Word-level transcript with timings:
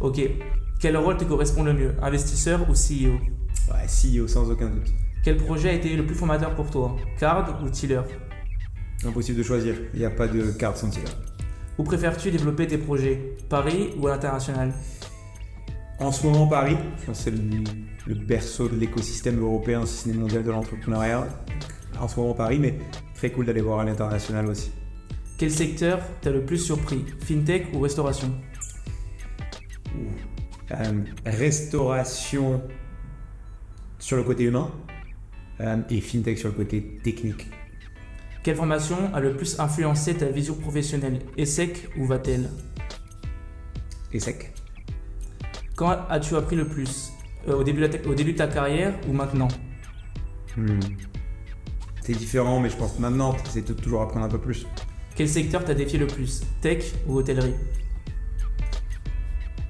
Ok. 0.00 0.20
Quel 0.78 0.96
rôle 0.96 1.16
te 1.16 1.24
correspond 1.24 1.62
le 1.62 1.72
mieux 1.72 1.94
Investisseur 2.02 2.60
ou 2.68 2.72
CEO 2.74 3.14
Ouais, 3.70 3.86
CEO 3.86 4.28
sans 4.28 4.50
aucun 4.50 4.68
doute. 4.68 4.92
Quel 5.24 5.38
projet 5.38 5.70
a 5.70 5.72
été 5.72 5.96
le 5.96 6.04
plus 6.06 6.14
formateur 6.14 6.54
pour 6.54 6.70
toi? 6.70 6.94
Card 7.18 7.60
ou 7.64 7.68
Tiller 7.70 8.02
Impossible 9.04 9.38
de 9.38 9.42
choisir. 9.42 9.74
Il 9.94 9.98
n'y 10.00 10.04
a 10.06 10.10
pas 10.10 10.28
de 10.28 10.50
carte 10.52 10.76
sans 10.76 10.90
Tiller. 10.90 11.06
Où 11.78 11.82
préfères-tu 11.82 12.30
développer 12.30 12.66
tes 12.66 12.78
projets? 12.78 13.36
Paris 13.48 13.90
ou 13.98 14.06
à 14.06 14.10
l'international? 14.12 14.72
En 15.98 16.12
ce 16.12 16.26
moment, 16.26 16.46
Paris, 16.46 16.76
c'est 17.12 17.30
le, 17.30 17.38
le 18.06 18.14
berceau 18.14 18.68
de 18.68 18.76
l'écosystème 18.76 19.40
européen, 19.40 19.84
si 19.86 19.96
ce 20.04 20.08
n'est 20.08 20.14
mondial 20.14 20.42
de 20.44 20.50
l'entrepreneuriat. 20.50 21.26
En 21.98 22.06
ce 22.08 22.20
moment, 22.20 22.34
Paris, 22.34 22.58
mais 22.58 22.78
très 23.14 23.30
cool 23.30 23.46
d'aller 23.46 23.62
voir 23.62 23.80
à 23.80 23.84
l'international 23.84 24.46
aussi. 24.46 24.70
Quel 25.38 25.50
secteur 25.50 26.00
t'a 26.20 26.30
le 26.30 26.44
plus 26.44 26.58
surpris? 26.58 27.04
Fintech 27.20 27.68
ou 27.74 27.80
restauration? 27.80 28.30
Euh, 30.72 31.02
restauration 31.24 32.60
sur 34.00 34.16
le 34.16 34.24
côté 34.24 34.44
humain 34.44 34.72
euh, 35.60 35.76
et 35.90 36.00
fintech 36.00 36.38
sur 36.38 36.48
le 36.48 36.54
côté 36.54 36.98
technique. 37.04 37.46
Quelle 38.42 38.56
formation 38.56 38.96
a 39.14 39.20
le 39.20 39.36
plus 39.36 39.60
influencé 39.60 40.14
ta 40.14 40.26
vision 40.26 40.54
professionnelle 40.54 41.20
ESSEC 41.36 41.90
ou 41.98 42.06
Vatel 42.06 42.50
Et 44.12 44.18
sec. 44.18 44.52
Quand 45.76 45.96
as-tu 46.08 46.34
appris 46.34 46.56
le 46.56 46.66
plus? 46.66 47.12
Euh, 47.48 47.58
au, 47.58 47.64
début 47.64 47.82
de 47.82 47.86
ta, 47.86 48.08
au 48.08 48.14
début 48.14 48.32
de 48.32 48.38
ta 48.38 48.48
carrière 48.48 48.94
ou 49.08 49.12
maintenant? 49.12 49.48
Hmm. 50.56 50.80
C'est 52.02 52.14
différent, 52.14 52.58
mais 52.60 52.70
je 52.70 52.76
pense 52.76 52.92
que 52.92 53.00
maintenant, 53.00 53.36
c'est 53.50 53.62
toujours 53.76 54.02
apprendre 54.02 54.26
un 54.26 54.28
peu 54.28 54.38
plus. 54.38 54.66
Quel 55.14 55.28
secteur 55.28 55.64
t'a 55.64 55.74
défié 55.74 55.98
le 55.98 56.06
plus? 56.06 56.42
Tech 56.60 56.84
ou 57.06 57.18
hôtellerie? 57.18 57.54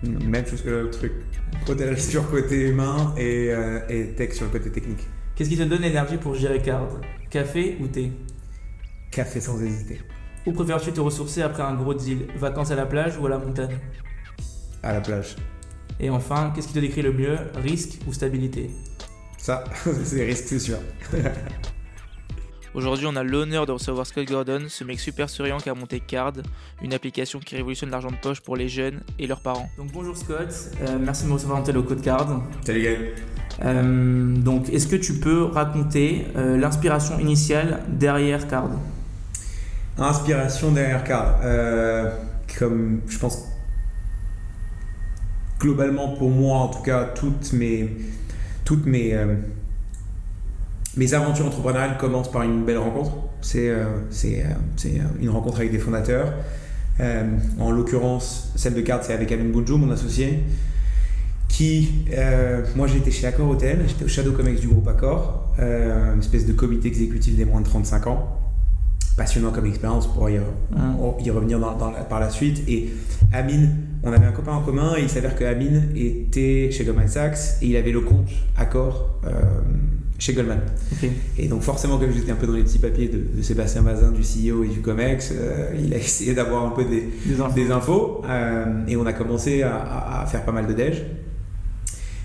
Même 0.03 0.47
chose 0.47 0.63
que 0.63 0.69
le 0.69 0.91
truc. 0.91 1.13
Hôtellerie 1.69 2.01
sur 2.01 2.23
le 2.23 2.43
côté 2.43 2.69
humain 2.69 3.15
et, 3.17 3.51
euh, 3.51 3.81
et 3.89 4.09
tech 4.15 4.33
sur 4.33 4.45
le 4.47 4.51
côté 4.51 4.71
technique. 4.71 5.07
Qu'est-ce 5.35 5.51
qui 5.51 5.57
te 5.57 5.63
donne 5.63 5.83
l'énergie 5.83 6.17
pour 6.17 6.35
gérer 6.35 6.61
Card? 6.61 6.89
Café 7.31 7.77
ou 7.81 7.87
thé? 7.89 8.13
Café 9.11 9.41
sans 9.41 9.61
hésiter. 9.63 10.01
Où 10.47 10.53
préfères-tu 10.53 10.93
te 10.93 11.01
ressourcer 11.01 11.43
après 11.43 11.63
un 11.63 11.75
gros 11.75 11.95
deal? 11.95 12.27
Vacances 12.37 12.71
à 12.71 12.77
la 12.77 12.87
plage 12.87 13.19
ou 13.19 13.27
à 13.27 13.31
la 13.31 13.39
montagne? 13.39 13.79
À 14.83 14.93
la 14.93 15.01
plage. 15.01 15.37
Et 15.99 16.11
enfin, 16.11 16.53
qu'est-ce 16.55 16.69
qui 16.69 16.75
te 16.75 16.79
décrit 16.79 17.03
le 17.03 17.13
mieux? 17.13 17.37
Risque 17.57 17.99
ou 18.07 18.13
stabilité? 18.13 18.71
Ça, 19.39 19.65
c'est 20.05 20.25
risque, 20.25 20.45
c'est 20.47 20.59
sûr. 20.59 20.79
Aujourd'hui, 22.77 23.07
on 23.07 23.17
a 23.17 23.23
l'honneur 23.23 23.65
de 23.65 23.73
recevoir 23.73 24.07
Scott 24.07 24.27
Gordon, 24.29 24.65
ce 24.69 24.85
mec 24.85 25.01
super 25.01 25.31
souriant 25.31 25.57
qui 25.57 25.71
a 25.71 25.75
monté 25.75 25.99
Card, 25.99 26.35
une 26.83 26.93
application 26.93 27.39
qui 27.39 27.57
révolutionne 27.57 27.89
l'argent 27.89 28.11
de 28.11 28.17
poche 28.17 28.43
pour 28.43 28.55
les 28.55 28.69
jeunes 28.69 29.01
et 29.19 29.27
leurs 29.27 29.41
parents. 29.41 29.71
Donc 29.79 29.93
bonjour 29.93 30.15
Scott, 30.15 30.49
Euh, 30.83 30.99
merci 31.01 31.23
de 31.25 31.29
me 31.29 31.33
recevoir 31.33 31.61
dans 31.61 31.65
tes 31.65 31.73
locaux 31.73 31.95
de 31.95 32.03
Card. 32.03 32.43
Salut 32.67 32.83
Gaël. 32.83 33.15
Euh, 33.65 34.37
donc, 34.37 34.69
est-ce 34.69 34.89
que 34.89 34.97
tu 34.97 35.15
peux 35.15 35.45
raconter 35.45 36.27
euh, 36.37 36.59
l'inspiration 36.59 37.19
initiale 37.19 37.83
derrière 37.89 38.47
Card? 38.47 38.69
Inspiration 39.97 40.71
derrière 40.71 41.03
Card. 41.03 41.41
Euh, 41.45 42.11
comme 42.59 43.01
je 43.09 43.17
pense, 43.19 43.43
globalement 45.59 46.11
pour 46.11 46.29
moi 46.29 46.59
en 46.59 46.69
tout 46.69 46.83
cas, 46.83 47.05
toutes 47.05 47.55
mes, 47.55 47.89
toutes 48.67 48.85
mes, 48.85 49.15
euh, 49.15 49.37
mes 50.97 51.13
aventures 51.15 51.47
entrepreneuriales 51.47 51.99
commencent 51.99 52.31
par 52.31 52.43
une 52.43 52.65
belle 52.65 52.79
rencontre. 52.79 53.13
C'est 53.43 53.69
euh, 53.71 53.85
euh, 54.25 54.43
euh, 54.87 54.89
une 55.21 55.29
rencontre 55.31 55.59
avec 55.59 55.73
des 55.73 55.79
fondateurs. 55.79 56.33
En 57.61 57.71
l'occurrence, 57.71 58.53
celle 58.57 58.73
de 58.75 58.81
Card, 58.81 59.01
c'est 59.05 59.13
avec 59.13 59.31
Amin 59.31 59.51
Boudjou, 59.51 59.77
mon 59.77 59.91
associé. 59.93 60.43
Qui, 61.49 62.05
euh, 62.13 62.63
moi 62.75 62.87
j'étais 62.87 63.11
chez 63.11 63.27
Accor 63.27 63.49
Hotel, 63.49 63.85
j'étais 63.87 64.05
au 64.05 64.09
Shadow 64.09 64.33
Comex 64.33 64.61
du 64.61 64.69
groupe 64.69 64.89
Accor, 64.89 65.55
euh, 65.59 66.13
une 66.15 66.21
espèce 66.21 66.45
de 66.45 66.53
comité 66.53 66.89
exécutif 66.89 67.35
des 67.37 67.45
moins 67.47 67.61
de 67.61 67.67
35 67.67 68.07
ans 68.09 68.29
passionnant 69.17 69.51
comme 69.53 69.65
expérience 69.65 70.07
pour 70.07 70.29
y, 70.29 70.37
Mm. 70.39 71.25
y 71.25 71.31
revenir 71.31 71.59
dans- 71.59 71.75
dans 71.77 71.91
la- 71.91 72.01
par 72.05 72.21
la 72.21 72.29
suite. 72.29 72.63
Et 72.69 72.91
Amine, 73.33 73.75
on 74.03 74.13
avait 74.13 74.27
un 74.27 74.33
copain 74.33 74.53
en 74.53 74.61
commun 74.61 74.95
et 74.99 75.03
il 75.03 75.09
s'avère 75.09 75.35
que 75.35 75.45
Amine 75.45 75.89
était 75.95 76.69
chez 76.71 76.85
Goldman 76.85 77.09
Sachs 77.09 77.39
et 77.63 77.67
il 77.69 77.77
avait 77.77 77.93
le 77.93 78.01
compte 78.03 78.29
Accor 78.59 79.19
euh, 79.25 79.31
chez 80.19 80.33
Goldman. 80.33 80.61
Et 81.39 81.49
donc 81.49 81.63
forcément, 81.63 81.99
comme 81.99 82.13
j'étais 82.13 82.33
un 82.33 82.37
peu 82.37 82.47
dans 82.47 82.55
les 82.55 82.63
petits 82.63 82.79
papiers 82.79 83.09
de, 83.09 83.23
de 83.37 83.43
Sébastien 83.43 83.83
Bazin, 83.83 84.13
du 84.13 84.23
CEO 84.23 84.65
et 84.65 84.69
du 84.69 84.81
COMEX, 84.81 85.33
euh, 85.33 85.75
il 85.79 85.93
a 85.93 85.97
essayé 85.99 86.35
d'avoir 86.35 86.65
un 86.65 86.71
peu 86.71 86.85
des, 86.85 87.09
Des 87.27 87.41
infos. 87.41 87.55
des 87.55 87.71
infos 87.71 88.23
euh, 88.29 88.87
et 88.89 88.97
on 88.97 89.07
a 89.07 89.13
commencé 89.13 89.63
à, 89.63 90.25
faire 90.29 90.45
pas 90.45 90.53
mal 90.53 90.67
de 90.67 90.73
déj. 90.73 91.05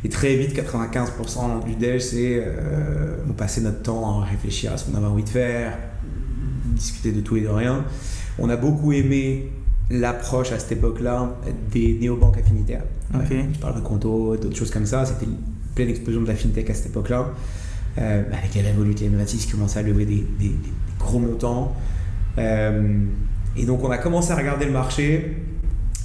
Et 0.03 0.09
très 0.09 0.35
vite, 0.35 0.55
95% 0.55 1.63
du 1.65 1.75
déj, 1.75 2.01
c'est 2.01 2.43
euh, 2.43 3.17
on 3.29 3.33
passait 3.33 3.61
notre 3.61 3.83
temps 3.83 4.21
à 4.21 4.25
réfléchir 4.25 4.73
à 4.73 4.77
ce 4.77 4.85
qu'on 4.85 4.97
avait 4.97 5.05
envie 5.05 5.23
de 5.23 5.29
faire, 5.29 5.77
discuter 6.65 7.11
de 7.11 7.21
tout 7.21 7.37
et 7.37 7.41
de 7.41 7.47
rien. 7.47 7.85
On 8.39 8.49
a 8.49 8.55
beaucoup 8.55 8.93
aimé 8.93 9.51
l'approche 9.91 10.53
à 10.53 10.59
cette 10.59 10.71
époque-là 10.71 11.35
des 11.71 11.97
néobanques 11.99 12.37
affinitaires. 12.37 12.83
Ok. 13.13 13.29
Ouais, 13.29 13.45
je 13.53 13.59
parle 13.59 13.75
de 13.75 13.81
Conto, 13.81 14.37
d'autres 14.37 14.57
choses 14.57 14.71
comme 14.71 14.85
ça. 14.85 15.05
C'était 15.05 15.25
une 15.25 15.37
pleine 15.75 15.89
explosion 15.89 16.21
de 16.21 16.27
la 16.27 16.35
fintech 16.35 16.69
à 16.69 16.73
cette 16.73 16.87
époque-là. 16.87 17.33
Euh, 17.97 18.23
avec 18.31 18.55
la 18.63 18.69
Revolut 18.71 18.91
et 19.01 19.09
M26 19.09 19.37
qui 19.45 19.51
commençaient 19.51 19.79
à 19.79 19.83
lever 19.83 20.05
des, 20.05 20.25
des- 20.39 20.47
des 20.49 20.55
gros 20.97 21.19
montants. 21.19 21.75
Euh, 22.37 23.03
et 23.57 23.65
donc 23.65 23.83
on 23.83 23.91
a 23.91 23.97
commencé 23.97 24.31
à 24.31 24.35
regarder 24.37 24.63
le 24.65 24.71
marché 24.71 25.37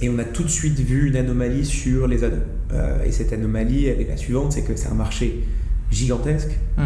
et 0.01 0.09
on 0.09 0.19
a 0.19 0.25
tout 0.25 0.43
de 0.43 0.49
suite 0.49 0.77
vu 0.79 1.07
une 1.07 1.15
anomalie 1.15 1.65
sur 1.65 2.07
les 2.07 2.23
ados. 2.25 2.39
Euh, 2.73 3.03
et 3.05 3.11
cette 3.13 3.31
anomalie, 3.31 3.85
elle 3.87 4.01
est 4.01 4.07
la 4.09 4.17
suivante, 4.17 4.51
c'est 4.51 4.63
que 4.63 4.75
c'est 4.75 4.89
un 4.89 4.93
marché 4.95 5.43
gigantesque, 5.89 6.57
Mm. 6.77 6.81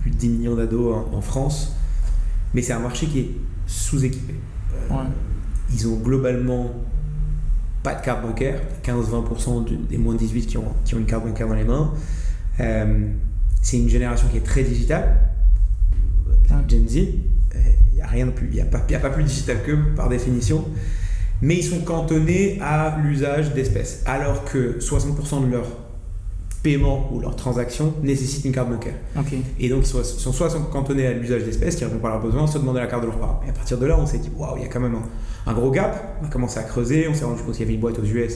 plus 0.00 0.10
de 0.12 0.16
10 0.16 0.28
millions 0.30 0.56
d'ados 0.56 0.94
en, 1.12 1.14
en 1.16 1.20
France, 1.20 1.76
mais 2.54 2.62
c'est 2.62 2.72
un 2.72 2.78
marché 2.80 3.06
qui 3.06 3.18
est 3.20 3.30
sous-équipé. 3.66 4.34
Ouais. 4.90 4.96
Ils 5.74 5.86
ont 5.88 5.96
globalement 5.96 6.72
pas 7.82 7.94
de 7.94 8.02
carte 8.02 8.22
bancaire, 8.22 8.60
15-20% 8.82 9.64
du- 9.66 9.76
des 9.76 9.98
moins 9.98 10.14
de 10.14 10.18
18 10.18 10.46
qui 10.46 10.56
ont, 10.56 10.72
qui 10.86 10.94
ont 10.94 10.98
une 10.98 11.04
carte 11.06 11.26
bancaire 11.26 11.46
dans 11.48 11.54
les 11.54 11.64
mains. 11.64 11.92
Euh, 13.58 13.62
c'est 13.62 13.76
une 13.78 13.88
génération 13.88 14.28
qui 14.28 14.36
est 14.38 14.44
très 14.44 14.62
digitale, 14.62 15.16
la 16.50 16.66
Gen 16.68 16.88
Z. 16.88 16.96
Il 16.96 17.94
n'y 17.94 18.00
a 18.02 18.06
rien 18.06 18.26
de 18.26 18.30
plus, 18.30 18.46
il 18.48 18.54
n'y 18.54 18.60
a, 18.60 18.64
pas- 18.64 18.84
y 18.88 18.94
a 18.94 19.00
pas 19.00 19.10
plus 19.10 19.24
digital 19.24 19.62
qu'eux 19.64 19.78
par 19.96 20.08
définition. 20.08 20.64
Mais 21.42 21.56
ils 21.56 21.62
sont 21.64 21.80
cantonnés 21.80 22.58
à 22.60 22.98
l'usage 23.02 23.54
d'espèces, 23.54 24.02
alors 24.06 24.44
que 24.44 24.78
60% 24.80 25.46
de 25.46 25.50
leurs 25.52 25.68
paiements 26.62 27.08
ou 27.12 27.20
leurs 27.20 27.36
transactions 27.36 27.94
nécessitent 28.02 28.44
une 28.44 28.52
carte 28.52 28.68
bancaire. 28.70 28.94
Et 29.60 29.68
donc, 29.68 29.84
ils 29.84 30.04
sont 30.04 30.32
soit 30.32 30.50
cantonnés 30.72 31.06
à 31.06 31.12
l'usage 31.12 31.44
d'espèces 31.44 31.76
qui 31.76 31.84
répond 31.84 31.98
pas 31.98 32.08
à 32.08 32.12
leurs 32.12 32.22
besoins, 32.22 32.46
soit 32.48 32.58
demander 32.60 32.80
la 32.80 32.88
carte 32.88 33.02
de 33.02 33.08
leurs 33.08 33.18
parents. 33.20 33.40
Et 33.46 33.50
à 33.50 33.52
partir 33.52 33.78
de 33.78 33.86
là, 33.86 33.96
on 33.98 34.06
s'est 34.06 34.18
dit, 34.18 34.30
waouh, 34.36 34.56
il 34.56 34.62
y 34.62 34.66
a 34.66 34.68
quand 34.68 34.80
même 34.80 34.96
un, 34.96 35.50
un 35.50 35.54
gros 35.54 35.70
gap. 35.70 36.18
On 36.22 36.26
a 36.26 36.28
commencé 36.28 36.58
à 36.58 36.64
creuser, 36.64 37.06
on 37.08 37.14
s'est 37.14 37.24
rendu 37.24 37.42
compte 37.42 37.52
qu'il 37.52 37.62
y 37.62 37.64
avait 37.64 37.74
une 37.74 37.80
boîte 37.80 37.98
aux 38.00 38.04
US 38.04 38.34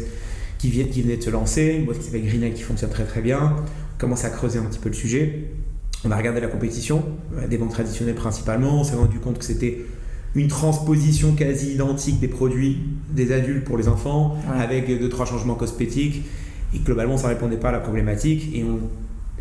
qui, 0.59 0.71
vient- 0.71 0.85
qui 0.87 1.03
venait 1.03 1.17
de 1.17 1.23
se 1.23 1.31
lancer, 1.31 1.75
une 1.81 1.85
boîte 1.87 1.99
qui 1.99 2.05
s'appelle 2.05 2.25
Greenlight 2.25 2.55
qui 2.55 2.63
fonctionne 2.63 2.91
très 2.91 3.05
très 3.05 3.21
bien. 3.23 3.57
On 4.03 4.07
commence 4.07 4.25
à 4.25 4.31
creuser 4.31 4.59
un 4.59 4.65
petit 4.65 4.81
peu 4.81 4.89
le 4.89 4.97
sujet. 4.97 5.45
On 6.05 6.11
a 6.11 6.17
regardé 6.17 6.41
la 6.41 6.49
compétition, 6.49 7.05
euh, 7.39 7.47
des 7.47 7.57
banques 7.57 7.71
traditionnelles 7.71 8.17
principalement. 8.17 8.81
On 8.81 8.83
s'est 8.83 8.97
rendu 8.97 9.21
compte 9.21 9.39
que 9.39 9.45
c'était 9.45 9.79
une 10.35 10.49
transposition 10.49 11.35
quasi 11.37 11.75
identique 11.75 12.19
des 12.19 12.27
produits 12.27 12.79
des 13.13 13.31
adultes 13.31 13.63
pour 13.63 13.79
les 13.79 13.87
enfants, 13.87 14.37
Ouais. 14.51 14.61
avec 14.61 14.89
deux 14.89 15.09
trois 15.09 15.25
changements 15.25 15.55
cosmétiques. 15.55 16.25
Et 16.75 16.81
globalement, 16.81 17.17
ça 17.17 17.29
répondait 17.29 17.59
pas 17.59 17.69
à 17.69 17.73
la 17.73 17.79
problématique. 17.79 18.51
Et 18.53 18.65
on, 18.65 18.81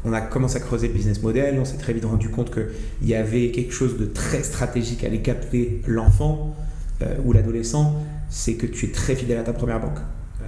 on 0.07 0.13
a 0.13 0.21
commencé 0.21 0.57
à 0.57 0.59
creuser 0.59 0.89
le 0.89 0.93
business 0.93 1.23
model. 1.23 1.57
On 1.59 1.65
s'est 1.65 1.77
très 1.77 1.93
vite 1.93 2.05
rendu 2.05 2.29
compte 2.29 2.53
qu'il 2.53 3.09
y 3.09 3.15
avait 3.15 3.49
quelque 3.49 3.73
chose 3.73 3.97
de 3.97 4.05
très 4.05 4.43
stratégique 4.43 5.03
à 5.03 5.07
aller 5.07 5.23
capter 5.23 5.81
l'enfant 5.87 6.55
euh, 7.01 7.15
ou 7.25 7.33
l'adolescent. 7.33 7.95
C'est 8.29 8.53
que 8.53 8.67
tu 8.67 8.85
es 8.85 8.89
très 8.91 9.15
fidèle 9.15 9.39
à 9.39 9.43
ta 9.43 9.53
première 9.53 9.79
banque. 9.79 9.97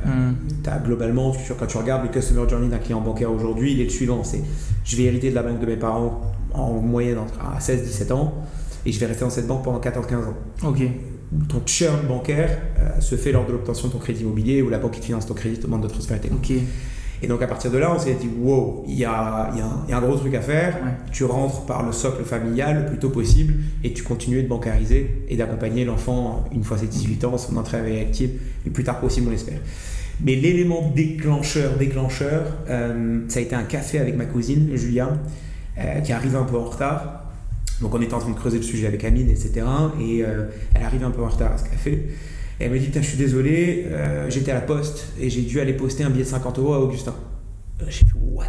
Mm. 0.06 0.84
Globalement, 0.86 1.32
tu- 1.32 1.54
quand 1.54 1.66
tu 1.68 1.78
regardes 1.78 2.04
le 2.04 2.10
customer 2.10 2.48
journey 2.50 2.68
d'un 2.70 2.78
client 2.78 3.02
bancaire 3.02 3.32
aujourd'hui, 3.32 3.74
il 3.74 3.82
est 3.82 3.86
le 3.86 3.90
suivant 3.90 4.24
c'est 4.24 4.42
je 4.86 4.96
vais 4.98 5.04
hériter 5.04 5.30
de 5.30 5.36
la 5.36 5.44
banque 5.44 5.60
de 5.60 5.66
mes 5.66 5.76
parents 5.78 6.22
en 6.54 6.74
moyenne 6.74 7.18
à 7.40 7.60
16-17 7.60 8.12
ans 8.12 8.34
et 8.86 8.92
je 8.92 9.00
vais 9.00 9.06
rester 9.06 9.24
dans 9.24 9.30
cette 9.30 9.48
banque 9.48 9.64
pendant 9.64 9.80
14-15 9.80 10.28
ans. 10.28 10.68
Ok. 10.70 10.82
Ton 11.50 11.62
churn 11.66 12.06
bancaire 12.08 12.60
euh, 12.80 13.00
se 13.02 13.16
fait 13.16 13.32
lors 13.32 13.46
de 13.46 13.52
l'obtention 13.54 13.88
de 13.88 13.94
ton 13.94 14.00
crédit 14.00 14.22
immobilier 14.22 14.62
ou 14.62 14.70
la 14.70 14.78
banque 14.78 14.92
qui 14.92 15.00
te 15.00 15.06
finance 15.06 15.26
ton 15.26 15.34
crédit 15.34 15.58
te 15.58 15.64
demande 15.64 15.82
de 15.84 15.88
transférer 15.88 16.20
tes. 16.20 16.30
Ok. 16.30 16.52
Et 17.22 17.28
donc 17.28 17.42
à 17.42 17.48
partir 17.48 17.72
de 17.72 17.78
là, 17.78 17.92
on 17.96 17.98
s'est 18.00 18.16
dit 18.16 18.30
wow, 18.42 18.84
il 18.86 18.96
y 18.96 19.06
a, 19.06 19.50
y 19.56 19.62
un- 19.62 19.84
il 19.88 19.92
y 19.92 19.94
a 19.94 19.98
un 19.98 20.02
gros 20.02 20.16
truc 20.18 20.36
à 20.36 20.42
faire. 20.42 20.76
Ouais. 20.76 20.92
Tu 21.12 21.24
rentres 21.24 21.62
par 21.66 21.84
le 21.86 21.92
socle 21.94 22.24
familial 22.26 22.82
le 22.84 22.86
plus 22.86 23.00
tôt 23.00 23.10
possible 23.10 23.54
et 23.84 23.94
tu 23.94 24.04
continues 24.04 24.44
de 24.44 24.48
bancariser 24.50 25.24
et 25.30 25.38
d'accompagner 25.38 25.86
l'enfant 25.86 26.44
une 26.54 26.64
fois 26.66 26.78
ses 26.78 26.88
18 26.88 27.24
ans, 27.24 27.38
son 27.38 27.56
entrée 27.58 27.78
à 27.78 27.82
vie 27.84 27.98
active, 28.00 28.32
le 28.66 28.72
plus 28.72 28.84
tard 28.84 29.00
possible, 29.00 29.28
on 29.30 29.32
l'espère. 29.32 29.60
Mais 30.22 30.36
l'élément 30.36 30.92
déclencheur, 30.96 31.78
déclencheur, 31.78 32.46
euh, 32.70 33.22
ça 33.28 33.40
a 33.40 33.42
été 33.42 33.56
un 33.56 33.64
café 33.64 34.00
avec 34.00 34.16
ma 34.16 34.26
cousine, 34.26 34.76
Julia, 34.76 35.18
euh, 35.78 36.00
qui 36.02 36.14
arrive 36.14 36.36
un 36.36 36.44
peu 36.44 36.58
en 36.58 36.66
retard. 36.66 37.32
Donc 37.82 37.94
on 37.96 38.02
était 38.02 38.14
en 38.14 38.20
train 38.20 38.30
de 38.30 38.36
creuser 38.36 38.58
le 38.58 38.64
sujet 38.64 38.88
avec 38.88 39.04
Amine, 39.04 39.30
etc. 39.30 39.66
Et 40.00 40.24
euh, 40.24 40.46
elle 40.74 40.84
arrive 40.84 41.04
un 41.04 41.12
peu 41.12 41.24
en 41.24 41.30
retard 41.30 41.54
à 41.54 41.58
ce 41.58 41.66
café. 41.66 42.10
Et 42.60 42.66
elle 42.66 42.72
me 42.72 42.80
dit 42.80 42.92
je 42.94 43.02
suis 43.02 43.18
désolé, 43.18 43.88
j'étais 44.30 44.52
à 44.52 44.54
la 44.54 44.62
poste 44.62 45.08
et 45.20 45.30
j'ai 45.30 45.42
dû 45.42 45.60
aller 45.60 45.74
poster 45.74 46.04
un 46.04 46.12
billet 46.12 46.24
de 46.24 46.30
50 46.30 46.60
euros 46.60 46.74
à 46.76 46.80
Augustin. 46.80 47.16
J'ai 47.88 48.06
fait 48.06 48.14
What? 48.22 48.46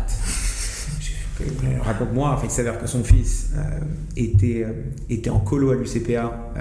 Raconte-moi. 1.82 2.32
Enfin, 2.34 2.44
il 2.44 2.50
s'avère 2.50 2.78
que 2.78 2.86
son 2.86 3.02
fils 3.02 3.54
était, 4.14 4.66
était 5.08 5.30
en 5.30 5.40
colo 5.40 5.70
à 5.70 5.74
l'UCPA 5.74 6.52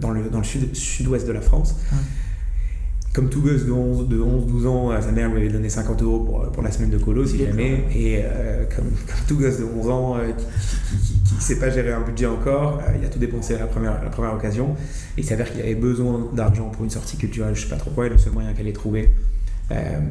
dans 0.00 0.10
le, 0.10 0.30
dans 0.30 0.38
le 0.38 0.44
sud, 0.44 0.74
sud-ouest 0.74 1.28
de 1.28 1.32
la 1.32 1.42
France 1.42 1.76
comme 3.12 3.28
tout 3.28 3.40
gosse 3.40 3.66
de 3.66 3.72
11, 3.72 4.08
de 4.08 4.20
11 4.20 4.46
12 4.46 4.66
ans, 4.66 4.92
euh, 4.92 5.00
sa 5.00 5.10
mère 5.10 5.30
lui 5.30 5.38
avait 5.38 5.48
donné 5.48 5.68
50 5.68 6.00
euros 6.02 6.20
pour, 6.20 6.42
pour 6.52 6.62
la 6.62 6.70
semaine 6.70 6.90
de 6.90 6.98
colo, 6.98 7.26
si 7.26 7.38
jamais. 7.38 7.84
Et 7.92 8.20
euh, 8.22 8.64
comme, 8.76 8.86
tout 9.26 9.36
gosse 9.36 9.58
de 9.58 9.64
11 9.64 9.90
ans 9.90 10.16
euh, 10.16 10.30
qui 11.26 11.34
ne 11.34 11.40
sait 11.40 11.58
pas 11.58 11.70
gérer 11.70 11.92
un 11.92 12.02
budget 12.02 12.26
encore, 12.26 12.80
il 12.96 13.04
a 13.04 13.08
tout 13.08 13.18
dépensé 13.18 13.56
à 13.56 13.58
la 13.58 13.66
première, 13.66 14.02
la 14.02 14.10
première 14.10 14.34
occasion. 14.34 14.76
Et 15.16 15.22
il 15.22 15.24
s'avère 15.24 15.50
qu'il 15.50 15.60
avait 15.60 15.74
besoin 15.74 16.28
d'argent 16.32 16.68
pour 16.68 16.84
une 16.84 16.90
sortie 16.90 17.16
culturelle, 17.16 17.56
je 17.56 17.62
sais 17.62 17.68
pas 17.68 17.76
trop 17.76 17.90
quoi, 17.90 18.06
et 18.06 18.10
le 18.10 18.18
seul 18.18 18.32
moyen 18.32 18.52
qu'elle 18.52 18.68
ait 18.68 18.72
trouvé, 18.72 19.10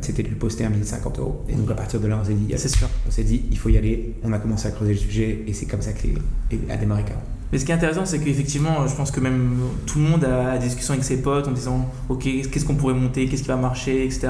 c'était 0.01 0.23
de 0.23 0.29
lui 0.29 0.35
poster 0.35 0.63
un 0.63 0.69
billet 0.69 0.83
de 0.83 0.87
50 0.87 1.19
euros. 1.19 1.43
Et 1.49 1.53
donc 1.53 1.69
à 1.69 1.75
partir 1.75 1.99
de 1.99 2.07
là, 2.07 2.19
on 2.21 2.25
s'est 2.25 2.33
dit, 2.33 2.53
c'est 2.57 2.69
sûr, 2.69 2.89
on 3.07 3.11
s'est 3.11 3.23
dit, 3.23 3.45
il 3.51 3.57
faut 3.57 3.69
y 3.69 3.77
aller. 3.77 4.15
On 4.23 4.31
a 4.31 4.39
commencé 4.39 4.67
à 4.67 4.71
creuser 4.71 4.93
le 4.93 4.99
sujet, 4.99 5.43
et 5.47 5.53
c'est 5.53 5.65
comme 5.65 5.81
ça 5.81 5.91
que 5.91 6.07
a 6.69 6.77
démarré 6.77 7.03
Caro. 7.03 7.19
Mais 7.51 7.57
ce 7.57 7.65
qui 7.65 7.71
est 7.71 7.75
intéressant, 7.75 8.05
c'est 8.05 8.19
qu'effectivement, 8.19 8.85
je 8.87 8.95
pense 8.95 9.11
que 9.11 9.19
même 9.19 9.57
tout 9.87 9.99
le 9.99 10.05
monde 10.05 10.23
a 10.23 10.57
des 10.57 10.67
discussions 10.67 10.93
avec 10.93 11.03
ses 11.03 11.21
potes 11.21 11.47
en 11.47 11.51
disant 11.51 11.89
Ok, 12.07 12.23
qu'est-ce 12.23 12.65
qu'on 12.65 12.75
pourrait 12.75 12.93
monter, 12.93 13.27
qu'est-ce 13.27 13.41
qui 13.41 13.47
va 13.47 13.55
marcher, 13.55 14.05
etc. 14.05 14.29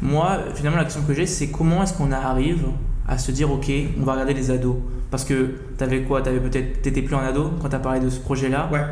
Moi, 0.00 0.38
finalement, 0.54 0.78
la 0.78 0.84
question 0.84 1.02
que 1.02 1.12
j'ai, 1.12 1.26
c'est 1.26 1.48
comment 1.48 1.82
est-ce 1.82 1.92
qu'on 1.92 2.12
arrive 2.12 2.66
à 3.08 3.18
se 3.18 3.32
dire 3.32 3.50
Ok, 3.50 3.70
on 4.00 4.04
va 4.04 4.12
regarder 4.12 4.34
les 4.34 4.50
ados 4.50 4.76
Parce 5.10 5.24
que 5.24 5.56
tu 5.76 5.84
avais 5.84 6.02
quoi 6.02 6.22
T'avais 6.22 6.40
peut-être, 6.40 6.82
t'étais 6.82 7.02
plus 7.02 7.16
en 7.16 7.20
ado 7.20 7.50
quand 7.60 7.68
tu 7.68 7.76
as 7.76 7.80
parlé 7.80 8.00
de 8.00 8.08
ce 8.08 8.20
projet-là. 8.20 8.68
Ouais. 8.72 8.84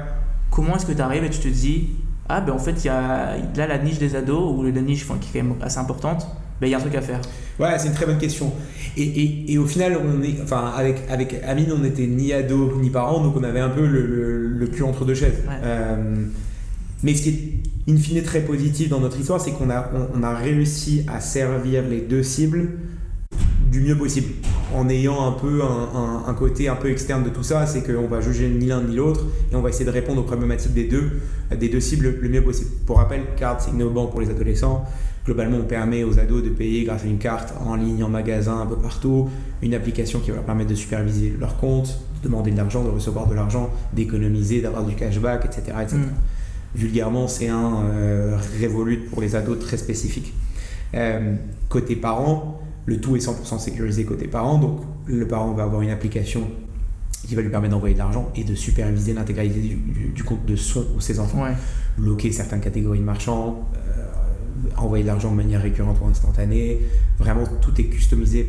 Comment 0.51 0.77
est-ce 0.77 0.87
que 0.87 0.93
tu 0.93 1.01
arrives 1.01 1.23
et 1.23 1.31
tu 1.31 1.39
te 1.39 1.49
dis 1.49 1.91
Ah, 2.29 2.41
ben 2.41 2.53
en 2.53 2.59
fait, 2.59 2.85
il 2.85 2.87
y 2.87 2.91
a 2.91 3.37
là 3.57 3.67
la 3.69 3.79
niche 3.79 3.99
des 3.99 4.17
ados, 4.17 4.53
ou 4.57 4.65
la 4.65 4.81
niche 4.81 5.07
qui 5.07 5.13
est 5.13 5.41
quand 5.41 5.47
même 5.47 5.57
assez 5.63 5.79
importante 5.79 6.27
il 6.67 6.71
y 6.71 6.75
a 6.75 6.79
un 6.79 6.81
truc 6.81 6.95
à 6.95 7.03
faire 7.03 7.21
Ouais, 7.59 7.77
c'est 7.79 7.89
une 7.89 7.95
très 7.95 8.07
bonne 8.07 8.19
question. 8.19 8.53
Et, 8.97 9.03
et, 9.03 9.53
et, 9.53 9.59
au 9.59 9.67
final, 9.67 9.99
on 9.99 10.23
est, 10.23 10.41
enfin, 10.43 10.73
avec, 10.77 11.03
avec 11.11 11.35
Amine, 11.47 11.73
on 11.73 11.79
n'était 11.79 12.07
ni 12.07 12.33
ado 12.33 12.79
ni 12.81 12.91
parents, 12.91 13.23
donc 13.23 13.37
on 13.37 13.43
avait 13.43 13.61
un 13.61 13.69
peu 13.69 13.87
le, 13.87 14.47
le, 14.49 14.67
cul 14.67 14.83
entre 14.83 15.05
deux 15.05 15.15
chaises. 15.15 15.43
Euh, 15.49 15.97
mais 17.03 17.15
ce 17.15 17.23
qui 17.23 17.29
est 17.29 17.93
in 17.93 17.97
fine 17.97 18.23
très 18.23 18.41
positif 18.41 18.89
dans 18.89 19.01
notre 19.01 19.19
histoire, 19.19 19.41
c'est 19.41 19.53
qu'on 19.53 19.71
a, 19.71 19.91
on, 20.15 20.23
a 20.23 20.35
réussi 20.35 21.05
à 21.09 21.21
servir 21.21 21.83
les 21.89 22.01
deux 22.01 22.23
cibles 22.23 22.71
du 23.71 23.81
mieux 23.81 23.97
possible. 23.97 24.29
En 24.75 24.89
ayant 24.89 25.27
un 25.27 25.33
peu 25.33 25.63
un, 25.63 26.25
un, 26.27 26.35
côté 26.35 26.69
un 26.69 26.75
peu 26.77 26.91
externe 26.91 27.25
de 27.25 27.31
tout 27.31 27.43
ça, 27.43 27.67
c'est 27.67 27.83
qu'on 27.83 28.07
va 28.07 28.21
juger 28.21 28.49
ni 28.49 28.67
l'un 28.67 28.83
ni 28.83 28.97
l'autre 28.97 29.25
et 29.51 29.57
on 29.57 29.63
va 29.63 29.71
essayer 29.71 29.87
de 29.87 29.91
répondre 29.91 30.21
aux 30.21 30.25
problématiques 30.25 30.75
des 30.75 30.85
deux, 30.85 31.21
des 31.57 31.69
deux 31.69 31.81
cibles 31.81 32.19
le 32.21 32.29
mieux 32.29 32.43
possible. 32.43 32.71
Pour 32.87 32.99
rappel, 32.99 33.23
Card, 33.37 33.61
c'est 33.61 33.71
innovant 33.71 34.07
pour 34.07 34.21
les 34.21 34.29
adolescents. 34.29 34.85
Globalement, 35.29 35.59
on 35.59 35.65
permet 35.65 36.05
aux 36.05 36.19
ados 36.19 36.43
de 36.43 36.49
payer 36.49 36.85
grâce 36.85 37.05
à 37.05 37.07
une 37.07 37.19
carte 37.19 37.53
en 37.61 37.75
ligne, 37.75 38.03
en 38.03 38.09
magasin, 38.09 38.61
un 38.63 38.67
peu 38.67 38.77
partout, 38.77 39.29
une 39.61 39.75
application 39.75 40.21
qui 40.21 40.31
va 40.31 40.37
leur 40.37 40.45
permettre 40.47 40.71
de 40.71 40.75
superviser 40.75 41.37
leur 41.39 41.59
compte, 41.59 42.01
de 42.23 42.29
demander 42.29 42.51
de 42.51 42.57
l'argent, 42.57 42.83
de 42.83 42.89
recevoir 42.89 43.27
de 43.27 43.35
l'argent, 43.35 43.69
d'économiser, 43.93 44.63
d'avoir 44.63 44.87
du 44.87 44.95
cashback, 44.95 45.45
etc. 45.45 45.77
etc. 45.83 45.99
Mm. 45.99 46.79
Vulgairement, 46.79 47.29
c'est 47.29 47.49
un 47.49 47.83
euh, 47.93 48.39
pour 49.11 49.21
les 49.21 49.37
ados 49.37 49.59
très 49.59 49.77
spécifique. 49.77 50.33
Euh, 50.95 51.35
côté 51.69 51.95
parents, 51.95 52.63
le 52.87 52.99
tout 52.99 53.15
est 53.15 53.19
100% 53.19 53.59
sécurisé 53.59 54.07
côté 54.07 54.29
parents, 54.29 54.57
donc 54.57 54.81
le 55.05 55.29
parent 55.29 55.53
va 55.53 55.65
avoir 55.65 55.83
une 55.83 55.91
application 55.91 56.49
qui 57.27 57.35
va 57.35 57.43
lui 57.43 57.51
permettre 57.51 57.73
d'envoyer 57.73 57.95
de 57.95 57.99
l'argent 57.99 58.31
et 58.35 58.45
de 58.45 58.55
superviser 58.55 59.13
l'intégralité 59.13 59.77
du, 60.15 60.25
compte 60.25 60.47
de 60.47 60.57
son 60.57 60.87
ou 60.97 61.03
ses 61.03 61.21
enfants. 61.21 61.45
Bloquer 61.99 62.33
certaines 62.33 62.61
catégories 62.61 63.01
de 63.01 63.05
marchands, 63.05 63.69
euh, 63.75 63.88
envoyer 64.77 65.05
de 65.05 65.09
l'argent 65.09 65.31
de 65.31 65.37
manière 65.37 65.63
récurrente 65.63 65.99
ou 66.03 66.07
instantanée. 66.07 66.81
Vraiment, 67.19 67.45
tout 67.61 67.79
est 67.81 67.85
customisé, 67.85 68.45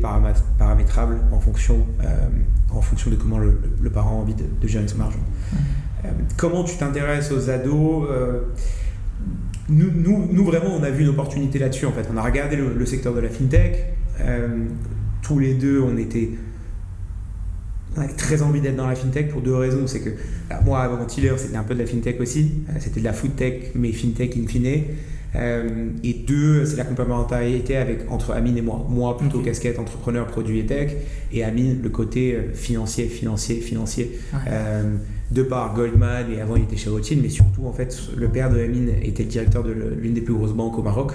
paramétrable 0.58 1.18
en 1.32 1.40
fonction, 1.40 1.86
euh, 2.04 2.28
en 2.72 2.82
fonction 2.82 3.10
de 3.12 3.16
comment 3.16 3.38
le, 3.38 3.90
parent 3.90 4.12
a 4.12 4.22
envie 4.22 4.36
de, 4.36 4.68
gérer 4.68 4.88
son 4.88 5.02
argent. 5.02 5.20
Mmh. 5.20 5.56
Euh, 6.06 6.10
comment 6.38 6.64
tu 6.64 6.78
t'intéresses 6.78 7.32
aux 7.32 7.50
ados 7.50 8.08
euh, 8.10 8.42
nous, 9.70 9.92
nous, 9.92 10.28
nous, 10.32 10.46
vraiment, 10.46 10.76
on 10.76 10.84
a 10.84 10.90
vu 10.90 11.04
une 11.04 11.10
opportunité 11.10 11.60
là-dessus. 11.60 11.86
En 11.86 11.92
fait, 11.92 12.08
on 12.12 12.18
a 12.18 12.24
regardé 12.24 12.56
le, 12.56 12.86
secteur 12.86 13.14
de 13.14 13.20
la 13.20 13.30
fintech. 13.30 13.94
tous 15.22 15.38
les 15.38 15.54
deux, 15.54 15.82
on 15.82 15.96
était 15.98 16.32
on 17.98 18.02
avait 18.02 18.14
très 18.14 18.42
envie 18.42 18.62
d'être 18.62 18.76
dans 18.76 18.88
la 18.88 18.96
fintech 18.96 19.30
pour 19.30 19.42
deux 19.42 19.56
raisons. 19.56 19.86
C'est 19.88 20.00
que 20.00 20.12
moi, 20.64 20.82
avant 20.82 21.06
Tiller, 21.06 21.34
c'était 21.38 21.58
un 21.58 21.64
peu 21.64 21.74
de 21.76 21.80
la 21.80 21.86
fintech 21.86 22.20
aussi. 22.20 22.64
C'était 22.80 23.00
de 23.00 23.06
la 23.06 23.14
foodtech, 23.14 23.72
mais 23.76 23.92
fintech 23.92 24.38
in 24.38 24.48
fine. 24.48 24.84
Euh, 25.36 25.90
et 26.04 26.14
deux, 26.14 26.66
c'est 26.66 26.78
la 26.78 26.84
complémentarité 26.84 27.78
avec, 27.78 28.12
entre 28.12 28.32
Amine 28.32 28.58
et 28.58 28.62
moi. 28.62 28.86
Moi, 28.90 29.18
plutôt 29.18 29.40
casquette 29.40 29.80
entrepreneur, 29.80 30.26
produit 30.26 30.60
et 30.60 30.66
tech, 30.66 30.92
et 31.32 31.44
Amine, 31.44 31.80
le 31.82 31.90
côté 31.90 32.34
euh, 32.34 32.54
financier, 32.54 33.06
financier, 33.06 33.60
financier. 33.62 34.20
Euh, 34.48 34.96
de 35.32 35.44
par 35.44 35.76
Goldman, 35.76 36.32
et 36.32 36.42
avant 36.42 36.56
il 36.56 36.64
était 36.64 36.76
chez 36.76 36.90
Rothschild, 36.90 37.22
mais 37.22 37.30
surtout, 37.30 37.68
en 37.68 37.72
fait, 37.72 37.96
le 38.18 38.28
père 38.30 38.50
de 38.50 38.60
Amine 38.60 38.90
était 39.04 39.22
le 39.22 39.30
directeur 39.30 39.64
de 39.64 39.72
l'une 39.72 40.16
des 40.16 40.22
plus 40.22 40.34
grosses 40.34 40.54
banques 40.54 40.80
au 40.80 40.82
Maroc. 40.82 41.14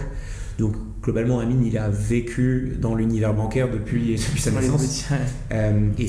Donc, 0.57 0.77
globalement, 1.03 1.41
Amine, 1.41 1.65
il 1.67 1.77
a 1.77 1.89
vécu 1.89 2.77
dans 2.81 2.95
l'univers 2.95 3.35
bancaire 3.35 3.69
depuis, 3.69 4.15
depuis 4.29 4.41
sa 4.41 4.53
naissance. 4.53 5.11
et 5.51 6.07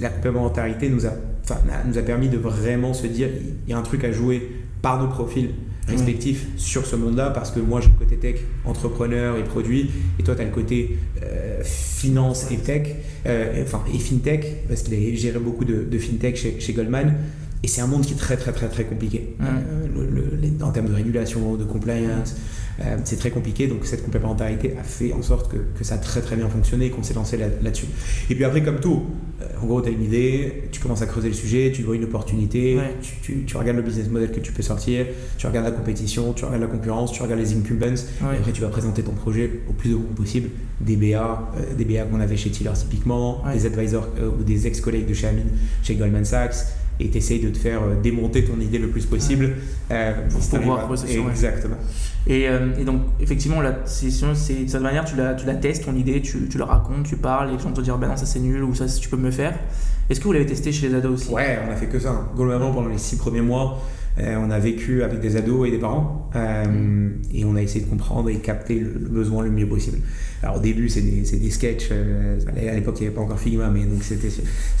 la 0.00 0.08
complémentarité 0.08 0.88
nous 0.88 1.04
a, 1.04 1.14
nous 1.84 1.98
a 1.98 2.02
permis 2.02 2.28
de 2.28 2.38
vraiment 2.38 2.94
se 2.94 3.08
dire 3.08 3.28
il 3.66 3.70
y 3.70 3.74
a 3.74 3.78
un 3.78 3.82
truc 3.82 4.04
à 4.04 4.12
jouer 4.12 4.48
par 4.80 5.02
nos 5.02 5.08
profils 5.08 5.50
respectifs 5.88 6.46
sur 6.56 6.86
ce 6.86 6.96
monde-là 6.96 7.30
parce 7.30 7.50
que 7.50 7.60
moi 7.60 7.80
j'ai 7.80 7.88
le 7.88 7.94
côté 7.94 8.16
tech, 8.16 8.36
entrepreneur 8.64 9.36
et 9.36 9.44
produit 9.44 9.90
et 10.18 10.22
toi 10.22 10.34
tu 10.34 10.42
as 10.42 10.44
le 10.44 10.50
côté 10.50 10.98
euh, 11.22 11.60
finance 11.64 12.50
et 12.50 12.58
tech, 12.58 12.88
euh, 13.26 13.62
enfin 13.62 13.82
et 13.92 13.98
fintech 13.98 14.66
parce 14.68 14.82
qu'il 14.82 14.94
a 14.94 15.16
géré 15.16 15.38
beaucoup 15.38 15.64
de, 15.64 15.84
de 15.84 15.98
fintech 15.98 16.36
chez, 16.36 16.60
chez, 16.60 16.72
Goldman 16.72 17.14
et 17.62 17.68
c'est 17.68 17.80
un 17.80 17.86
monde 17.86 18.02
qui 18.02 18.14
est 18.14 18.16
très 18.16 18.36
très 18.36 18.52
très 18.52 18.68
très 18.68 18.84
compliqué 18.84 19.34
euh, 19.40 20.64
en 20.64 20.70
termes 20.70 20.88
de 20.88 20.94
régulation, 20.94 21.56
de 21.56 21.64
compliance. 21.64 22.36
Euh, 22.86 22.96
c'est 23.04 23.18
très 23.18 23.30
compliqué, 23.30 23.66
donc 23.66 23.84
cette 23.84 24.04
complémentarité 24.04 24.74
a 24.78 24.82
fait 24.82 25.12
en 25.12 25.22
sorte 25.22 25.50
que, 25.50 25.58
que 25.78 25.84
ça 25.84 25.94
a 25.94 25.98
très 25.98 26.20
très 26.20 26.36
bien 26.36 26.48
fonctionné 26.48 26.86
et 26.86 26.90
qu'on 26.90 27.02
s'est 27.02 27.14
lancé 27.14 27.36
là-dessus. 27.36 27.86
et 28.28 28.34
puis 28.34 28.44
après, 28.44 28.62
comme 28.62 28.80
tout, 28.80 29.04
euh, 29.40 29.46
en 29.62 29.66
gros, 29.66 29.80
tu 29.80 29.88
as 29.88 29.92
une 29.92 30.02
idée, 30.02 30.64
tu 30.72 30.80
commences 30.80 31.02
à 31.02 31.06
creuser 31.06 31.28
le 31.28 31.34
sujet, 31.34 31.72
tu 31.72 31.82
vois 31.82 31.94
une 31.94 32.04
opportunité, 32.04 32.78
tu, 33.22 33.44
tu, 33.44 33.56
regardes 33.56 33.76
le 33.76 33.82
business 33.82 34.08
model 34.08 34.32
que 34.32 34.40
tu 34.40 34.52
peux 34.52 34.62
sortir, 34.62 35.06
tu 35.38 35.46
regardes 35.46 35.66
la 35.66 35.72
compétition, 35.72 36.32
tu 36.32 36.44
regardes 36.44 36.62
la 36.62 36.68
concurrence, 36.68 37.12
tu 37.12 37.22
regardes 37.22 37.40
les 37.40 37.54
incumbents, 37.54 37.94
et 37.94 38.36
après 38.38 38.52
tu 38.52 38.60
vas 38.60 38.68
présenter 38.68 39.02
ton 39.02 39.12
projet 39.12 39.60
au 39.68 39.72
plus 39.72 39.90
de 39.90 39.94
monde 39.94 40.14
possible. 40.14 40.50
Des 40.80 40.96
BA, 40.96 41.52
euh, 41.56 41.74
des 41.76 41.84
BA 41.84 42.02
qu'on 42.04 42.20
avait 42.20 42.36
chez 42.36 42.50
Tiller 42.50 42.72
typiquement, 42.74 43.42
des 43.52 43.66
advisors 43.66 44.08
ou 44.38 44.42
des 44.42 44.66
ex-collègues 44.66 45.06
de 45.06 45.14
chez 45.14 45.28
Amin, 45.28 45.42
chez 45.82 45.94
Goldman 45.94 46.24
Sachs 46.24 46.56
et 47.02 47.10
tu 47.10 47.18
essayes 47.18 47.40
de 47.40 47.50
te 47.50 47.58
faire 47.58 47.80
démonter 48.02 48.44
ton 48.44 48.60
idée 48.60 48.78
le 48.78 48.88
plus 48.88 49.06
possible 49.06 49.54
pour 50.30 50.60
pouvoir 50.60 50.88
Exactement. 51.30 51.76
Et, 52.26 52.48
euh, 52.48 52.68
et, 52.78 52.84
donc, 52.84 53.02
effectivement, 53.20 53.60
la 53.60 53.84
session, 53.84 54.34
c'est 54.34 54.64
de 54.64 54.70
cette 54.70 54.82
manière, 54.82 55.04
tu 55.04 55.16
la, 55.16 55.34
tu 55.34 55.46
la 55.46 55.54
testes, 55.54 55.84
ton 55.84 55.96
idée, 55.96 56.20
tu, 56.20 56.48
tu 56.48 56.58
la 56.58 56.66
racontes, 56.66 57.04
tu 57.04 57.16
parles, 57.16 57.50
et 57.50 57.52
les 57.54 57.58
gens 57.58 57.72
te 57.72 57.80
disent, 57.80 57.92
ben 58.00 58.08
non, 58.08 58.16
ça 58.16 58.26
c'est 58.26 58.38
nul, 58.38 58.62
ou 58.62 58.74
ça 58.74 58.86
tu 58.86 59.08
peux 59.08 59.16
me 59.16 59.30
faire. 59.30 59.58
Est-ce 60.08 60.20
que 60.20 60.24
vous 60.24 60.32
l'avez 60.32 60.46
testé 60.46 60.72
chez 60.72 60.88
les 60.88 60.94
ados 60.94 61.22
aussi? 61.22 61.32
Ouais, 61.32 61.58
on 61.66 61.72
a 61.72 61.76
fait 61.76 61.86
que 61.86 61.98
ça. 61.98 62.30
Globalement, 62.36 62.72
pendant 62.72 62.88
les 62.88 62.98
six 62.98 63.16
premiers 63.16 63.40
mois, 63.40 63.82
euh, 64.18 64.36
on 64.36 64.50
a 64.50 64.58
vécu 64.58 65.02
avec 65.02 65.20
des 65.20 65.36
ados 65.36 65.66
et 65.66 65.70
des 65.70 65.78
parents, 65.78 66.30
euh, 66.36 67.08
et 67.32 67.44
on 67.44 67.56
a 67.56 67.62
essayé 67.62 67.84
de 67.84 67.90
comprendre 67.90 68.28
et 68.28 68.36
capter 68.36 68.78
le, 68.78 68.90
besoin 68.90 69.42
le 69.42 69.50
mieux 69.50 69.66
possible. 69.66 69.98
Alors 70.42 70.56
au 70.56 70.60
début, 70.60 70.88
c'est 70.88 71.00
des, 71.00 71.38
des, 71.38 71.50
sketchs, 71.50 71.90
à 71.90 72.74
l'époque 72.74 72.96
il 72.98 73.02
n'y 73.02 73.06
avait 73.06 73.16
pas 73.16 73.22
encore 73.22 73.38
Figma, 73.38 73.68
mais 73.68 73.84
donc 73.84 74.02
c'était 74.02 74.28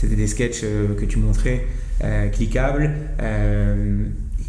des 0.02 0.26
sketchs 0.26 0.62
que 0.62 1.04
tu 1.04 1.18
montrais, 1.18 1.64
cliquables 2.32 2.90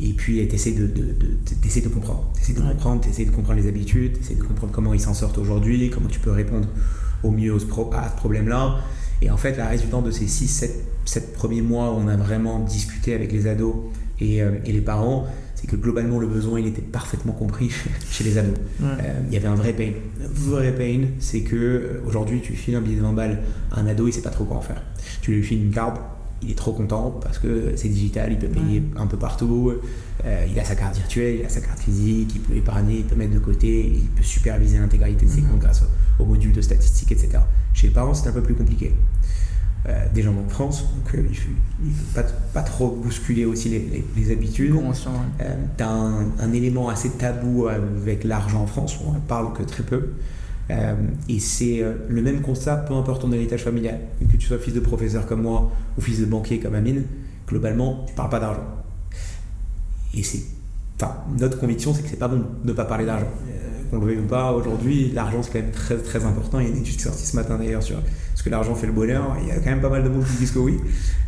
et 0.01 0.13
puis 0.13 0.47
tu 0.47 0.55
essaies 0.55 0.71
de, 0.71 0.87
de, 0.87 1.01
de, 1.01 1.81
de 1.81 1.87
comprendre. 1.89 2.31
Tu 2.43 2.53
de 2.53 2.59
comprendre, 2.59 3.01
de 3.01 3.31
comprendre 3.31 3.59
les 3.59 3.67
habitudes, 3.67 4.17
tu 4.25 4.35
de 4.35 4.43
comprendre 4.43 4.71
comment 4.71 4.93
ils 4.93 4.99
s'en 4.99 5.13
sortent 5.13 5.37
aujourd'hui, 5.37 5.89
comment 5.89 6.09
tu 6.09 6.19
peux 6.19 6.31
répondre 6.31 6.67
au 7.23 7.31
mieux 7.31 7.55
à 7.55 7.59
ce 7.59 8.15
problème-là. 8.17 8.79
Et 9.21 9.29
en 9.29 9.37
fait, 9.37 9.55
la 9.55 9.67
résultante 9.67 10.05
de 10.05 10.11
ces 10.11 10.27
6, 10.27 10.47
7, 10.47 10.83
7 11.05 11.33
premiers 11.33 11.61
mois 11.61 11.91
où 11.91 11.95
on 11.95 12.07
a 12.07 12.17
vraiment 12.17 12.59
discuté 12.59 13.13
avec 13.13 13.31
les 13.31 13.47
ados 13.47 13.75
et, 14.19 14.41
euh, 14.41 14.51
et 14.65 14.71
les 14.71 14.81
parents, 14.81 15.25
c'est 15.55 15.67
que 15.67 15.77
globalement 15.77 16.19
le 16.19 16.27
besoin 16.27 16.59
il 16.59 16.67
était 16.67 16.81
parfaitement 16.81 17.31
compris 17.31 17.71
chez 18.11 18.25
les 18.25 18.37
ados. 18.37 18.55
Euh, 18.81 18.95
il 19.27 19.33
y 19.33 19.37
avait 19.37 19.47
un 19.47 19.55
vrai 19.55 19.71
pain. 19.71 19.91
Un 20.21 20.27
vrai 20.27 20.73
pain, 20.73 21.07
c'est 21.19 21.41
que 21.41 21.55
euh, 21.55 22.01
aujourd'hui 22.05 22.41
tu 22.41 22.53
files 22.53 22.75
un 22.75 22.81
billet 22.81 22.97
de 22.97 23.01
20 23.01 23.13
balles 23.13 23.39
à 23.71 23.79
un 23.79 23.87
ado, 23.87 24.07
il 24.07 24.11
sait 24.11 24.21
pas 24.21 24.29
trop 24.29 24.43
quoi 24.43 24.57
en 24.57 24.61
faire. 24.61 24.81
Tu 25.21 25.31
lui 25.31 25.43
files 25.43 25.63
une 25.63 25.71
carte, 25.71 26.01
il 26.43 26.51
est 26.51 26.57
trop 26.57 26.73
content 26.73 27.17
parce 27.21 27.39
que 27.39 27.73
c'est 27.75 27.89
digital, 27.89 28.31
il 28.31 28.39
peut 28.39 28.47
payer 28.47 28.83
un 28.97 29.07
peu 29.07 29.17
partout, 29.17 29.73
euh, 30.25 30.45
il 30.49 30.59
a 30.59 30.63
sa 30.63 30.75
carte 30.75 30.95
virtuelle, 30.95 31.37
il 31.39 31.45
a 31.45 31.49
sa 31.49 31.61
carte 31.61 31.79
physique, 31.79 32.31
il 32.35 32.41
peut 32.41 32.55
épargner, 32.55 32.97
il 32.97 33.05
peut 33.05 33.15
mettre 33.15 33.33
de 33.33 33.39
côté, 33.39 33.85
il 33.85 34.07
peut 34.09 34.23
superviser 34.23 34.77
l'intégralité 34.79 35.25
de 35.25 35.31
ses 35.31 35.41
mhm. 35.41 35.49
comptes 35.49 35.59
grâce 35.59 35.83
au, 36.19 36.25
module 36.25 36.51
de 36.51 36.61
statistiques, 36.61 37.11
etc. 37.11 37.39
Chez 37.73 37.87
les 37.87 37.93
parents, 37.93 38.13
c'est 38.13 38.29
un 38.29 38.33
peu 38.33 38.43
plus 38.43 38.55
compliqué. 38.55 38.93
euh, 39.89 40.05
des 40.13 40.21
gens 40.21 40.33
en 40.33 40.49
France, 40.49 40.85
donc 40.95 41.15
euh, 41.15 41.23
il 41.83 41.89
ne 41.89 41.93
faut 41.93 42.15
pas, 42.15 42.23
pas, 42.53 42.61
trop 42.61 42.89
bousculer 42.89 43.45
aussi 43.45 43.67
les, 43.69 44.05
les, 44.15 44.31
habitudes. 44.31 44.73
Euh, 44.73 45.55
tu 45.77 45.83
as 45.83 45.89
un, 45.89 46.27
un, 46.39 46.53
élément 46.53 46.87
assez 46.87 47.09
tabou 47.09 47.67
avec 47.67 48.23
l'argent 48.23 48.61
en 48.61 48.67
France, 48.67 48.97
on 49.05 49.11
ne 49.11 49.19
parle 49.19 49.51
que 49.53 49.63
très 49.63 49.83
peu. 49.83 50.13
Et 50.69 51.39
c'est 51.39 51.83
le 52.07 52.21
même 52.21 52.41
constat, 52.41 52.77
peu 52.77 52.93
importe 52.93 53.21
ton 53.21 53.31
héritage 53.31 53.63
familial, 53.63 53.99
que 54.31 54.37
tu 54.37 54.47
sois 54.47 54.57
fils 54.57 54.73
de 54.73 54.79
professeur 54.79 55.25
comme 55.25 55.41
moi 55.41 55.71
ou 55.97 56.01
fils 56.01 56.19
de 56.19 56.25
banquier 56.25 56.59
comme 56.59 56.75
Amine, 56.75 57.03
globalement, 57.47 58.05
tu 58.07 58.13
parles 58.13 58.29
pas 58.29 58.39
d'argent. 58.39 58.65
Et 60.15 60.23
c'est, 60.23 60.43
enfin, 60.95 61.15
notre 61.37 61.59
conviction, 61.59 61.93
c'est 61.93 62.03
que 62.03 62.09
c'est 62.09 62.17
pas 62.17 62.27
bon 62.27 62.43
de 62.63 62.69
ne 62.69 62.73
pas 62.73 62.85
parler 62.85 63.05
d'argent 63.05 63.27
qu'on 63.89 63.99
le 63.99 64.05
veuille 64.05 64.19
ou 64.19 64.27
pas, 64.27 64.51
aujourd'hui, 64.51 65.11
l'argent 65.13 65.43
c'est 65.43 65.51
quand 65.51 65.59
même 65.59 65.71
très 65.71 65.97
très 65.97 66.25
important. 66.25 66.59
Il 66.59 66.67
y 66.67 66.69
a 66.69 66.71
une 66.71 66.81
étude 66.81 66.99
sortie 66.99 67.25
ce 67.25 67.35
matin 67.35 67.57
d'ailleurs 67.57 67.83
sur 67.83 67.97
ce 68.35 68.43
que 68.43 68.49
l'argent 68.49 68.75
fait 68.75 68.87
le 68.87 68.93
bonheur. 68.93 69.37
Il 69.41 69.47
y 69.47 69.51
a 69.51 69.55
quand 69.55 69.69
même 69.69 69.81
pas 69.81 69.89
mal 69.89 70.03
de 70.03 70.09
monde 70.09 70.25
qui 70.25 70.37
disent 70.37 70.51
que 70.51 70.59
oui. 70.59 70.77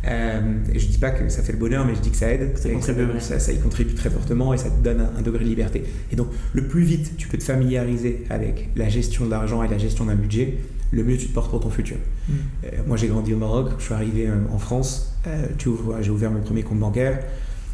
Euh, 0.06 0.40
et 0.72 0.78
je 0.78 0.86
dis 0.86 0.98
pas 0.98 1.10
que 1.10 1.28
ça 1.28 1.42
fait 1.42 1.52
le 1.52 1.58
bonheur, 1.58 1.84
mais 1.86 1.94
je 1.94 2.00
dis 2.00 2.10
que 2.10 2.16
ça 2.16 2.30
aide. 2.30 2.56
Ça, 2.58 3.38
ça, 3.40 3.52
y 3.52 3.58
contribue 3.58 3.94
très 3.94 4.10
fortement 4.10 4.52
et 4.52 4.58
ça 4.58 4.70
te 4.70 4.82
donne 4.82 5.08
un, 5.16 5.22
degré 5.22 5.44
de 5.44 5.48
liberté. 5.48 5.84
Et 6.12 6.16
donc, 6.16 6.28
le 6.52 6.66
plus 6.66 6.82
vite 6.82 7.16
tu 7.16 7.28
peux 7.28 7.38
te 7.38 7.44
familiariser 7.44 8.24
avec 8.30 8.70
la 8.76 8.88
gestion 8.88 9.24
de 9.24 9.30
l'argent 9.30 9.62
et 9.62 9.68
la 9.68 9.78
gestion 9.78 10.06
d'un 10.06 10.14
budget, 10.14 10.58
le 10.92 11.04
mieux 11.04 11.16
tu 11.16 11.28
te 11.28 11.32
portes 11.32 11.50
pour 11.50 11.60
ton 11.60 11.70
futur. 11.70 11.96
Mm. 12.28 12.32
Euh, 12.64 12.68
moi, 12.86 12.96
j'ai 12.96 13.08
grandi 13.08 13.32
au 13.34 13.38
Maroc, 13.38 13.70
je 13.78 13.84
suis 13.84 13.94
arrivé 13.94 14.26
euh, 14.26 14.36
en 14.52 14.58
France, 14.58 15.16
j'ai 15.58 16.10
ouvert 16.10 16.30
mon 16.30 16.40
premier 16.40 16.62
compte 16.62 16.78
bancaire. 16.78 17.20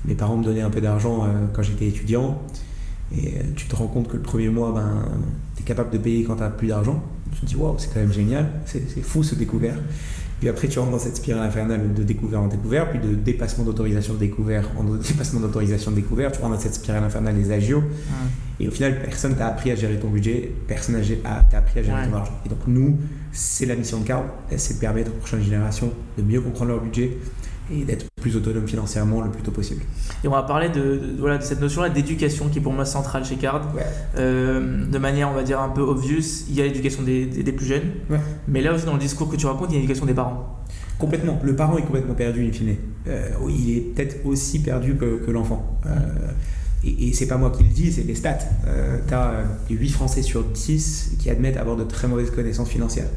Mes 0.05 0.15
parents 0.15 0.37
me 0.37 0.45
donnaient 0.45 0.63
un 0.63 0.71
peu 0.71 0.81
d'argent 0.81 1.29
quand 1.53 1.63
j'étais 1.63 1.87
étudiant. 1.87 2.43
Et 3.17 3.29
euh, 3.29 3.43
tu 3.57 3.67
te 3.67 3.77
rends 3.77 3.89
compte 3.89 4.09
que 4.09 4.17
le 4.17 4.23
premier 4.23 4.49
mois, 4.49 4.73
ben, 4.73 5.05
tu 5.57 5.63
es 5.63 5.67
capable 5.67 5.91
de 5.91 5.99
payer 5.99 6.25
quand 6.25 6.37
tu 6.37 6.43
n'as 6.43 6.51
plus 6.51 6.69
d'argent. 6.69 7.03
Tu 7.33 7.41
te 7.41 7.47
dis, 7.47 7.57
waouh, 7.57 7.77
c'est 7.79 7.93
quand 7.93 8.01
même 8.01 8.13
génial, 8.13 8.51
c'est 8.67 9.03
fou 9.03 9.23
ce 9.23 9.35
découvert. 9.35 9.77
Puis 10.43 10.49
après, 10.49 10.67
tu 10.67 10.81
rentres 10.81 10.91
dans 10.91 10.99
cette 10.99 11.17
spirale 11.17 11.47
infernale 11.47 11.95
de 11.95 12.03
découvert 12.03 12.41
en 12.41 12.49
découvert, 12.49 12.91
puis 12.91 12.99
de 12.99 13.15
dépassement 13.15 13.65
d'autorisation 13.65 14.15
de 14.15 14.19
découvert 14.19 14.69
en 14.77 14.83
dépassement 14.83 15.39
d'autorisation 15.39 15.93
de 15.93 15.97
découvert. 15.97 16.33
Tu 16.33 16.41
rentres 16.41 16.55
dans 16.55 16.61
cette 16.61 16.75
spirale 16.75 17.05
infernale 17.05 17.37
des 17.37 17.53
agios. 17.53 17.85
Et 18.59 18.67
au 18.67 18.73
final, 18.73 19.01
personne 19.03 19.37
t'a 19.37 19.47
appris 19.47 19.71
à 19.71 19.77
gérer 19.77 20.01
ton 20.01 20.09
budget, 20.09 20.53
personne 20.67 21.01
t'a 21.23 21.59
appris 21.59 21.79
à 21.79 21.83
gérer 21.85 22.09
ton 22.09 22.17
argent. 22.17 22.33
Et 22.45 22.49
donc, 22.49 22.59
nous, 22.67 22.99
c'est 23.31 23.67
la 23.67 23.77
mission 23.77 24.01
de 24.01 24.05
Card, 24.05 24.25
c'est 24.57 24.75
de 24.75 24.79
permettre 24.81 25.13
aux 25.13 25.19
prochaines 25.19 25.43
générations 25.43 25.93
de 26.19 26.23
mieux 26.25 26.41
comprendre 26.41 26.73
leur 26.73 26.81
budget, 26.81 27.17
et 27.71 27.85
d'être 27.85 28.07
plus 28.21 28.37
autonome 28.37 28.67
financièrement 28.67 29.21
le 29.21 29.31
plus 29.31 29.43
tôt 29.43 29.51
possible. 29.51 29.83
Et 30.25 30.29
on 30.29 30.33
va 30.33 30.43
parler 30.43 30.69
de, 30.69 31.01
voilà, 31.19 31.39
de 31.39 31.43
cette 31.43 31.61
notion-là 31.61 31.91
d'éducation 31.91 32.49
qui 32.49 32.59
est 32.59 32.63
pour 32.63 32.73
moi 32.73 32.85
centrale 32.85 33.25
chez 33.25 33.37
Card. 33.37 33.69
Euh, 34.17 34.85
de 34.87 34.99
manière, 34.99 35.29
on 35.29 35.35
va 35.35 35.43
dire, 35.43 35.61
un 35.61 35.69
peu 35.69 35.83
obvious, 35.83 36.45
il 36.49 36.55
y 36.55 36.61
a 36.61 36.65
l'éducation 36.65 37.03
des, 37.03 37.27
des, 37.27 37.53
plus 37.53 37.67
jeunes, 37.67 37.91
mais 38.49 38.61
là 38.61 38.73
aussi 38.73 38.85
dans 38.85 38.95
le 38.95 38.99
discours 38.99 39.29
que 39.29 39.37
tu 39.37 39.47
racontes, 39.47 39.69
il 39.71 39.75
y 39.75 39.77
a 39.77 39.81
l'éducation 39.81 40.07
des 40.07 40.15
parents. 40.15 40.65
Complètement. 40.99 41.41
Le 41.43 41.57
parent 41.57 41.77
est 41.79 41.83
complètement 41.83 42.15
perdu, 42.15 42.47
in 42.47 42.53
fine. 42.53 42.77
Euh, 43.09 43.29
il 43.49 43.77
est 43.77 43.81
peut-être 43.81 44.25
aussi 44.25 44.61
perdu 44.61 44.97
que, 44.97 45.25
que 45.25 45.31
l'enfant. 45.31 45.79
Euh, 45.87 45.91
et, 46.85 47.09
et 47.09 47.13
c'est 47.13 47.27
pas 47.27 47.37
moi 47.37 47.51
qui 47.51 47.65
le 47.65 47.71
dis, 47.71 47.93
c'est 47.93 48.03
les 48.03 48.15
stats. 48.15 48.39
tu 49.09 49.15
as 49.15 49.45
8 49.71 49.89
Français 49.91 50.23
sur 50.23 50.45
10 50.45 51.17
qui 51.19 51.31
admettent 51.31 51.57
avoir 51.57 51.77
de 51.77 51.85
très 51.85 52.09
mauvaises 52.09 52.31
connaissances 52.31 52.69
financières 52.69 53.09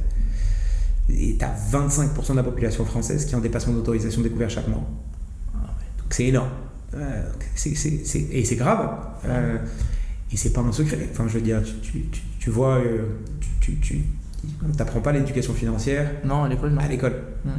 et 1.10 1.38
tu 1.38 1.46
as 1.46 1.54
25% 1.72 2.32
de 2.32 2.36
la 2.38 2.44
population 2.44 2.86
française 2.86 3.26
qui 3.26 3.34
est 3.34 3.38
en 3.38 3.42
dépassement 3.42 3.74
d'autorisation 3.74 4.22
découvert 4.22 4.50
chaque 4.50 4.68
mois. 4.68 4.84
Ah 5.54 5.68
Donc 5.98 6.08
c'est 6.14 6.26
énorme. 6.26 6.50
Euh, 6.96 7.24
et 8.32 8.46
c'est 8.46 8.56
grave. 8.56 8.98
Euh, 9.26 9.58
et 10.32 10.38
c'est 10.38 10.54
pas 10.54 10.62
un 10.62 10.72
secret. 10.72 11.08
Enfin, 11.12 11.26
je 11.28 11.34
veux 11.34 11.42
dire, 11.42 11.62
tu, 11.82 12.02
tu, 12.12 12.22
tu 12.40 12.50
vois, 12.50 12.78
euh, 12.78 13.06
tu, 13.60 13.76
tu 13.76 14.04
n'apprends 14.78 15.02
pas 15.02 15.12
l'éducation 15.12 15.54
financière. 15.54 16.10
Non, 16.24 16.44
à 16.44 16.50
l'école, 16.50 16.78
À 16.80 16.88
l'école. 16.88 17.16
Hmm. 17.44 17.52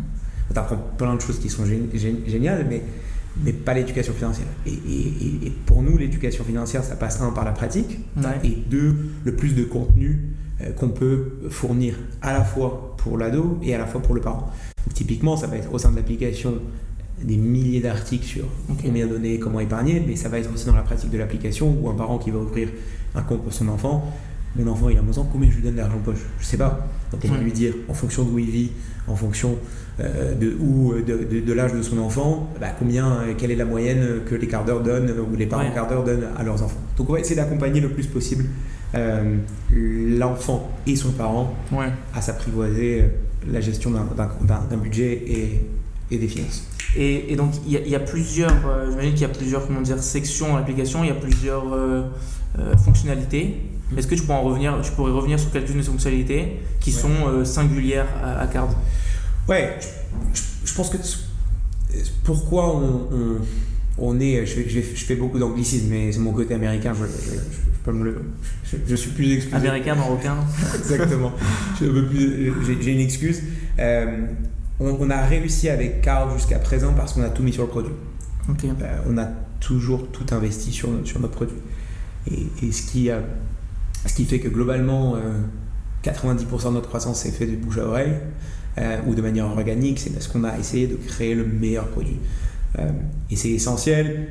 Tu 0.53 0.59
apprends 0.59 0.77
plein 0.97 1.15
de 1.15 1.21
choses 1.21 1.39
qui 1.39 1.49
sont 1.49 1.65
géniales, 1.67 2.67
mais, 2.69 2.83
mais 3.43 3.53
pas 3.53 3.75
l'éducation 3.75 4.13
financière. 4.13 4.47
Et, 4.65 4.73
et, 4.73 5.47
et, 5.47 5.51
pour 5.67 5.83
nous, 5.83 5.99
l'éducation 5.99 6.45
financière, 6.45 6.85
ça 6.85 6.97
passe 6.97 7.21
un 7.21 7.31
par 7.31 7.45
la 7.45 7.53
pratique, 7.53 7.99
et 8.45 8.57
deux, 8.69 8.97
le 9.25 9.35
plus 9.35 9.55
de 9.55 9.65
contenu 9.65 10.36
qu'on 10.77 10.89
peut 10.89 11.33
fournir 11.51 11.95
à 12.23 12.33
la 12.33 12.43
fois 12.43 12.95
pour 12.97 13.19
l'ado 13.19 13.59
et 13.63 13.75
à 13.75 13.79
la 13.79 13.87
fois 13.87 14.01
pour 14.01 14.15
le 14.15 14.21
parent. 14.21 14.51
typiquement, 14.95 15.37
ça 15.37 15.47
va 15.47 15.57
être 15.57 15.73
au 15.73 15.79
sein 15.79 15.91
de 15.91 15.97
l'application 15.97 16.55
des 17.23 17.37
milliers 17.37 17.81
d'articles 17.81 18.27
sur 18.27 18.45
combien 18.83 19.07
donner, 19.07 19.39
comment 19.39 19.61
épargner, 19.61 20.03
mais 20.07 20.17
ça 20.17 20.29
va 20.29 20.39
être 20.39 20.53
aussi 20.53 20.67
dans 20.67 20.75
la 20.75 20.83
pratique 20.83 21.11
de 21.11 21.19
l'application 21.19 21.77
où 21.81 21.89
un 21.89 21.95
parent 21.95 22.19
qui 22.19 22.31
va 22.31 22.39
ouvrir 22.39 22.69
un 23.15 23.23
compte 23.23 23.43
pour 23.43 23.53
son 23.53 23.69
enfant, 23.69 24.13
mon 24.57 24.71
enfant 24.71 24.89
il 24.89 24.99
a 24.99 25.03
11 25.07 25.19
ans, 25.19 25.29
combien 25.31 25.51
je 25.51 25.57
lui 25.57 25.63
donne 25.63 25.77
d'argent 25.77 25.99
poche? 26.05 26.25
Je 26.41 26.45
sais 26.45 26.57
pas. 26.57 26.87
Donc 27.13 27.21
on 27.25 27.29
va 27.29 27.39
lui 27.39 27.53
dire 27.53 27.75
en 27.89 27.95
fonction 27.95 28.25
d'où 28.25 28.39
il 28.39 28.51
vit, 28.51 28.73
en 29.07 29.15
fonction 29.15 29.57
euh, 30.01 30.35
de, 30.35 30.57
où, 30.61 30.95
de, 30.95 31.41
de, 31.41 31.53
l'âge 31.53 31.73
de 31.73 31.83
son 31.83 31.99
enfant, 31.99 32.51
bah, 32.61 32.69
combien, 32.79 33.07
euh, 33.13 33.35
quelle 33.37 33.51
est 33.51 33.57
la 33.57 33.65
moyenne 33.65 34.21
que 34.27 34.35
les 34.35 34.47
quarts 34.47 34.65
d'heure 34.65 34.83
donnent 34.83 35.11
ou 35.11 35.37
les 35.37 35.47
parents 35.47 35.71
quarts 35.73 35.89
d'heure 35.89 36.05
donnent 36.05 36.29
à 36.37 36.43
leurs 36.43 36.63
enfants. 36.63 36.81
Donc 36.97 37.09
on 37.11 37.13
va 37.15 37.21
essayer 37.21 37.37
d'accompagner 37.37 37.81
le 37.81 37.91
plus 37.91 38.07
possible 38.07 38.45
euh, 38.95 39.39
l'enfant 39.73 40.71
et 40.87 40.95
son 40.97 41.11
parent 41.13 41.55
à 42.15 42.23
s'apprivoiser 42.23 43.03
euh, 43.03 43.09
la 43.51 43.61
gestion 43.61 43.91
d'un 43.91 44.77
budget 44.77 45.13
et, 45.13 45.61
et, 46.11 46.19
des 46.19 46.29
finances. 46.29 46.69
Et, 46.95 47.33
et 47.33 47.37
donc 47.37 47.53
il 47.67 47.73
y, 47.73 47.95
a 47.95 48.01
plusieurs, 48.01 48.53
euh, 48.67 48.91
j'imagine 48.91 49.13
qu'il 49.13 49.23
y 49.23 49.25
a 49.25 49.29
plusieurs 49.29 49.67
comment 49.67 49.81
dire, 49.81 50.01
sections 50.01 50.49
dans 50.49 50.57
l'application, 50.57 51.03
il 51.03 51.09
y 51.09 51.11
a 51.11 51.15
plusieurs 51.15 51.65
fonctionnalités. 52.85 53.61
Mm. 53.91 53.99
Est-ce 53.99 54.07
que 54.07 54.15
tu 54.15 54.23
pourrais, 54.23 54.39
en 54.39 54.43
revenir, 54.43 54.79
tu 54.83 54.93
pourrais 54.93 55.13
revenir 55.13 55.39
sur 55.39 55.51
quelques-unes 55.51 55.79
des 55.79 55.83
fonctionnalités 55.83 56.61
qui 56.81 56.93
sont 56.93 57.45
singulières 57.45 58.09
à, 58.25 58.47
Card? 58.47 58.69
Ouais, 59.49 59.79
je, 60.65 60.75
pense 60.75 60.91
que 60.91 60.97
pourquoi 62.25 62.75
on, 62.75 63.09
on, 63.13 63.39
est, 64.21 64.47
je, 64.47 64.61
je, 64.69 64.81
fais 64.81 65.17
beaucoup 65.17 65.39
d'anglicisme, 65.39 65.89
mais 65.91 66.13
c'est 66.13 66.19
mon 66.19 66.33
côté 66.33 66.55
américain, 66.55 66.93
je, 66.95 67.05
je, 68.89 68.97
suis 68.97 69.11
plus 69.11 69.33
excusé. 69.33 69.57
Américain, 69.57 69.95
marocain. 69.95 70.37
Exactement. 70.75 71.33
J'ai 71.81 72.93
une 72.93 73.01
excuse. 73.01 73.43
Euh, 73.79 74.27
on, 74.81 75.11
a 75.11 75.25
réussi 75.25 75.69
avec 75.69 76.03
Carl 76.03 76.33
jusqu'à 76.37 76.59
présent 76.59 76.93
parce 76.95 77.13
qu'on 77.13 77.23
a 77.23 77.29
tout 77.29 77.43
mis 77.43 77.53
sur 77.53 77.63
le 77.63 77.69
produit. 77.69 77.93
Euh, 78.49 78.99
on 79.09 79.19
a 79.19 79.29
toujours 79.61 80.09
tout 80.09 80.27
investi 80.35 80.73
sur, 80.73 80.91
sur 81.05 81.21
notre 81.21 81.35
produit. 81.35 81.57
Et, 82.31 82.73
ce, 82.73 82.83
qui, 82.83 83.09
ce 84.05 84.15
qui 84.15 84.25
fait 84.25 84.41
que 84.41 84.49
globalement, 84.49 85.17
90% 86.05 86.17
euh, 86.17 86.69
de 86.69 86.75
notre 86.75 86.89
croissance 86.89 87.23
s'est 87.23 87.31
fait 87.31 87.47
de 87.47 87.57
bouche 87.57 87.79
à 87.79 87.87
oreille 87.87 88.15
ou 89.07 89.15
de 89.15 89.23
manière 89.23 89.47
organique, 89.47 89.99
c'est 89.99 90.11
parce 90.11 90.29
qu'on 90.29 90.45
a 90.45 90.59
essayé 90.59 90.87
de 90.87 90.97
créer 90.97 91.35
le 91.35 91.47
meilleur 91.47 91.89
produit. 91.89 92.19
Et 93.31 93.37
c'est 93.37 93.51
essentiel 93.51 94.29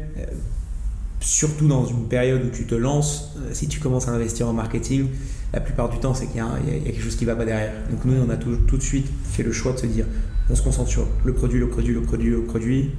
surtout 1.25 1.67
dans 1.67 1.85
une 1.85 2.07
période 2.07 2.43
où 2.45 2.49
tu 2.49 2.65
te 2.65 2.75
lances, 2.75 3.35
euh, 3.37 3.49
si 3.51 3.67
tu 3.67 3.79
commences 3.79 4.07
à 4.07 4.11
investir 4.11 4.47
en 4.47 4.53
marketing, 4.53 5.07
la 5.53 5.59
plupart 5.59 5.89
du 5.89 5.97
temps, 5.97 6.13
c'est 6.13 6.27
qu'il 6.27 6.37
y, 6.37 6.39
a 6.39 6.49
quelque 6.83 7.01
chose 7.01 7.15
qui 7.15 7.25
va 7.25 7.35
pas 7.35 7.45
derrière. 7.45 7.73
Donc 7.89 8.05
nous, 8.05 8.13
on 8.21 8.29
a 8.29 8.37
tout, 8.37 8.55
tout, 8.67 8.77
de 8.77 8.83
suite 8.83 9.07
fait 9.23 9.41
le 9.41 9.51
choix 9.51 9.73
de 9.73 9.77
se 9.77 9.85
dire, 9.87 10.05
on 10.49 10.55
se 10.55 10.61
concentre 10.61 10.89
sur 10.89 11.07
le 11.23 11.33
produit, 11.33 11.59
le 11.59 11.67
produit, 11.67 11.93
le 11.93 12.01
produit, 12.01 12.29
le 12.29 12.43
produit. 12.43 12.91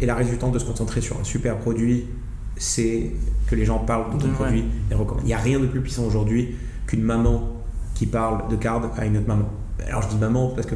Et 0.00 0.06
la 0.06 0.14
résultante 0.14 0.52
de 0.52 0.58
se 0.60 0.64
concentrer 0.64 1.00
sur 1.00 1.18
un 1.18 1.24
super 1.24 1.58
produit, 1.58 2.04
c'est 2.56 3.12
que 3.48 3.56
les 3.56 3.64
gens 3.64 3.78
parlent 3.78 4.14
de 4.16 4.22
ton 4.22 4.30
produit 4.30 4.64
et 4.90 4.94
recommandent. 4.94 5.24
Il 5.24 5.28
n'y 5.28 5.34
a 5.34 5.38
rien 5.38 5.58
de 5.58 5.66
plus 5.66 5.80
puissant 5.80 6.04
aujourd'hui 6.04 6.54
qu'une 6.86 7.02
maman 7.02 7.62
qui 7.94 8.06
parle 8.06 8.48
de 8.48 8.56
card 8.56 8.92
à 8.96 9.06
une 9.06 9.16
autre 9.16 9.26
maman 9.26 9.50
alors 9.86 10.02
je 10.02 10.08
dis 10.08 10.16
maman 10.16 10.48
parce 10.48 10.66
que 10.66 10.74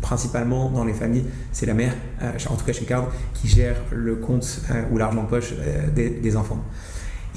principalement 0.00 0.70
dans 0.70 0.84
les 0.84 0.92
familles, 0.92 1.24
c'est 1.52 1.66
la 1.66 1.74
mère, 1.74 1.94
euh, 2.22 2.32
en 2.48 2.56
tout 2.56 2.64
cas 2.64 2.72
chez 2.72 2.84
Card, 2.84 3.08
qui 3.34 3.48
gère 3.48 3.76
le 3.90 4.16
compte 4.16 4.62
euh, 4.70 4.84
ou 4.90 4.98
l'argent 4.98 5.24
poche 5.24 5.54
euh, 5.58 5.90
des, 5.90 6.36
enfants. 6.36 6.62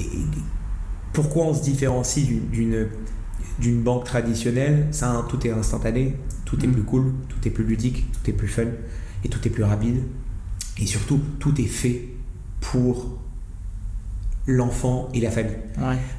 Et 0.00 0.04
pourquoi 1.12 1.46
on 1.46 1.54
se 1.54 1.62
différencie 1.62 2.26
d'une 2.26 2.88
d'une 3.58 3.82
banque 3.82 4.04
traditionnelle? 4.04 4.86
Ça, 4.92 5.26
tout 5.28 5.44
est 5.44 5.50
instantané, 5.50 6.16
tout 6.44 6.62
est 6.64 6.68
mm. 6.68 6.72
plus 6.72 6.82
cool, 6.82 7.12
tout 7.28 7.48
est 7.48 7.50
plus 7.50 7.64
ludique, 7.64 8.06
tout 8.12 8.30
est 8.30 8.34
plus 8.34 8.48
fun 8.48 8.66
et 9.24 9.28
tout 9.28 9.40
est 9.46 9.50
plus 9.50 9.64
rapide. 9.64 10.04
Et 10.80 10.86
surtout, 10.86 11.20
tout 11.40 11.60
est 11.60 11.66
fait 11.66 12.08
pour 12.60 13.17
l'enfant 14.48 15.10
et 15.14 15.20
la 15.20 15.30
famille. 15.30 15.58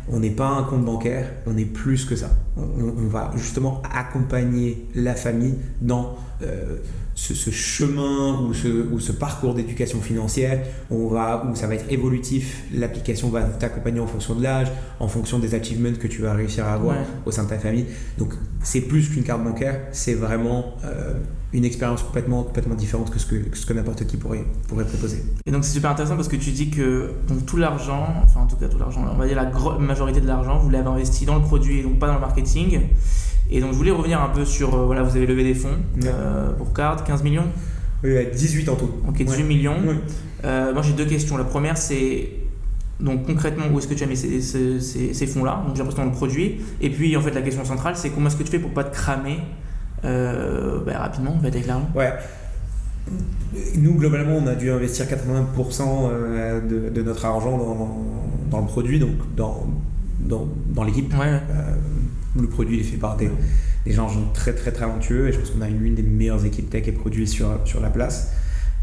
On 0.08 0.20
n'est 0.20 0.30
pas 0.30 0.48
un 0.48 0.64
compte 0.64 0.86
bancaire, 0.86 1.30
on 1.48 1.58
est 1.58 1.66
plus 1.66 2.06
que 2.06 2.16
ça. 2.16 2.30
On, 2.56 3.08
va 3.08 3.32
justement 3.36 3.82
accompagner 3.94 4.86
la 4.94 5.16
famille 5.16 5.56
dans 5.82 6.16
euh, 6.44 6.78
ce, 7.16 7.50
chemin 7.50 8.40
ou 8.42 8.54
ce, 8.54 8.68
ou 8.68 9.00
ce 9.00 9.12
parcours 9.12 9.56
d'éducation 9.56 10.00
financière 10.00 10.60
on 10.92 11.08
va, 11.08 11.46
où 11.50 11.56
ça 11.56 11.68
va 11.68 11.76
être 11.76 11.92
évolutif, 11.92 12.64
l'application 12.74 13.30
va 13.30 13.44
t'accompagner 13.44 14.00
en 14.00 14.08
fonction 14.08 14.36
de 14.36 14.44
l'âge, 14.44 14.68
en 15.00 15.08
fonction 15.08 15.40
des 15.40 15.56
achievements 15.56 15.98
que 16.00 16.08
tu 16.08 16.22
vas 16.22 16.34
réussir 16.34 16.66
à 16.66 16.74
avoir 16.76 16.98
au 17.26 17.32
sein 17.32 17.46
de 17.46 17.50
ta 17.50 17.58
famille. 17.58 17.88
Donc 18.20 18.34
c'est 18.62 18.82
plus 18.82 19.10
qu'une 19.10 19.24
carte 19.24 19.44
bancaire, 19.44 19.82
c'est 19.92 20.14
vraiment 20.14 20.76
euh, 20.86 21.14
une 21.52 21.66
expérience 21.66 22.04
complètement, 22.04 22.44
complètement 22.44 22.76
différente 22.76 23.10
que 23.10 23.18
ce 23.18 23.26
que, 23.26 23.36
ce 23.54 23.66
que 23.66 23.74
n'importe 23.74 24.06
qui 24.06 24.18
pourrait, 24.18 24.46
pourrait 24.68 24.86
proposer. 24.86 25.24
Et 25.46 25.52
donc 25.52 25.64
c'est 25.64 25.74
super 25.74 25.92
intéressant 25.92 26.16
parce 26.16 26.28
que 26.28 26.36
tu 26.36 26.52
dis 26.52 26.70
que 26.70 27.12
donc, 27.28 27.46
tout 27.46 27.58
l'argent, 27.58 28.08
enfin 28.24 28.42
en 28.42 28.48
tout 28.48 28.56
cas 28.56 28.68
tout 28.68 28.78
l'argent, 28.78 29.04
on 29.12 29.18
va 29.18 29.26
dire 29.26 29.36
la 29.36 29.50
majorité 29.80 30.22
de 30.22 30.28
l'argent, 30.28 30.60
vous 30.60 30.70
l'avez 30.70 30.88
investi 30.88 31.26
dans 31.26 31.36
le 31.36 31.42
produit 31.42 31.80
et 31.80 31.84
donc 31.84 31.98
pas 31.98 32.08
dans 32.08 32.16
le 32.16 32.20
marketing. 32.20 32.82
Et 33.50 33.62
donc 33.62 33.72
je 33.72 33.78
voulais 33.78 33.92
revenir 33.92 34.22
un 34.22 34.30
peu 34.30 34.46
sur, 34.46 34.76
euh, 34.76 34.86
voilà, 34.86 35.02
vous 35.02 35.16
avez 35.16 35.26
levé 35.26 35.44
des 35.44 35.56
fonds 35.56 35.78
euh, 36.06 36.52
pour 36.54 36.72
Card, 36.72 37.04
15 37.04 37.24
millions 37.24 37.48
Oui, 38.04 38.12
18 38.32 38.70
en 38.70 38.76
tout. 38.76 38.92
Ok, 39.08 39.24
18 39.24 39.44
millions. 39.44 39.78
Euh, 40.46 40.72
moi 40.72 40.84
j'ai 40.84 40.94
deux 40.94 41.06
questions. 41.06 41.36
La 41.36 41.46
première 41.46 41.78
c'est 41.78 42.30
donc 43.00 43.26
concrètement, 43.26 43.64
où 43.74 43.80
est-ce 43.80 43.88
que 43.88 43.94
tu 43.96 44.04
as 44.04 44.08
mis 44.08 44.18
ces, 44.18 44.42
ces, 44.42 45.28
fonds-là? 45.28 45.64
Donc 45.66 45.76
j'ai 45.76 45.80
l'impression 45.80 46.04
dans 46.04 46.12
le 46.12 46.16
produit. 46.16 46.60
Et 46.80 46.92
puis 46.92 47.18
en 47.18 47.22
fait 47.22 47.32
la 47.32 47.42
question 47.42 47.66
centrale, 47.66 47.96
c'est 47.96 48.12
comment 48.12 48.28
est-ce 48.28 48.36
que 48.36 48.44
tu 48.44 48.52
fais 48.52 48.60
pour 48.60 48.72
pas 48.72 48.84
te 48.84 48.94
cramer 48.94 49.40
bah, 50.04 50.98
rapidement 50.98 51.36
en 51.36 51.40
fait, 51.40 51.48
avec 51.48 51.68
l'argent 51.68 51.90
Ouais. 51.96 52.14
Nous, 53.76 53.96
globalement, 53.96 54.36
on 54.36 54.46
a 54.46 54.54
dû 54.54 54.70
investir 54.70 55.06
80% 55.06 56.68
de, 56.68 56.90
de, 56.90 57.02
notre 57.02 57.26
argent 57.26 57.58
dans, 57.58 57.98
dans, 58.52 58.62
le 58.62 58.68
produit, 58.68 59.00
donc 59.00 59.16
dans, 59.36 59.66
dans, 60.20 60.48
dans 60.68 60.84
l'équipe. 60.84 61.12
Ouais 61.18 61.40
le 62.36 62.48
produit 62.48 62.80
est 62.80 62.84
fait 62.84 62.98
par 62.98 63.18
des, 63.18 63.30
gens 63.88 64.10
très 64.34 64.54
très 64.54 64.72
talentueux 64.72 65.30
et 65.30 65.32
je 65.32 65.40
pense 65.40 65.50
qu'on 65.52 65.62
a 65.62 65.68
une, 65.68 65.96
des 65.96 66.04
meilleures 66.04 66.46
équipes 66.46 66.70
tech 66.70 66.88
et 66.88 66.92
produits 66.92 67.28
sur, 67.28 67.60
sur 67.66 67.82
la 67.82 67.90
place. 67.90 68.34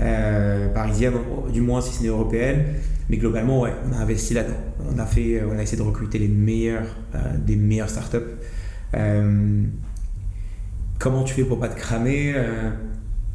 Euh, 0.00 0.68
parisienne, 0.74 1.14
du 1.52 1.62
moins 1.62 1.80
si 1.80 1.94
ce 1.94 2.02
n'est 2.02 2.08
européenne. 2.08 2.64
Mais 3.08 3.16
globalement, 3.16 3.60
ouais, 3.60 3.72
on 3.88 3.92
a 3.94 3.98
investi 3.98 4.34
là-dedans. 4.34 4.56
On 4.94 4.98
a, 4.98 5.06
fait, 5.06 5.42
on 5.42 5.56
a 5.58 5.62
essayé 5.62 5.78
de 5.78 5.86
recruter 5.86 6.18
les 6.18 6.28
meilleurs 6.28 6.88
euh, 7.14 7.18
des 7.38 7.56
meilleures 7.56 7.88
startups. 7.88 8.16
Euh, 8.94 9.62
comment 10.98 11.24
tu 11.24 11.34
fais 11.34 11.44
pour 11.44 11.58
pas 11.58 11.68
te 11.68 11.78
cramer 11.78 12.34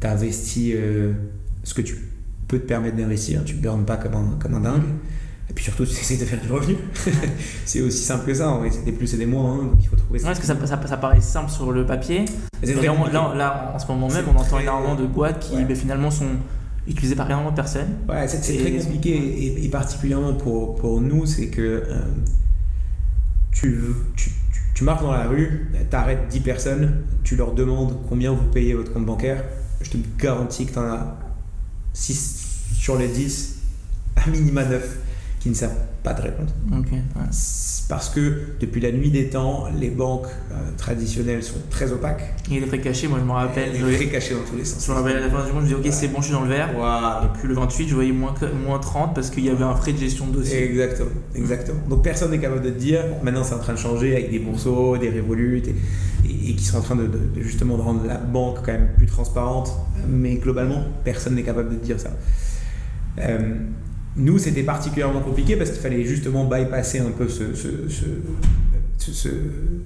Tu 0.00 0.06
as 0.06 0.12
investi 0.12 0.74
ce 1.62 1.74
que 1.74 1.82
tu 1.82 1.96
peux 2.48 2.58
te 2.58 2.66
permettre 2.66 2.96
d'investir. 2.96 3.44
Tu 3.44 3.56
ne 3.56 3.60
burnes 3.60 3.84
pas 3.84 3.96
comme 3.96 4.14
un, 4.14 4.38
comme 4.38 4.54
un 4.54 4.60
dingue. 4.60 4.82
Et 5.50 5.54
puis 5.54 5.64
surtout, 5.64 5.84
tu 5.86 5.92
essaies 5.92 6.16
de 6.16 6.24
faire 6.24 6.40
du 6.40 6.50
revenu. 6.50 6.76
c'est 7.64 7.80
aussi 7.80 8.02
simple 8.02 8.26
que 8.26 8.34
ça. 8.34 8.58
C'est 8.70 8.84
des 8.84 8.92
plus 8.92 9.12
et 9.14 9.16
des 9.16 9.26
moins. 9.26 9.54
Hein, 9.54 9.64
donc 9.64 9.76
il 9.80 9.88
faut 9.88 9.96
trouver 9.96 10.18
ça. 10.18 10.26
Ouais, 10.28 10.34
parce 10.34 10.40
que 10.40 10.46
ça, 10.66 10.86
ça, 10.86 10.96
paraît 10.96 11.20
simple 11.20 11.50
sur 11.50 11.72
le 11.72 11.86
papier. 11.86 12.24
là, 12.62 13.34
là, 13.34 13.72
en 13.74 13.78
ce 13.78 13.86
moment 13.86 14.08
même, 14.08 14.24
on 14.34 14.38
entend 14.38 14.58
énormément 14.58 14.94
de 14.94 15.06
boîtes 15.06 15.40
qui 15.40 15.64
ben, 15.64 15.76
finalement 15.76 16.10
sont 16.10 16.36
utilisées 16.86 17.14
par 17.14 17.26
énormément 17.26 17.50
de 17.50 17.56
personnes. 17.56 17.98
Ouais, 18.08 18.26
c'est 18.28 18.40
très 18.40 18.72
compliqué. 18.72 19.64
Et, 19.64 19.68
particulièrement 19.68 20.34
pour, 20.34 20.74
pour 20.76 21.00
nous, 21.00 21.26
c'est 21.26 21.48
que 21.48 21.60
euh, 21.60 22.00
tu, 23.52 23.80
tu, 24.16 24.30
tu, 24.82 24.84
marches 24.84 25.02
dans 25.02 25.12
la 25.12 25.28
rue, 25.28 25.70
tu 25.88 25.96
arrêtes 25.96 26.28
10 26.28 26.40
personnes, 26.40 27.04
tu 27.22 27.36
leur 27.36 27.52
demandes 27.52 27.96
combien 28.08 28.32
vous 28.32 28.48
payez 28.50 28.74
votre 28.74 28.92
compte 28.92 29.06
bancaire. 29.06 29.44
Je 29.80 29.90
te 29.90 29.96
garantis 30.18 30.66
que 30.66 30.72
tu 30.72 30.78
en 30.78 30.82
as 30.82 31.18
6 31.92 32.72
sur 32.74 32.98
les 32.98 33.06
10, 33.06 33.58
à 34.16 34.28
minima 34.28 34.64
9 34.64 34.98
qui 35.42 35.48
ne 35.48 35.54
savent 35.54 35.74
pas 36.04 36.14
de 36.14 36.22
répondre. 36.22 36.52
Parce 37.88 38.10
que 38.10 38.54
depuis 38.60 38.80
la 38.80 38.92
nuit 38.92 39.10
des 39.10 39.28
temps, 39.28 39.66
les 39.76 39.90
banques 39.90 40.28
euh, 40.52 40.54
traditionnelles 40.76 41.42
sont 41.42 41.58
très 41.68 41.90
opaques. 41.90 42.32
Et 42.48 42.60
les 42.60 42.66
frais 42.66 42.78
cachés, 42.78 43.08
moi 43.08 43.18
je 43.18 43.24
me 43.24 43.32
rappelle. 43.32 43.72
Les 43.72 43.96
frais 43.96 44.06
cachés 44.06 44.34
dans 44.34 44.48
tous 44.48 44.56
les 44.56 44.64
sens. 44.64 44.86
Je 44.86 44.92
me 44.92 44.96
rappelle 44.96 45.16
à 45.16 45.20
la 45.20 45.28
fin 45.28 45.44
du 45.44 45.50
mois, 45.52 45.62
je 45.62 45.74
me 45.74 45.80
dis 45.80 45.88
ok, 45.88 45.92
c'est 45.92 46.08
bon, 46.08 46.20
je 46.20 46.26
suis 46.26 46.32
dans 46.32 46.42
le 46.42 46.48
vert. 46.48 46.70
Et 46.70 47.38
puis 47.38 47.48
le 47.48 47.54
28, 47.54 47.88
je 47.88 47.94
voyais 47.94 48.12
moins, 48.12 48.34
moins 48.64 48.78
30 48.78 49.16
parce 49.16 49.30
qu'il 49.30 49.44
y 49.44 49.50
avait 49.50 49.64
un 49.64 49.74
frais 49.74 49.92
de 49.92 49.98
gestion 49.98 50.28
de 50.28 50.34
dossier. 50.34 50.62
Exactement, 50.62 51.10
exactement. 51.34 51.80
Donc 51.88 52.04
personne 52.04 52.30
n'est 52.30 52.38
capable 52.38 52.62
de 52.62 52.70
te 52.70 52.78
dire, 52.78 53.02
maintenant 53.24 53.42
c'est 53.42 53.54
en 53.54 53.60
train 53.60 53.72
de 53.72 53.78
changer 53.78 54.12
avec 54.12 54.30
des 54.30 54.38
bourseaux, 54.38 54.96
des 54.96 55.08
révolutes, 55.08 55.66
et, 55.68 56.54
qui 56.54 56.64
sont 56.64 56.78
en 56.78 56.82
train 56.82 56.96
de, 56.96 57.10
justement 57.40 57.76
de 57.76 57.82
rendre 57.82 58.06
la 58.06 58.18
banque 58.18 58.58
quand 58.64 58.72
même 58.72 58.90
plus 58.96 59.06
transparente. 59.06 59.72
Mais 60.08 60.36
globalement, 60.36 60.84
personne 61.02 61.34
n'est 61.34 61.42
capable 61.42 61.70
de 61.70 61.74
te 61.76 61.84
dire 61.84 61.98
ça. 61.98 62.10
Euh, 63.18 63.38
nous, 64.16 64.38
c'était 64.38 64.62
particulièrement 64.62 65.20
compliqué 65.20 65.56
parce 65.56 65.70
qu'il 65.70 65.80
fallait 65.80 66.04
justement 66.04 66.44
bypasser 66.44 66.98
un 66.98 67.10
peu 67.10 67.28
ce, 67.28 67.44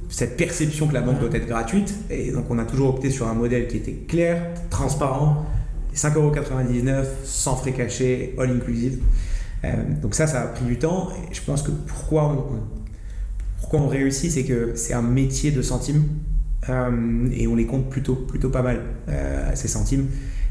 cette 0.09 0.37
perception 0.37 0.89
que 0.89 0.95
la 0.95 1.01
banque 1.01 1.21
doit 1.21 1.33
être 1.33 1.47
gratuite. 1.47 1.95
Et 2.11 2.33
donc, 2.33 2.47
on 2.51 2.59
a 2.59 2.65
toujours 2.65 2.91
opté 2.91 3.11
sur 3.11 3.29
un 3.29 3.35
modèle 3.35 3.69
qui 3.69 3.77
était 3.77 3.93
clair, 3.93 4.53
transparent, 4.69 5.47
5,99€, 5.95 7.05
sans 7.25 7.57
frais 7.57 7.73
cachés, 7.73 8.35
all 8.39 8.51
inclusive. 8.51 8.99
Euh, 9.65 9.71
donc 10.03 10.15
ça, 10.15 10.27
ça 10.27 10.43
a 10.43 10.47
pris 10.49 10.65
du 10.65 10.79
temps. 10.79 11.11
Et 11.11 11.35
je 11.35 11.43
pense 11.43 11.63
que 11.63 11.71
pourquoi 11.71 12.29
on, 12.33 12.61
pourquoi 13.61 13.81
on 13.81 13.89
réussit, 13.89 14.31
c'est 14.31 14.45
que 14.45 14.73
c'est 14.75 14.95
un 14.95 15.03
métier 15.03 15.53
de 15.53 15.63
centimes. 15.63 16.05
Euh, 16.69 17.29
et 17.33 17.47
on 17.47 17.55
les 17.55 17.67
compte 17.67 17.89
plutôt, 17.91 18.17
plutôt 18.17 18.51
pas 18.51 18.63
mal, 18.63 18.83
euh, 19.09 19.53
ces 19.55 19.69
centimes. 19.69 20.09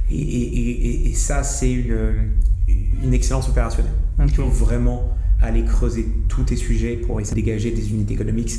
Et, 0.10 0.16
et, 0.16 1.10
et 1.10 1.14
ça, 1.14 1.44
c'est 1.44 1.72
une 1.72 2.32
une 2.68 3.14
excellence 3.14 3.48
opérationnelle. 3.50 3.94
Il 4.20 4.30
faut 4.30 4.44
vraiment 4.46 5.16
aller 5.42 5.64
creuser 5.64 6.08
tous 6.28 6.44
tes 6.44 6.56
sujets 6.56 6.96
pour 6.96 7.20
essayer 7.20 7.40
de 7.40 7.46
dégager 7.46 7.72
des 7.72 7.92
unités 7.92 8.14
économiques 8.14 8.54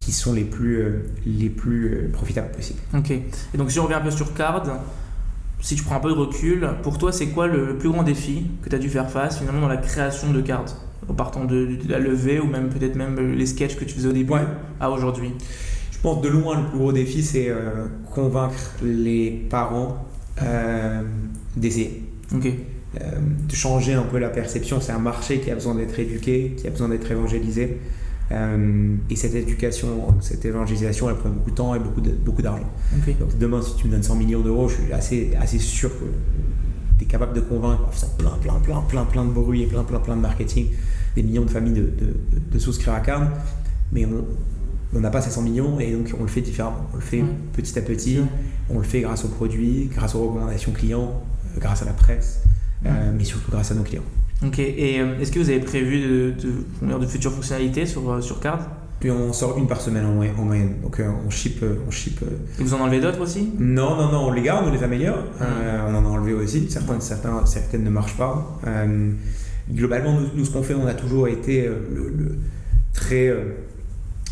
qui 0.00 0.12
sont 0.12 0.32
les 0.32 0.44
plus, 0.44 0.82
euh, 0.82 1.06
les 1.26 1.48
plus 1.48 1.94
euh, 1.94 2.12
profitables 2.12 2.50
possibles. 2.50 2.80
Ok. 2.96 3.10
Et 3.10 3.56
donc 3.56 3.70
si 3.70 3.78
on 3.78 3.84
revient 3.84 3.94
un 3.94 4.00
peu 4.00 4.10
sur 4.10 4.34
Card, 4.34 4.64
si 5.60 5.76
tu 5.76 5.84
prends 5.84 5.96
un 5.96 6.00
peu 6.00 6.10
de 6.10 6.14
recul, 6.14 6.68
pour 6.82 6.98
toi 6.98 7.12
c'est 7.12 7.28
quoi 7.28 7.46
le 7.46 7.78
plus 7.78 7.88
grand 7.88 8.02
défi 8.02 8.46
que 8.62 8.68
tu 8.68 8.74
as 8.74 8.78
dû 8.78 8.88
faire 8.88 9.08
face 9.10 9.38
finalement 9.38 9.60
dans 9.60 9.68
la 9.68 9.76
création 9.76 10.32
de 10.32 10.40
Card? 10.40 10.64
En 11.08 11.14
partant 11.14 11.44
de, 11.44 11.78
la 11.88 11.98
levée 11.98 12.40
ou 12.40 12.46
même 12.46 12.68
peut-être 12.68 12.94
même 12.94 13.32
les 13.32 13.46
sketchs 13.46 13.76
que 13.76 13.84
tu 13.84 13.94
faisais 13.94 14.08
au 14.08 14.12
début 14.12 14.34
à 14.80 14.90
aujourd'hui? 14.90 15.32
Je 15.92 15.98
pense 15.98 16.20
de 16.20 16.28
loin 16.28 16.60
le 16.60 16.68
plus 16.68 16.78
gros 16.78 16.92
défi 16.92 17.22
c'est 17.22 17.48
euh, 17.48 17.86
convaincre 18.12 18.74
les 18.82 19.46
parents 19.50 20.04
d'essayer. 21.56 22.02
Ok. 22.34 22.48
Euh, 23.00 23.10
de 23.48 23.54
changer 23.54 23.94
un 23.94 24.02
peu 24.02 24.18
la 24.18 24.28
perception. 24.28 24.80
C'est 24.80 24.92
un 24.92 24.98
marché 24.98 25.40
qui 25.40 25.50
a 25.50 25.54
besoin 25.54 25.74
d'être 25.74 25.98
éduqué, 25.98 26.54
qui 26.58 26.66
a 26.66 26.70
besoin 26.70 26.90
d'être 26.90 27.10
évangélisé. 27.10 27.78
Euh, 28.30 28.96
et 29.08 29.16
cette 29.16 29.34
éducation, 29.34 30.14
cette 30.20 30.44
évangélisation, 30.44 31.08
elle 31.08 31.16
prend 31.16 31.30
beaucoup 31.30 31.50
de 31.50 31.54
temps 31.54 31.74
et 31.74 31.78
beaucoup, 31.78 32.02
de, 32.02 32.10
beaucoup 32.10 32.42
d'argent. 32.42 32.68
Donc 33.18 33.38
demain, 33.38 33.62
si 33.62 33.76
tu 33.76 33.86
me 33.86 33.92
donnes 33.92 34.02
100 34.02 34.16
millions 34.16 34.40
d'euros, 34.40 34.68
je 34.68 34.74
suis 34.74 34.92
assez, 34.92 35.32
assez 35.40 35.58
sûr 35.58 35.90
que 35.90 36.04
tu 36.98 37.04
es 37.04 37.06
capable 37.06 37.34
de 37.34 37.40
convaincre, 37.40 37.82
en 37.82 38.16
plein, 38.16 38.30
plein, 38.42 38.60
plein, 38.60 38.80
plein, 38.82 39.04
plein 39.04 39.24
de 39.24 39.30
bruit 39.30 39.62
et 39.62 39.66
plein, 39.66 39.84
plein, 39.84 39.98
plein 39.98 40.16
de 40.16 40.20
marketing, 40.20 40.68
des 41.16 41.22
millions 41.22 41.44
de 41.44 41.50
familles 41.50 41.74
de, 41.74 41.90
de, 42.50 42.58
souscrire 42.58 42.92
à 42.92 43.00
Carne. 43.00 43.30
Mais 43.90 44.06
on 44.94 45.00
n'a 45.00 45.10
pas 45.10 45.22
ces 45.22 45.30
100 45.30 45.42
millions 45.42 45.80
et 45.80 45.92
donc 45.92 46.12
on 46.18 46.22
le 46.22 46.28
fait 46.28 46.42
différemment. 46.42 46.86
On 46.92 46.96
le 46.96 47.02
fait 47.02 47.24
petit 47.54 47.78
à 47.78 47.82
petit. 47.82 48.18
On 48.68 48.78
le 48.78 48.84
fait 48.84 49.00
grâce 49.00 49.24
aux 49.24 49.28
produits, 49.28 49.90
grâce 49.94 50.14
aux 50.14 50.22
recommandations 50.28 50.72
clients, 50.72 51.22
euh, 51.56 51.60
grâce 51.60 51.82
à 51.82 51.86
la 51.86 51.92
presse. 51.92 52.42
Euh, 52.86 53.12
mais 53.16 53.24
surtout 53.24 53.50
grâce 53.50 53.70
à 53.70 53.74
nos 53.74 53.82
clients. 53.82 54.02
Ok, 54.44 54.58
et 54.58 55.00
euh, 55.00 55.18
est-ce 55.20 55.30
que 55.30 55.38
vous 55.38 55.50
avez 55.50 55.60
prévu 55.60 56.00
de, 56.00 56.34
de, 56.82 56.98
de 56.98 57.06
futures 57.06 57.32
fonctionnalités 57.32 57.86
sur, 57.86 58.10
euh, 58.10 58.20
sur 58.20 58.40
Card? 58.40 58.68
Puis 58.98 59.10
on 59.10 59.32
sort 59.32 59.58
une 59.58 59.66
par 59.66 59.80
semaine 59.80 60.04
en, 60.04 60.44
moyenne. 60.44 60.74
Donc 60.80 61.00
on 61.26 61.28
ship. 61.30 61.64
On 61.86 61.90
ship 61.90 62.20
Et 62.58 62.62
vous 62.62 62.72
en 62.72 62.80
enlevez 62.80 63.00
d'autres 63.00 63.20
aussi? 63.20 63.50
Non, 63.58 63.96
non, 63.96 64.12
non, 64.12 64.28
on 64.28 64.32
les 64.32 64.42
garde, 64.42 64.64
on 64.68 64.72
les 64.72 64.82
améliore. 64.84 65.18
on 65.40 65.94
en 65.94 66.04
a 66.04 66.08
enlevé 66.08 66.34
aussi. 66.34 66.70
Certaines, 66.70 67.00
certains, 67.00 67.44
certaines 67.44 67.82
ne 67.82 67.90
marchent 67.90 68.16
pas. 68.16 68.60
globalement, 69.72 70.16
nous, 70.36 70.44
ce 70.44 70.50
qu'on 70.52 70.62
fait, 70.62 70.74
on 70.74 70.86
a 70.86 70.94
toujours 70.94 71.26
été 71.26 71.66
le, 71.66 72.38
très. 72.92 73.34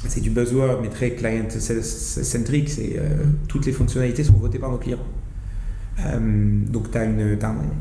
c'est 0.06 0.20
du 0.20 0.30
buzzword, 0.30 0.78
mais 0.82 0.88
très 0.88 1.14
client-centric. 1.14 2.68
C'est 2.68 3.00
toutes 3.48 3.66
les 3.66 3.72
fonctionnalités 3.72 4.22
sont 4.22 4.34
votées 4.34 4.60
par 4.60 4.70
nos 4.70 4.78
clients. 4.78 5.04
Euh, 6.06 6.18
donc 6.66 6.90
tu 6.90 6.98
as, 6.98 7.04
une, 7.04 7.38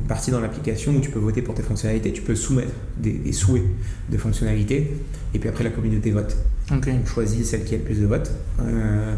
partie 0.07 0.31
dans 0.31 0.39
l'application 0.39 0.93
où 0.93 0.99
tu 0.99 1.09
peux 1.09 1.19
voter 1.19 1.41
pour 1.41 1.55
tes 1.55 1.63
fonctionnalités, 1.63 2.11
tu 2.11 2.21
peux 2.21 2.35
soumettre 2.35 2.73
des, 2.97 3.31
souhaits 3.31 3.63
de 4.09 4.17
fonctionnalités, 4.17 4.93
et 5.33 5.39
puis 5.39 5.49
après 5.49 5.63
la 5.63 5.69
communauté 5.69 6.11
vote. 6.11 6.37
On 6.71 7.05
choisit 7.05 7.45
celle 7.45 7.63
qui 7.63 7.75
a 7.75 7.77
le 7.77 7.83
plus 7.83 7.99
de 7.99 8.05
votes, 8.05 8.31
euh, 8.61 9.15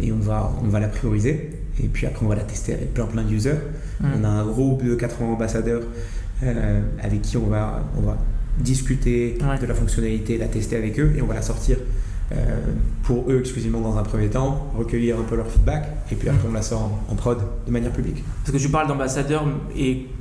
et 0.00 0.12
on 0.12 0.18
va, 0.18 0.52
on 0.62 0.68
va 0.68 0.80
la 0.80 0.88
prioriser, 0.88 1.50
et 1.82 1.88
puis 1.88 2.06
après 2.06 2.24
on 2.24 2.28
va 2.28 2.36
la 2.36 2.44
tester 2.44 2.74
avec 2.74 2.94
plein 2.94 3.06
plein 3.06 3.22
d'users. 3.22 3.60
On 4.02 4.24
a 4.24 4.28
un 4.28 4.46
groupe 4.46 4.84
de 4.84 4.94
80 4.94 5.32
ambassadeurs 5.32 5.82
euh, 6.44 6.80
avec 7.02 7.22
qui 7.22 7.36
on 7.36 7.46
va, 7.46 7.84
on 7.96 8.02
va 8.02 8.16
discuter 8.60 9.38
de 9.60 9.66
la 9.66 9.74
fonctionnalité, 9.74 10.38
la 10.38 10.46
tester 10.46 10.76
avec 10.76 10.98
eux, 10.98 11.12
et 11.16 11.22
on 11.22 11.26
va 11.26 11.34
la 11.34 11.42
sortir 11.42 11.78
pour 13.02 13.24
eux 13.30 13.40
exclusivement 13.40 13.80
dans 13.80 13.96
un 13.96 14.02
premier 14.02 14.28
temps, 14.28 14.70
recueillir 14.76 15.18
un 15.18 15.22
peu 15.22 15.34
leur 15.36 15.46
feedback, 15.46 15.88
et 16.12 16.14
puis 16.14 16.28
après 16.28 16.46
on 16.48 16.52
la 16.52 16.60
sort 16.60 16.90
en, 17.08 17.14
prod 17.14 17.38
de 17.66 17.72
manière 17.72 17.90
publique. 17.90 18.22
Parce 18.44 18.56
que 18.56 18.62
tu 18.62 18.68
parles 18.68 18.86
d'ambassadeurs, 18.86 19.44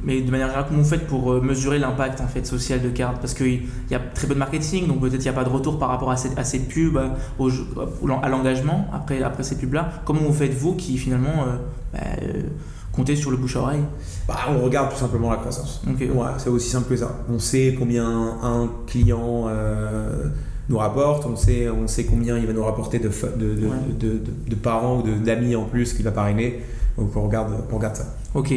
mais 0.03 0.21
de 0.21 0.31
manière 0.31 0.47
générale, 0.47 0.65
comment 0.69 0.81
vous 0.81 0.89
faites 0.89 1.05
pour 1.05 1.33
euh, 1.33 1.41
mesurer 1.41 1.79
l'impact 1.79 2.21
en 2.21 2.27
fait, 2.27 2.45
social 2.45 2.81
de 2.81 2.89
Card? 2.89 3.15
Parce 3.19 3.33
qu'il 3.33 3.63
y 3.91 3.95
a 3.95 3.99
très 3.99 4.25
peu 4.25 4.33
de 4.33 4.39
marketing, 4.39 4.87
donc 4.87 5.01
peut-être 5.01 5.15
il 5.15 5.23
n'y 5.23 5.27
a 5.27 5.33
pas 5.33 5.43
de 5.43 5.49
retour 5.49 5.79
par 5.79 5.89
rapport 5.89 6.11
à 6.11 6.15
ces, 6.17 6.29
à 6.37 6.45
ces 6.45 6.59
pubs, 6.59 6.97
à 6.97 8.29
l'engagement 8.29 8.87
après, 8.93 9.21
après 9.21 9.43
ces 9.43 9.57
pubs-là. 9.57 9.89
Comment 10.05 10.21
vous 10.21 10.33
faites 10.33 10.53
vous 10.53 10.75
qui 10.75 10.97
finalement... 10.97 11.43
Euh, 11.45 11.57
bah, 11.93 11.99
compter 12.97 13.15
sur 13.15 13.29
le 13.29 13.37
bouche 13.37 13.55
à 13.55 13.59
oreille? 13.59 13.83
Bah, 14.27 14.35
On 14.49 14.63
regarde 14.63 14.91
tout 14.91 14.97
simplement 14.97 15.29
la 15.29 15.37
croissance. 15.37 15.81
Ok. 15.87 15.99
Ouais, 15.99 16.27
c'est 16.39 16.49
aussi 16.49 16.69
simple 16.69 16.89
que 16.89 16.97
ça. 16.97 17.15
On 17.29 17.37
sait 17.37 17.75
combien 17.77 18.07
un 18.07 18.69
client 18.87 19.45
euh, 19.47 20.29
nous 20.69 20.77
rapporte, 20.77 21.25
on 21.25 21.35
sait, 21.35 21.69
on 21.69 21.87
sait 21.87 22.05
combien 22.05 22.37
il 22.37 22.45
va 22.45 22.53
nous 22.53 22.63
rapporter 22.63 22.99
de, 22.99 23.07
de, 23.09 23.55
de, 23.55 23.67
Ouais. 23.67 23.75
de, 23.99 24.21
de- 24.49 24.55
parents 24.55 24.97
ou 24.99 25.01
de- 25.03 25.13
d'amis 25.15 25.55
en 25.55 25.63
plus 25.65 25.93
qu'il 25.93 26.03
va 26.03 26.11
parrainer. 26.11 26.59
Donc 26.97 27.15
on 27.15 27.21
regarde, 27.23 27.53
on 27.71 27.75
regarde 27.75 27.95
ça. 27.95 28.15
Ok. 28.33 28.53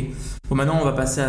Bon, 0.49 0.57
maintenant, 0.57 0.79
on 0.81 0.85
va 0.85 0.93
passer 0.93 1.21
à, 1.21 1.29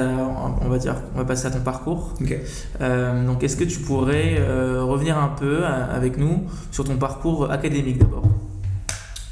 on 0.61 0.69
va 0.69 0.77
dire, 0.79 0.95
on 1.13 1.17
va 1.19 1.25
passer 1.25 1.45
à 1.47 1.51
ton 1.51 1.59
parcours. 1.59 2.13
Ok. 2.21 2.35
Euh, 2.79 3.25
donc, 3.27 3.43
est-ce 3.43 3.55
que 3.57 3.65
tu 3.65 3.79
pourrais 3.79 4.37
euh, 4.39 4.83
revenir 4.83 5.17
un 5.17 5.27
peu 5.27 5.59
euh, 5.63 5.95
avec 5.95 6.17
nous 6.17 6.43
sur 6.71 6.83
ton 6.85 6.95
parcours 6.97 7.51
académique 7.51 7.97
d'abord? 7.99 8.23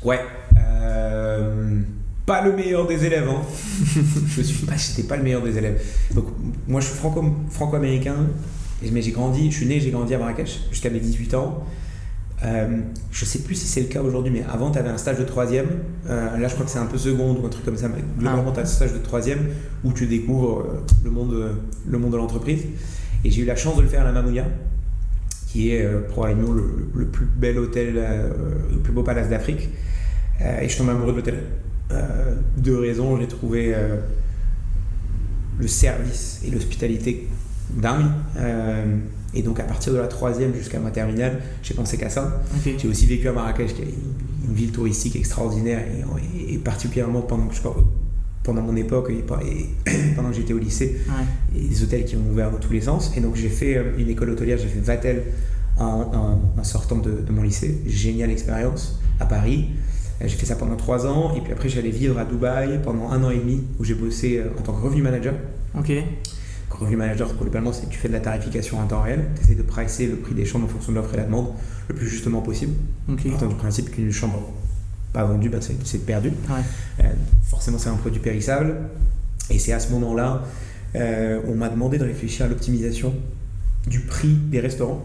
Ouais. 0.04 0.20
Euh, 0.58 1.80
pas 2.26 2.42
le 2.44 2.54
meilleur 2.56 2.86
des 2.86 3.06
élèves. 3.06 3.28
Hein. 3.30 3.42
je 4.28 4.42
suis 4.42 4.66
pas, 4.66 4.76
j'étais 4.76 5.04
pas 5.08 5.18
le 5.18 5.24
meilleur 5.24 5.42
des 5.42 5.58
élèves. 5.58 5.82
Donc 6.14 6.26
moi 6.68 6.82
je 6.82 6.88
suis 6.88 6.96
franco, 6.98 7.24
franco-américain, 7.50 8.16
mais 8.92 9.02
j'ai 9.02 9.12
grandi, 9.12 9.52
je 9.52 9.58
suis 9.58 9.66
né, 9.66 9.80
j'ai 9.80 9.92
grandi 9.92 10.14
à 10.14 10.18
Marrakech 10.18 10.62
jusqu'à 10.72 10.90
mes 10.90 11.00
18 11.00 11.34
ans. 11.36 11.64
Euh, 12.46 12.80
je 13.12 13.26
sais 13.26 13.40
plus 13.40 13.56
si 13.56 13.66
c'est 13.66 13.82
le 13.82 13.88
cas 13.88 14.02
aujourd'hui, 14.02 14.32
mais 14.32 14.44
avant 14.50 14.72
tu 14.72 14.80
avais 14.80 14.90
un 14.90 14.98
stage 14.98 15.18
de 15.20 15.24
troisième. 15.24 15.68
Euh, 16.10 16.38
là 16.38 16.48
je 16.48 16.54
crois 16.54 16.66
que 16.66 16.72
c'est 16.72 16.80
un 16.80 16.86
peu 16.86 16.98
seconde 16.98 17.40
ou 17.40 17.46
un 17.46 17.50
truc 17.50 17.66
comme 17.66 17.76
ça, 17.76 17.90
mais 17.90 18.02
globalement 18.18 18.52
tu 18.52 18.60
as 18.60 18.64
un 18.64 18.66
stage 18.66 18.94
de 18.94 19.00
troisième 19.00 19.50
où 19.84 19.92
tu 19.92 20.06
découvres 20.06 20.60
euh, 20.60 20.84
le 21.04 21.12
monde, 21.12 21.34
euh, 21.34 21.54
le 21.86 21.98
monde 21.98 22.12
de 22.12 22.18
l'entreprise. 22.18 22.64
Et 23.26 23.32
j'ai 23.32 23.42
eu 23.42 23.46
la 23.46 23.58
chance 23.58 23.76
de 23.76 23.82
le 23.82 23.90
faire 23.90 24.02
à 24.02 24.06
la 24.06 24.14
Mamounia, 24.14 24.46
qui 25.48 25.72
est 25.72 25.84
euh, 25.84 26.02
probablement 26.08 26.54
le, 26.54 26.88
le 26.96 27.08
plus 27.08 27.26
bel 27.26 27.60
hôtel, 27.60 27.96
le 28.72 28.78
plus 28.78 28.94
beau 28.94 29.04
palace 29.04 29.30
d'Afrique. 29.30 29.70
Et 30.62 30.70
je 30.70 30.78
tombe 30.78 30.90
amoureux 30.90 31.12
de 31.12 31.18
l'hôtel. 31.18 31.44
Deux 32.56 32.80
raisons, 32.80 33.20
j'ai 33.20 33.28
trouvé 33.28 33.76
le 35.60 35.68
service 35.68 36.42
et 36.48 36.52
l'hospitalité 36.52 37.28
dingue. 37.76 38.06
Euh, 38.38 38.96
et 39.34 39.44
donc 39.44 39.60
à 39.60 39.64
partir 39.64 39.94
de 39.94 39.98
la 40.00 40.08
troisième 40.08 40.54
jusqu'à 40.56 40.80
ma 40.80 40.92
terminale, 40.92 41.40
j'ai 41.62 41.74
pensé 41.74 41.98
qu'à 41.98 42.10
ça. 42.10 42.42
J'ai 42.78 42.88
aussi 42.88 43.06
vécu 43.06 43.28
à 43.28 43.32
Marrakech, 43.34 43.74
qui 43.76 43.82
est 43.84 43.86
une, 44.48 44.54
ville 44.56 44.72
touristique 44.72 45.16
extraordinaire, 45.16 45.84
et, 46.50 46.54
et 46.56 46.58
particulièrement 46.58 47.22
pendant, 47.22 47.46
que 47.48 47.54
je- 47.56 47.62
pendant 48.44 48.64
mon 48.64 48.76
époque 48.76 49.12
et, 49.12 49.24
pendant 50.16 50.30
que 50.30 50.36
j'étais 50.36 50.54
au 50.54 50.58
lycée, 50.58 51.00
Ouais. 51.08 51.60
et 51.62 51.68
des 51.68 51.84
hôtels 51.84 52.06
qui 52.06 52.16
ont 52.16 52.32
ouvert 52.32 52.50
dans 52.50 52.58
tous 52.58 52.74
les 52.74 52.82
sens. 52.82 53.12
Et 53.16 53.22
donc 53.22 53.36
j'ai 53.36 53.50
fait 53.50 53.78
euh, 53.78 53.84
une 54.00 54.10
école 54.10 54.32
hôtelière, 54.32 54.58
j'ai 54.58 54.68
fait 54.68 54.80
Vatel 54.80 55.22
en, 55.78 55.86
en- 55.86 56.60
en 56.60 56.64
sortant 56.64 56.98
de, 56.98 57.12
de 57.26 57.32
mon 57.32 57.44
lycée. 57.44 57.78
Géniale 57.86 58.32
expérience 58.32 59.00
à 59.20 59.26
Paris. 59.26 59.68
Euh, 60.22 60.26
J'ai 60.28 60.36
fait 60.36 60.48
ça 60.48 60.56
pendant 60.56 60.76
trois 60.76 61.06
ans. 61.06 61.36
Et 61.38 61.42
puis 61.42 61.54
après, 61.54 61.70
j'allais 61.70 61.92
vivre 61.92 62.18
à 62.18 62.26
Dubaï 62.26 62.80
pendant 62.84 63.12
un 63.12 63.24
an 63.24 63.30
et 63.30 63.38
demi 63.38 63.62
où 63.80 63.84
j'ai 63.84 63.94
bossé 63.94 64.42
en 64.58 64.62
tant 64.64 64.74
que 64.74 64.82
revenu 64.82 65.04
manager. 65.04 65.36
Ok. 65.78 65.92
Revenu 66.80 66.96
manager, 66.96 67.34
globalement, 67.36 67.74
c'est 67.74 67.86
que 67.88 67.92
tu 67.92 67.98
fais 67.98 68.08
de 68.08 68.14
la 68.14 68.22
tarification 68.22 68.80
en 68.80 68.88
temps 68.88 69.02
réel. 69.02 69.26
Tu 69.36 69.42
essaies 69.44 69.56
de 69.56 69.64
pricer 69.64 70.08
le 70.08 70.16
prix 70.16 70.34
des 70.34 70.46
chambres 70.46 70.66
en 70.66 70.70
fonction 70.70 70.92
de 70.94 70.98
l'offre 70.98 71.14
et 71.14 71.18
la 71.18 71.24
demande 71.26 71.48
le 71.90 71.96
plus 71.96 72.08
justement 72.08 72.42
possible. 72.42 72.74
Ok. 73.12 73.28
Partant 73.30 73.48
du 73.48 73.56
principe 73.56 73.92
qu'une 73.92 74.12
chambre 74.12 74.50
pas 75.12 75.24
vendue, 75.26 75.50
bah, 75.50 75.58
c'est 75.62 76.06
perdu. 76.06 76.30
Ouais. 76.50 77.04
Euh, 77.04 77.08
forcément, 77.44 77.78
c'est 77.80 77.90
un 77.90 77.96
produit 77.96 78.22
périssable. 78.22 78.76
Et 79.50 79.60
c'est 79.60 79.74
à 79.74 79.80
ce 79.80 79.92
moment-là, 79.92 80.44
euh, 80.96 81.42
on 81.48 81.56
m'a 81.56 81.68
demandé 81.70 81.98
de 81.98 82.04
réfléchir 82.06 82.46
à 82.46 82.50
l'optimisation 82.50 83.14
du 83.88 84.00
prix 84.02 84.34
des 84.36 84.60
restaurants 84.60 85.04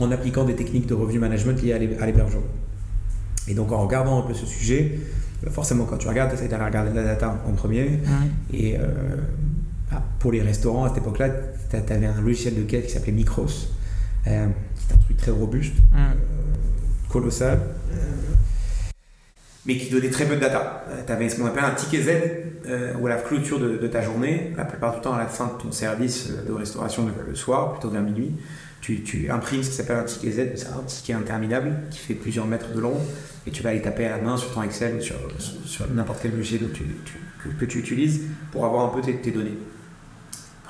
en 0.00 0.10
appliquant 0.10 0.44
des 0.44 0.54
techniques 0.56 0.86
de 0.86 0.94
revenu 0.94 1.18
management 1.18 1.62
liées 1.62 1.72
à 1.72 1.78
l'hé- 1.78 1.96
à 1.98 2.04
l'hébergement. 2.06 2.42
Et 3.48 3.54
donc, 3.54 3.72
en 3.72 3.80
regardant 3.86 4.18
un 4.18 4.26
peu 4.26 4.34
ce 4.34 4.44
sujet, 4.44 4.98
bah, 5.42 5.50
forcément, 5.50 5.84
quand 5.84 5.96
tu 5.96 6.08
regardes, 6.08 6.30
tu 6.30 6.36
essaies 6.36 6.48
d'aller 6.48 6.64
regarder 6.64 6.92
la 6.92 7.04
data 7.04 7.40
en 7.48 7.52
premier. 7.52 7.82
Ouais. 7.84 7.98
Et 8.52 8.76
euh, 8.76 8.82
ah, 9.92 10.02
pour 10.18 10.32
les 10.32 10.42
restaurants, 10.42 10.84
à 10.84 10.88
cette 10.88 10.98
époque-là, 10.98 11.30
tu 11.70 11.92
avais 11.92 12.06
un 12.06 12.20
logiciel 12.20 12.54
de 12.54 12.62
caisse 12.62 12.86
qui 12.86 12.90
s'appelait 12.92 13.12
Micros. 13.12 13.46
Euh, 14.26 14.46
c'est 14.74 14.94
un 14.94 14.98
truc 14.98 15.16
très 15.16 15.30
robuste 15.30 15.74
colossal, 17.08 17.58
euh, 17.92 17.96
mais 19.64 19.76
qui 19.78 19.90
donnait 19.90 20.10
très 20.10 20.26
peu 20.26 20.34
de 20.36 20.40
data. 20.40 20.84
tu 21.06 21.12
avais 21.12 21.28
ce 21.28 21.36
qu'on 21.36 21.46
appelle 21.46 21.64
un 21.64 21.70
ticket 21.74 22.02
Z, 22.02 22.08
euh, 22.68 22.94
ou 23.00 23.06
à 23.06 23.10
la 23.10 23.16
clôture 23.16 23.60
de, 23.60 23.76
de 23.78 23.86
ta 23.86 24.02
journée, 24.02 24.52
la 24.56 24.64
plupart 24.64 24.94
du 24.96 25.00
temps 25.00 25.14
à 25.14 25.18
la 25.18 25.26
fin 25.26 25.46
de 25.46 25.62
ton 25.62 25.70
service 25.72 26.30
euh, 26.30 26.44
de 26.48 26.52
restauration 26.52 27.04
de- 27.04 27.12
le 27.28 27.34
soir, 27.36 27.72
plutôt 27.72 27.90
vers 27.90 28.02
minuit, 28.02 28.32
tu, 28.80 29.02
tu 29.02 29.30
imprimes 29.30 29.62
ce 29.62 29.70
qui 29.70 29.76
s'appelle 29.76 29.98
un 29.98 30.02
ticket 30.04 30.30
Z, 30.32 30.40
c'est 30.56 30.68
un 30.68 30.82
ticket 30.86 31.12
interminable 31.14 31.72
qui 31.90 31.98
fait 31.98 32.14
plusieurs 32.14 32.46
mètres 32.46 32.72
de 32.74 32.80
long, 32.80 32.96
et 33.46 33.50
tu 33.52 33.62
vas 33.62 33.70
aller 33.70 33.82
taper 33.82 34.06
à 34.06 34.16
la 34.16 34.22
main 34.22 34.36
sur 34.36 34.52
ton 34.52 34.62
Excel 34.64 34.96
ou 34.96 35.00
sur, 35.00 35.14
sur- 35.38 35.54
sur 35.64 35.90
n'importe 35.92 36.18
quel 36.22 36.32
logiciel 36.36 36.62
que 36.68 36.74
tu, 36.76 36.84
tu- 37.04 37.20
que, 37.44 37.48
que 37.60 37.64
tu 37.64 37.78
utilises 37.78 38.22
pour 38.50 38.64
avoir 38.64 38.84
un 38.86 38.88
peu 38.94 39.00
tes, 39.00 39.16
tes 39.20 39.30
données. 39.30 39.56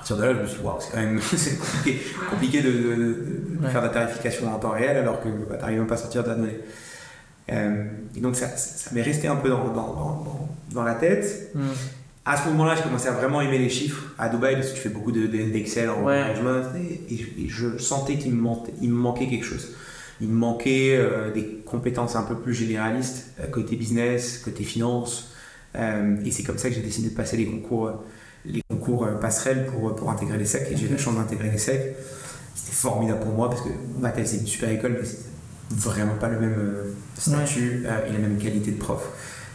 Partir 0.08 0.16
de 0.18 0.22
là, 0.30 0.34
je 0.34 0.42
me 0.42 0.46
suis 0.46 0.58
dit, 0.58 0.64
c'est 0.78 0.90
quand 0.92 0.98
même 0.98 1.20
c'est 1.36 1.58
compliqué, 1.58 2.00
compliqué 2.30 2.62
de, 2.62 2.70
de- 2.70 2.76
de- 2.78 2.96
de 3.58 3.64
Ouais. 3.64 3.70
faire 3.70 3.80
de 3.82 3.86
la 3.88 3.92
tarification 3.92 4.54
en 4.54 4.58
temps 4.58 4.70
réel 4.70 4.96
alors 4.98 5.20
que 5.20 5.28
bah, 5.28 5.56
tu 5.56 5.60
n'arrives 5.62 5.78
même 5.78 5.86
pas 5.88 5.94
à 5.94 5.98
sortir 5.98 6.22
de 6.22 6.28
la 6.28 6.34
donnée. 6.36 6.58
Euh, 7.50 7.84
et 8.16 8.20
donc 8.20 8.36
ça, 8.36 8.48
ça, 8.48 8.56
ça 8.56 8.94
m'est 8.94 9.02
resté 9.02 9.26
un 9.28 9.36
peu 9.36 9.48
dans, 9.48 9.64
dans, 9.72 10.48
dans, 10.72 10.84
la 10.84 10.94
tête. 10.94 11.50
Mm. 11.54 11.60
À 12.24 12.36
ce 12.36 12.48
moment-là, 12.48 12.74
j'ai 12.76 12.82
commencé 12.82 13.08
à 13.08 13.12
vraiment 13.12 13.40
aimer 13.40 13.58
les 13.58 13.68
chiffres 13.68 14.12
à 14.18 14.28
Dubaï 14.28 14.54
parce 14.56 14.68
que 14.70 14.74
tu 14.76 14.80
fais 14.80 14.88
beaucoup 14.90 15.10
de- 15.12 15.26
de- 15.26 15.50
d'Excel 15.50 15.88
en 15.90 16.02
Ouais. 16.04 16.20
management 16.20 16.62
et, 16.76 17.14
et 17.14 17.48
je- 17.48 17.76
je 17.76 17.78
sentais 17.82 18.16
qu'il 18.16 18.32
me, 18.34 18.40
manquait- 18.42 18.74
il 18.82 18.90
me 18.90 18.96
manquait 18.96 19.26
quelque 19.26 19.44
chose. 19.46 19.70
Il 20.20 20.28
me 20.28 20.34
manquait 20.34 20.96
euh, 20.96 21.32
des 21.32 21.62
compétences 21.64 22.14
un 22.14 22.22
peu 22.22 22.36
plus 22.36 22.54
généralistes, 22.54 23.26
euh, 23.40 23.46
côté 23.48 23.74
business, 23.76 24.38
côté 24.44 24.62
finance. 24.62 25.32
Euh, 25.76 26.16
et 26.24 26.30
c'est 26.30 26.42
comme 26.44 26.58
ça 26.58 26.68
que 26.68 26.74
j'ai 26.76 26.80
décidé 26.82 27.08
de 27.10 27.14
passer 27.14 27.36
les 27.36 27.46
concours, 27.46 28.02
les 28.46 28.62
concours 28.68 29.04
euh, 29.04 29.12
passerelles 29.12 29.66
pour, 29.66 29.94
pour 29.94 30.10
intégrer 30.10 30.38
les 30.38 30.46
SEC. 30.46 30.68
Et 30.70 30.76
j'ai 30.76 30.86
eu 30.86 30.90
la 30.90 30.98
chance 30.98 31.16
d'intégrer 31.16 31.50
les 31.50 31.58
SEC. 31.58 31.96
C'était 32.54 32.72
formidable 32.72 33.20
pour 33.20 33.32
moi 33.32 33.50
parce 33.50 33.62
que 33.62 33.70
Vatel, 33.98 34.26
c'est 34.26 34.38
une 34.38 34.46
super 34.46 34.70
école, 34.70 34.98
mais 35.00 35.06
c'est 35.06 35.78
vraiment 35.78 36.14
pas 36.14 36.28
le 36.28 36.40
même 36.40 36.54
euh, 36.58 36.94
statut 37.18 37.84
euh, 37.86 38.08
et 38.08 38.12
la 38.12 38.18
même 38.18 38.38
qualité 38.38 38.70
de 38.70 38.78
prof 38.78 39.02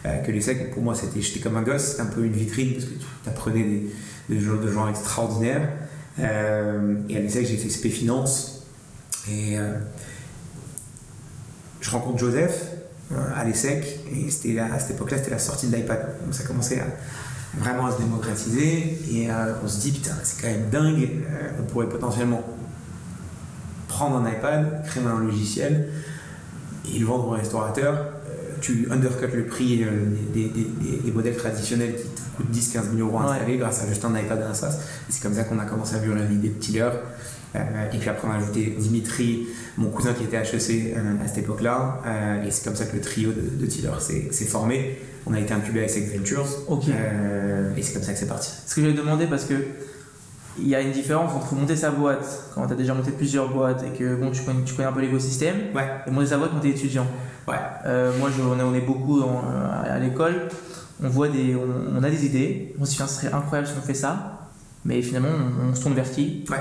euh, 0.06 0.18
que 0.18 0.30
les 0.30 0.40
SEC. 0.40 0.72
Pour 0.72 0.82
moi, 0.82 0.94
c'était 0.94 1.20
j'étais 1.20 1.40
comme 1.40 1.56
un 1.56 1.62
gosse, 1.62 1.82
c'était 1.82 2.02
un 2.02 2.06
peu 2.06 2.24
une 2.24 2.32
vitrine 2.32 2.74
parce 2.74 2.84
que 2.84 2.94
tu 2.94 3.28
apprenais 3.28 3.64
des, 3.64 3.90
des 4.28 4.40
gens, 4.40 4.56
de 4.56 4.70
gens 4.70 4.88
extraordinaires. 4.88 5.68
Euh, 6.18 6.96
et 7.08 7.16
à 7.16 7.20
l'ESSEC, 7.20 7.46
j'ai 7.46 7.56
fait 7.56 7.70
SP 7.70 7.88
Finance. 7.88 8.66
Et 9.30 9.58
euh, 9.58 9.78
je 11.80 11.90
rencontre 11.90 12.18
Joseph 12.18 12.66
euh, 13.12 13.16
à 13.34 13.44
l'ESSEC. 13.44 14.00
Et 14.12 14.30
c'était 14.30 14.58
à 14.58 14.78
cette 14.78 14.96
époque-là, 14.96 15.18
c'était 15.18 15.30
la 15.30 15.38
sortie 15.38 15.68
de 15.68 15.76
l'iPad. 15.76 16.16
Donc 16.24 16.34
ça 16.34 16.44
commençait 16.44 16.80
à, 16.80 16.86
vraiment 17.58 17.86
à 17.86 17.92
se 17.92 17.98
démocratiser. 17.98 18.98
Et 19.10 19.30
euh, 19.30 19.54
on 19.64 19.68
se 19.68 19.80
dit, 19.80 19.92
putain, 19.92 20.14
c'est 20.22 20.40
quand 20.42 20.48
même 20.48 20.68
dingue. 20.70 21.08
euh, 21.30 21.50
on 21.60 21.64
pourrait 21.64 21.88
potentiellement 21.88 22.42
prendre 23.88 24.16
un 24.16 24.28
iPad, 24.30 24.82
créer 24.86 25.02
un 25.04 25.18
logiciel 25.20 25.88
et 26.94 26.98
le 26.98 27.06
vendre 27.06 27.28
aux 27.28 27.32
restaurateurs. 27.32 27.94
Euh, 27.94 28.54
tu 28.60 28.88
undercut 28.90 29.26
le 29.36 29.46
prix 29.46 29.84
euh, 29.84 29.90
des, 30.32 30.48
des- 30.48 30.64
des- 30.80 30.96
des 31.04 31.12
modèles 31.12 31.36
traditionnels 31.36 31.94
qui 31.96 32.04
te 32.04 32.20
coûtent 32.36 32.50
10-15 32.50 32.94
000 32.96 33.06
euros 33.08 33.18
à 33.18 33.24
Ouais. 33.26 33.30
installer 33.32 33.58
grâce 33.58 33.82
à 33.82 33.86
juste 33.88 34.04
un 34.04 34.16
iPad 34.18 34.40
et 34.40 34.44
un 34.44 34.54
SaaS. 34.54 34.78
C'est 35.08 35.22
comme 35.22 35.34
ça 35.34 35.44
qu'on 35.44 35.58
a 35.58 35.64
commencé 35.66 35.96
à 35.96 35.98
vivre 35.98 36.14
l'idée 36.28 36.48
de 36.48 36.54
Tiller. 36.58 36.88
Euh, 37.54 37.58
et 37.92 37.98
puis 37.98 38.08
après, 38.08 38.26
on 38.28 38.30
a 38.30 38.36
ajouté 38.36 38.74
Dimitri, 38.78 39.46
mon 39.76 39.90
cousin 39.90 40.14
qui 40.14 40.24
était 40.24 40.36
HEC 40.38 40.94
euh, 40.96 41.22
à 41.24 41.28
cette 41.28 41.38
époque-là. 41.44 42.00
Euh, 42.06 42.42
et 42.44 42.50
c'est 42.50 42.64
comme 42.64 42.76
ça 42.76 42.86
que 42.86 42.94
le 42.96 43.02
trio 43.02 43.30
de, 43.32 43.42
de 43.60 43.66
Tiller 43.66 43.90
s'est 44.00 44.44
formé. 44.44 44.98
On 45.26 45.34
a 45.34 45.40
été 45.40 45.52
incubé 45.52 45.80
avec 45.80 45.90
Sex 45.90 46.16
Ventures. 46.16 46.46
Et 47.76 47.82
c'est 47.82 47.92
comme 47.94 48.02
ça 48.02 48.12
que 48.12 48.18
c'est 48.18 48.26
parti. 48.26 48.50
Ce 48.66 48.74
que 48.74 48.80
j'avais 48.80 48.94
demandé 48.94 49.26
parce 49.26 49.44
que 49.44 49.54
il 50.58 50.68
y 50.68 50.74
a 50.74 50.82
une 50.82 50.92
différence 50.92 51.32
entre 51.32 51.54
monter 51.54 51.76
sa 51.76 51.90
boîte 51.90 52.50
quand 52.54 52.66
tu 52.66 52.72
as 52.74 52.76
déjà 52.76 52.92
monté 52.92 53.10
plusieurs 53.10 53.48
boîtes 53.48 53.82
et 53.84 53.96
que 53.98 54.16
bon, 54.16 54.30
tu, 54.30 54.42
connais, 54.42 54.62
tu 54.64 54.74
connais 54.74 54.88
un 54.88 54.92
peu 54.92 55.00
l'écosystème 55.00 55.56
Ouais. 55.74 55.84
et 56.06 56.10
monter 56.10 56.26
sa 56.26 56.36
boîte 56.38 56.50
quand 56.52 56.60
tu 56.60 56.68
es 56.68 56.72
étudiant. 56.72 57.06
Ouais. 57.48 57.54
Euh, 57.86 58.12
moi, 58.18 58.28
je, 58.36 58.42
on, 58.42 58.58
est, 58.58 58.62
on 58.62 58.74
est 58.74 58.82
beaucoup 58.82 59.18
dans- 59.18 59.42
à 59.88 59.98
l'école, 59.98 60.48
on 61.02 61.08
voit 61.08 61.28
des, 61.28 61.54
on, 61.56 61.98
on 61.98 62.02
a 62.02 62.10
des 62.10 62.26
idées, 62.26 62.74
on 62.78 62.84
se 62.84 62.90
dit 62.90 62.96
ce 62.98 63.06
serait 63.06 63.32
incroyable 63.32 63.66
si 63.66 63.74
on 63.78 63.80
fait 63.82 63.94
ça, 63.94 64.50
mais 64.84 65.00
finalement 65.00 65.30
on, 65.30 65.70
on 65.70 65.74
se 65.74 65.80
tourne 65.80 65.94
vers 65.94 66.10
qui? 66.10 66.44
Ouais. 66.50 66.58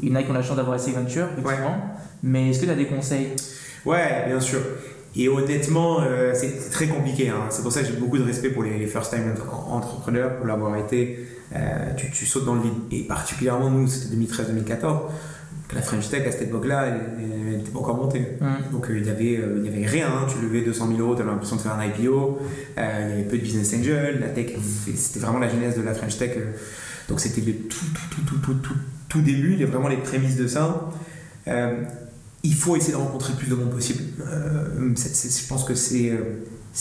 Il 0.00 0.08
y 0.08 0.12
en 0.12 0.16
a 0.16 0.22
qui 0.22 0.30
ont 0.30 0.34
la 0.34 0.42
chance 0.42 0.56
d'avoir 0.56 0.78
SC 0.78 0.90
Venture, 0.90 1.28
effectivement, 1.38 1.76
mais 2.22 2.50
est-ce 2.50 2.60
que 2.60 2.64
tu 2.66 2.70
as 2.70 2.74
des 2.74 2.86
conseils? 2.86 3.28
Ouais, 3.84 4.24
bien 4.26 4.40
sûr. 4.40 4.60
Et 5.16 5.28
honnêtement, 5.28 6.00
euh, 6.02 6.32
c'est 6.34 6.70
très 6.70 6.88
compliqué. 6.88 7.28
hein. 7.28 7.44
C'est 7.50 7.62
pour 7.62 7.70
ça 7.70 7.80
que 7.80 7.86
j'ai 7.86 7.92
beaucoup 7.92 8.18
de 8.18 8.24
respect 8.24 8.50
pour 8.50 8.64
les, 8.64 8.78
les 8.78 8.86
first-time 8.86 9.32
entrepreneurs, 9.70 10.36
pour 10.36 10.46
l'avoir 10.46 10.76
été. 10.76 11.26
Euh, 11.54 11.92
tu, 11.96 12.10
tu 12.10 12.26
sautes 12.26 12.44
dans 12.46 12.54
le 12.56 12.62
vide. 12.62 12.72
Et 12.90 13.02
particulièrement, 13.06 13.70
nous, 13.70 13.86
c'était 13.86 14.16
2013-2014. 14.16 14.98
La 15.74 15.82
French 15.82 16.08
Tech, 16.08 16.26
à 16.26 16.30
cette 16.32 16.42
époque-là, 16.42 16.86
elle 16.86 17.56
n'était 17.58 17.70
pas 17.70 17.78
encore 17.78 17.96
montée. 17.96 18.26
Donc 18.72 18.90
euh, 18.90 18.96
il 18.98 19.02
n'y 19.04 19.08
avait, 19.10 19.86
rien. 19.86 20.08
hein. 20.08 20.26
Tu 20.28 20.44
levais 20.44 20.60
200 20.62 20.88
000 20.88 21.00
euros, 21.00 21.14
tu 21.14 21.22
avais 21.22 21.30
l'impression 21.30 21.56
de 21.56 21.60
faire 21.60 21.72
un 21.74 21.84
IPO. 21.86 22.38
Il 22.76 22.80
y 22.82 22.84
avait 22.84 23.22
peu 23.22 23.36
de 23.38 23.42
business 23.42 23.72
angel. 23.74 24.18
La 24.20 24.28
tech, 24.28 24.52
c'était 24.96 25.20
vraiment 25.20 25.38
la 25.38 25.48
genèse 25.48 25.76
de 25.76 25.82
la 25.82 25.94
French 25.94 26.16
Tech. 26.18 26.32
Donc 27.08 27.20
c'était 27.20 27.40
le 27.40 27.52
tout, 27.54 27.76
tout, 27.94 28.08
tout, 28.10 28.20
tout, 28.24 28.38
tout, 28.38 28.54
tout, 28.54 28.74
tout 29.14 29.22
début. 29.22 29.62
A 29.62 29.66
vraiment 29.66 29.88
les 29.88 29.96
prémices 29.96 30.36
de 30.36 30.48
ça. 30.48 30.90
Euh, 31.46 31.82
il 32.42 32.54
faut 32.54 32.76
essayer 32.76 32.92
de 32.92 32.98
rencontrer 32.98 33.32
le 33.32 33.38
plus 33.38 33.48
de 33.48 33.54
monde 33.54 33.70
possible. 33.70 34.02
Euh, 34.26 34.92
je 34.96 35.48
pense 35.48 35.64
que 35.64 35.74
c'est 35.74 36.10
euh, 36.10 36.18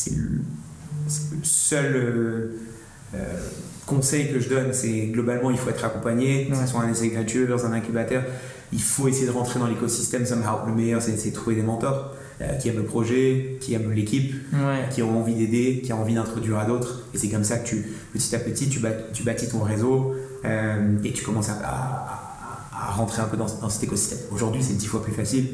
le, 0.08 0.42
le 1.06 1.44
seul, 1.44 1.96
euh, 1.96 2.48
conseil 3.86 4.34
que 4.34 4.40
je 4.40 4.50
donne, 4.50 4.74
c'est 4.74 5.08
globalement, 5.08 5.52
il 5.52 5.58
faut 5.58 5.70
être 5.70 5.86
accompagné, 5.86 6.48
que 6.50 6.56
ce 6.56 6.66
soit 6.68 6.82
un 6.82 6.92
essai 6.92 7.14
dans 7.48 7.66
un 7.66 7.72
incubateur. 7.72 8.24
Il 8.74 8.82
faut 8.82 9.08
essayer 9.08 9.28
de 9.28 9.32
rentrer 9.32 9.60
dans 9.60 9.68
l'écosystème 9.68 10.26
somehow. 10.26 10.66
Le 10.66 10.74
meilleur, 10.74 11.02
c'est 11.02 11.30
de 11.30 11.36
trouver 11.36 11.56
des 11.58 11.62
mentors 11.62 12.16
qui 12.60 12.68
aiment 12.68 12.78
le 12.78 12.84
projet, 12.84 13.58
qui 13.62 13.76
aiment 13.76 13.92
l'équipe, 13.92 14.34
qui 14.90 15.04
ont 15.04 15.20
envie 15.20 15.36
d'aider, 15.36 15.82
qui 15.84 15.94
ont 15.94 16.02
envie 16.02 16.16
d'introduire 16.16 16.58
à 16.58 16.66
d'autres. 16.66 17.08
Et 17.14 17.20
c'est 17.20 17.30
comme 17.30 17.44
ça 17.44 17.58
que 17.58 17.68
tu, 17.68 17.86
petit 18.12 18.36
à 18.36 18.40
petit, 18.40 18.68
tu, 18.68 18.82
tu 19.14 19.24
bâtis 19.24 19.48
ton 19.48 19.60
réseau 19.60 20.16
euh, 20.46 20.98
et 21.04 21.14
tu 21.14 21.24
commences 21.24 21.50
à 21.50 21.54
à 21.64 22.23
rentrer 22.92 23.22
un 23.22 23.26
peu 23.26 23.38
dans, 23.38 23.48
cet 23.70 23.84
écosystème. 23.84 24.20
Aujourd'hui, 24.32 24.64
c'est 24.64 24.74
dix 24.74 24.88
fois 24.88 25.04
plus 25.04 25.14
facile. 25.14 25.48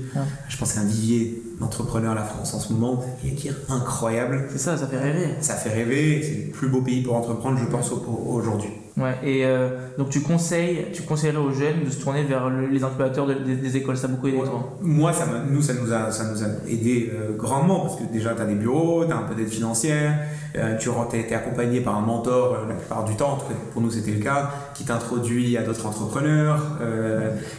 Je 0.48 0.58
pense 0.58 0.74
qu'un 0.74 0.84
vivier 0.84 1.42
d'entrepreneurs 1.60 2.15
la 2.15 2.24
France 2.24 2.54
en 2.54 2.60
ce 2.60 2.74
moment 2.74 3.04
qui 3.22 3.48
est 3.48 3.56
incroyable. 3.70 4.48
C'est 4.52 4.60
ça, 4.60 4.78
ça 4.78 4.88
fait 4.88 5.00
rêver. 5.00 5.30
Ça 5.42 5.56
fait 5.56 5.70
rêver. 5.70 6.22
C'est 6.24 6.46
le 6.46 6.52
plus 6.52 6.70
beau 6.70 6.82
pays 6.82 7.02
pour 7.02 7.15
entreprendre, 7.15 7.58
je 7.58 7.65
pense, 7.65 7.92
aujourd'hui. 7.92 8.72
Ouais, 9.00 9.16
et 9.24 9.46
euh, 9.46 9.70
donc 9.98 10.10
tu 10.10 10.22
conseilles, 10.22 10.88
tu 10.92 11.04
conseillerais 11.04 11.38
aux 11.38 11.54
jeunes 11.54 11.86
de 11.86 11.90
se 11.90 12.02
tourner 12.02 12.24
vers 12.24 12.50
les 12.50 12.84
incubateurs 12.84 13.28
des, 13.28 13.78
écoles, 13.78 13.96
ça 13.96 14.08
a 14.08 14.10
beaucoup 14.10 14.28
aidé 14.28 14.38
toi 14.38 14.78
Moi, 14.82 15.14
ça 15.14 15.26
nous, 15.50 15.62
ça 15.62 15.74
nous 15.74 15.94
a, 15.94 16.12
ça 16.12 16.26
nous 16.26 16.44
a 16.44 16.48
aidé 16.68 17.10
euh, 17.14 17.38
grandement 17.38 17.82
parce 17.82 17.96
que 17.96 18.04
déjà, 18.12 18.34
tu 18.34 18.42
as 18.42 18.46
des 18.46 18.56
bureaux, 18.56 19.06
tu 19.06 19.14
as 19.14 19.18
un 19.18 19.22
peu 19.22 19.36
d'aide 19.36 19.48
financière, 19.48 20.20
euh, 20.58 20.78
tu 20.78 20.90
es, 20.90 21.20
été 21.22 21.34
accompagné 21.34 21.80
par 21.80 21.98
un 21.98 22.02
mentor 22.02 22.66
la 22.68 22.76
plupart 22.76 23.06
du 23.06 23.16
temps, 23.16 23.34
en 23.34 23.38
tout 23.38 23.46
cas 23.46 23.56
pour 23.72 23.82
nous 23.82 23.90
c'était 23.90 24.12
le 24.12 24.20
cas, 24.20 24.50
qui 24.74 24.84
t'introduit 24.84 25.56
à 25.56 25.62
d'autres 25.62 25.86
entrepreneurs 25.86 26.78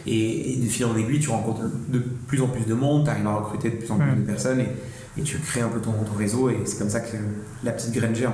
et, 0.07 0.59
de 0.63 0.69
fil 0.69 0.85
en 0.85 0.97
aiguille, 0.97 1.21
tu 1.21 1.31
rencontres 1.31 1.63
de 1.89 2.03
plus 2.27 2.43
en 2.43 2.49
plus 2.49 2.67
de 2.67 2.75
monde, 2.75 3.05
tu 3.05 3.11
arrives 3.11 3.27
à 3.27 3.37
recruter 3.37 3.71
de 3.71 3.77
plus 3.77 3.91
en 3.91 3.97
plus 3.97 4.13
de 4.13 4.27
personnes 4.27 4.61
et, 4.61 5.23
tu 5.23 5.39
crées 5.39 5.61
un 5.61 5.69
peu 5.69 5.81
ton, 5.81 5.93
réseau 6.19 6.49
et 6.49 6.61
c'est 6.65 6.79
comme 6.79 6.89
ça 6.89 7.01
que 7.01 7.17
la 7.63 7.73
petite 7.73 7.93
graine 7.93 8.15
germe. 8.15 8.33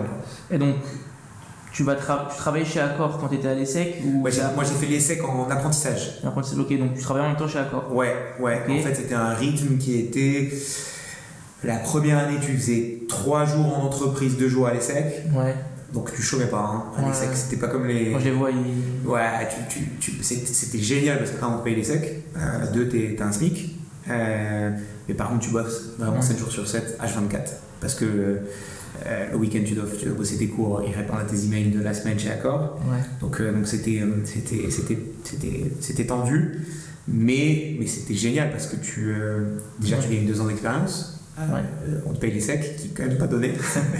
Et 0.52 0.58
donc, 0.58 0.76
tu, 1.76 1.82
vas 1.82 1.94
tu 1.94 2.36
travaillais 2.38 2.64
chez 2.64 2.80
Accor 2.80 3.18
quand 3.18 3.28
tu 3.28 3.34
étais 3.34 3.48
à 3.48 3.54
l'ESSEC 3.54 3.96
ou 4.02 4.22
Moi 4.22 4.30
j'ai 4.30 4.40
fait 4.40 4.86
l'ESSEC 4.86 5.22
en 5.22 5.46
apprentissage. 5.50 6.22
Ok, 6.24 6.78
donc 6.78 6.94
tu 6.94 7.02
travaillais 7.02 7.26
en 7.26 7.28
même 7.28 7.38
temps 7.38 7.46
chez 7.46 7.58
Accor 7.58 7.94
Ouais, 7.94 8.14
ouais. 8.40 8.62
En 8.66 8.82
fait, 8.82 8.94
c'était 8.94 9.14
un 9.14 9.34
rythme 9.34 9.76
qui 9.76 9.98
était. 9.98 10.50
La 11.64 11.76
première 11.76 12.18
année, 12.18 12.38
tu 12.40 12.56
faisais 12.56 13.00
3 13.08 13.44
jours 13.44 13.78
en 13.78 13.82
entreprise, 13.86 14.38
2 14.38 14.48
jours 14.48 14.68
à 14.68 14.72
l'ESSEC. 14.72 15.24
Ouais. 15.34 15.54
Donc 15.92 16.14
tu 16.14 16.22
chômais 16.22 16.46
pas 16.46 16.58
hein, 16.60 16.84
à 16.96 17.08
l'ESSEC. 17.08 17.28
C'était 17.34 17.56
pas 17.56 17.68
comme 17.68 17.86
les. 17.86 18.08
Moi 18.08 18.20
je 18.20 18.24
les 18.24 18.30
vois, 18.30 18.48
Ouais, 19.04 19.20
tu, 19.68 19.80
tu, 20.00 20.24
c'était 20.24 20.78
génial 20.78 21.18
parce 21.18 21.32
que 21.32 21.36
quand 21.38 21.54
on 21.54 21.58
te 21.58 21.64
paye 21.64 21.74
l'ESSEC, 21.74 22.24
euh, 22.38 22.72
deux, 22.72 22.88
t'es 22.88 23.20
un 23.20 23.32
SMIC. 23.32 23.76
Euh, 24.08 24.70
mais 25.08 25.14
par 25.14 25.28
contre, 25.28 25.40
tu 25.40 25.50
bosses 25.50 25.90
vraiment 25.98 26.22
7 26.22 26.38
jours 26.38 26.50
sur 26.50 26.66
7, 26.66 26.98
H24. 27.02 27.50
Parce 27.82 27.94
que 27.94 28.40
euh, 29.04 29.30
le 29.32 29.36
week-end, 29.36 29.60
tu 29.66 29.74
dois, 29.74 29.84
tu 29.98 30.06
dois 30.06 30.14
bosser 30.14 30.38
tes 30.38 30.48
cours 30.48 30.82
et 30.82 30.90
répondre 30.90 31.20
à 31.20 31.24
tes 31.24 31.44
emails 31.44 31.70
de 31.70 31.82
la 31.82 31.94
semaine 31.94 32.18
chez 32.18 32.30
Accor. 32.30 32.80
Donc, 33.20 33.40
euh, 33.40 33.52
donc 33.52 33.66
c'était, 33.66 34.00
euh, 34.00 34.24
c'était, 34.24 34.70
c'était, 34.70 34.98
c'était, 35.24 35.64
c'était 35.80 36.06
tendu, 36.06 36.60
mais, 37.08 37.76
mais 37.78 37.86
c'était 37.86 38.14
génial 38.14 38.50
parce 38.50 38.66
que 38.66 38.76
tu, 38.76 39.14
déjà, 39.78 39.96
tu 39.98 40.08
gagnes 40.08 40.26
deux 40.26 40.40
ans 40.40 40.46
d'expérience. 40.46 41.20
on 42.06 42.12
te 42.12 42.18
paye 42.18 42.32
les 42.32 42.40
secs, 42.40 42.76
qui 42.78 42.88
est 42.88 42.90
quand 42.94 43.06
même 43.06 43.18
pas 43.18 43.26
donné. 43.26 43.52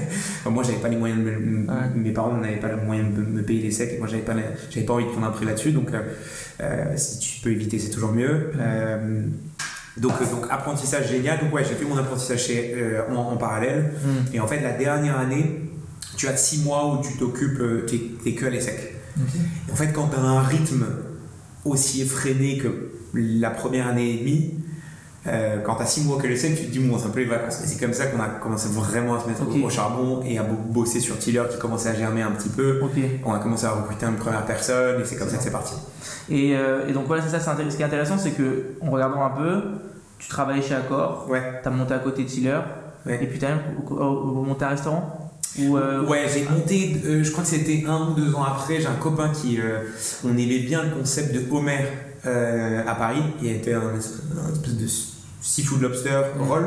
moi, 0.47 0.63
j'avais 0.63 0.79
pas 0.79 0.89
les 0.89 0.97
moyens 0.97 1.25
de 1.25 1.99
mes 1.99 2.13
parents 2.13 2.37
n'avaient 2.37 2.57
pas 2.57 2.75
les 2.75 2.83
moyens 2.83 3.15
de 3.15 3.23
me 3.23 3.43
payer 3.43 3.63
les 3.63 3.71
secs, 3.71 3.93
et 3.95 3.99
moi, 3.99 4.09
j'avais 4.09 4.23
pas, 4.23 4.35
j'avais 4.71 4.87
pas 4.87 4.95
envie 4.95 5.05
de 5.05 5.11
prendre 5.11 5.27
un 5.27 5.33
prix 5.33 5.45
là-dessus. 5.45 5.73
Donc, 5.73 5.91
si 6.97 7.19
tu 7.19 7.41
peux 7.43 7.51
éviter, 7.51 7.79
c'est 7.79 7.91
toujours 7.91 8.13
mieux. 8.13 8.53
Donc, 9.97 10.13
euh, 10.21 10.27
donc 10.31 10.47
apprentissage 10.51 11.09
génial. 11.11 11.41
Donc 11.41 11.55
ouais, 11.55 11.65
j'ai 11.65 11.75
fait 11.75 11.85
mon 11.85 11.97
apprentissage 11.97 12.47
chez, 12.47 12.75
euh, 12.75 13.03
en, 13.15 13.37
parallèle. 13.37 13.95
Hmm. 14.05 14.35
Et 14.35 14.41
en 14.41 14.47
fait, 14.47 14.61
la 14.61 14.73
dernière 14.73 15.19
année, 15.19 15.71
tu 16.17 16.29
as 16.29 16.37
six 16.37 16.63
mois 16.63 16.95
où 16.95 17.03
tu 17.03 17.17
t'occupes, 17.19 17.61
euh, 17.61 17.87
tu 17.87 18.29
es, 18.29 18.35
que 18.35 18.47
à 18.47 18.51
l'ESSEC. 18.51 18.95
En 19.73 19.77
fait, 19.77 19.93
quand 19.93 20.09
tu 20.09 20.17
as 20.17 20.21
un 20.21 20.43
rythme 20.43 20.85
aussi 21.65 22.03
effréné 22.03 22.59
que 22.59 22.91
la 23.15 23.51
première 23.51 23.87
année 23.87 24.15
et 24.15 24.19
demie, 24.19 24.55
quand 25.65 25.77
tu 25.77 25.83
as 25.83 25.87
six 25.87 26.05
mois 26.05 26.19
que 26.19 26.27
l'ESSEC, 26.27 26.57
tu 26.57 26.67
te 26.67 26.71
dis, 26.71 26.79
bon, 26.79 26.99
c'est 26.99 27.07
un 27.07 27.11
peu 27.11 27.21
les 27.21 27.27
vacances. 27.27 27.63
Et 27.63 27.67
c'est 27.67 27.81
comme 27.81 27.93
ça 27.93 28.07
qu'on 28.07 28.21
a 28.21 28.29
commencé 28.29 28.69
vraiment 28.69 29.15
à 29.17 29.21
se 29.21 29.29
mettre 29.29 29.43
au 29.65 29.71
charbon 29.71 30.23
et 30.25 30.39
à 30.39 30.43
bosser 30.43 31.01
sur 31.01 31.19
Tiller 31.19 31.43
qui 31.51 31.59
commençait 31.59 31.89
à 31.89 31.95
germer 31.95 32.23
un 32.23 32.33
petit 32.33 32.49
peu. 32.49 32.81
On 33.25 33.33
a 33.33 33.39
commencé 33.39 33.67
à 33.67 33.73
recruter 33.73 34.07
une 34.07 34.17
première 34.17 34.45
personne 34.45 35.01
et 35.01 35.05
c'est 35.05 35.17
comme 35.17 35.29
ça 35.29 35.37
que 35.37 35.43
c'est 35.43 35.51
parti. 35.51 35.75
Et, 36.31 36.51
et, 36.51 36.93
donc 36.93 37.07
voilà, 37.07 37.23
c'est 37.23 37.39
ça, 37.39 37.41
ce 37.41 37.77
qui 37.77 37.83
est 37.83 37.85
intéressant, 37.85 38.19
c'est 38.19 38.33
que 38.33 38.77
en 38.81 38.91
regardant 38.91 39.25
un 39.25 39.31
peu, 39.31 39.63
tu 40.19 40.29
travaillais 40.29 40.63
chez 40.63 40.75
Accor, 40.75 41.27
ouais. 41.29 41.61
tu 41.63 41.69
as 41.69 41.71
monté 41.71 41.95
à 41.95 41.99
côté 41.99 42.25
de 42.25 42.29
Tiller, 42.29 42.61
et 43.09 43.27
puis 43.27 43.39
tu 43.39 43.45
as 43.45 43.51
même 43.51 43.61
monté 43.89 44.65
un 44.65 44.69
restaurant 44.69 45.33
euh, 45.61 46.07
Ouais, 46.07 46.27
j'ai 46.33 46.45
monté, 46.45 47.01
euh, 47.05 47.23
je 47.23 47.31
crois 47.31 47.45
que 47.45 47.51
c'était 47.51 47.85
un 47.87 48.09
ou 48.09 48.15
deux 48.15 48.35
ans 48.35 48.45
après, 48.45 48.81
j'ai 48.81 48.87
un 48.87 48.95
copain 48.95 49.31
qui, 49.31 49.61
euh, 49.61 49.81
on 50.25 50.31
aimait 50.31 50.61
bien 50.61 50.83
le 50.83 50.91
concept 50.91 51.35
de 51.35 51.43
Homer 51.51 51.85
à 52.25 52.95
Paris, 52.97 53.23
il 53.41 53.49
était 53.49 53.75
un, 53.75 53.83
un 53.83 53.97
espèce 53.97 54.77
de 54.77 54.87
seafood 55.47 55.81
lobster 55.81 56.21
roll, 56.39 56.67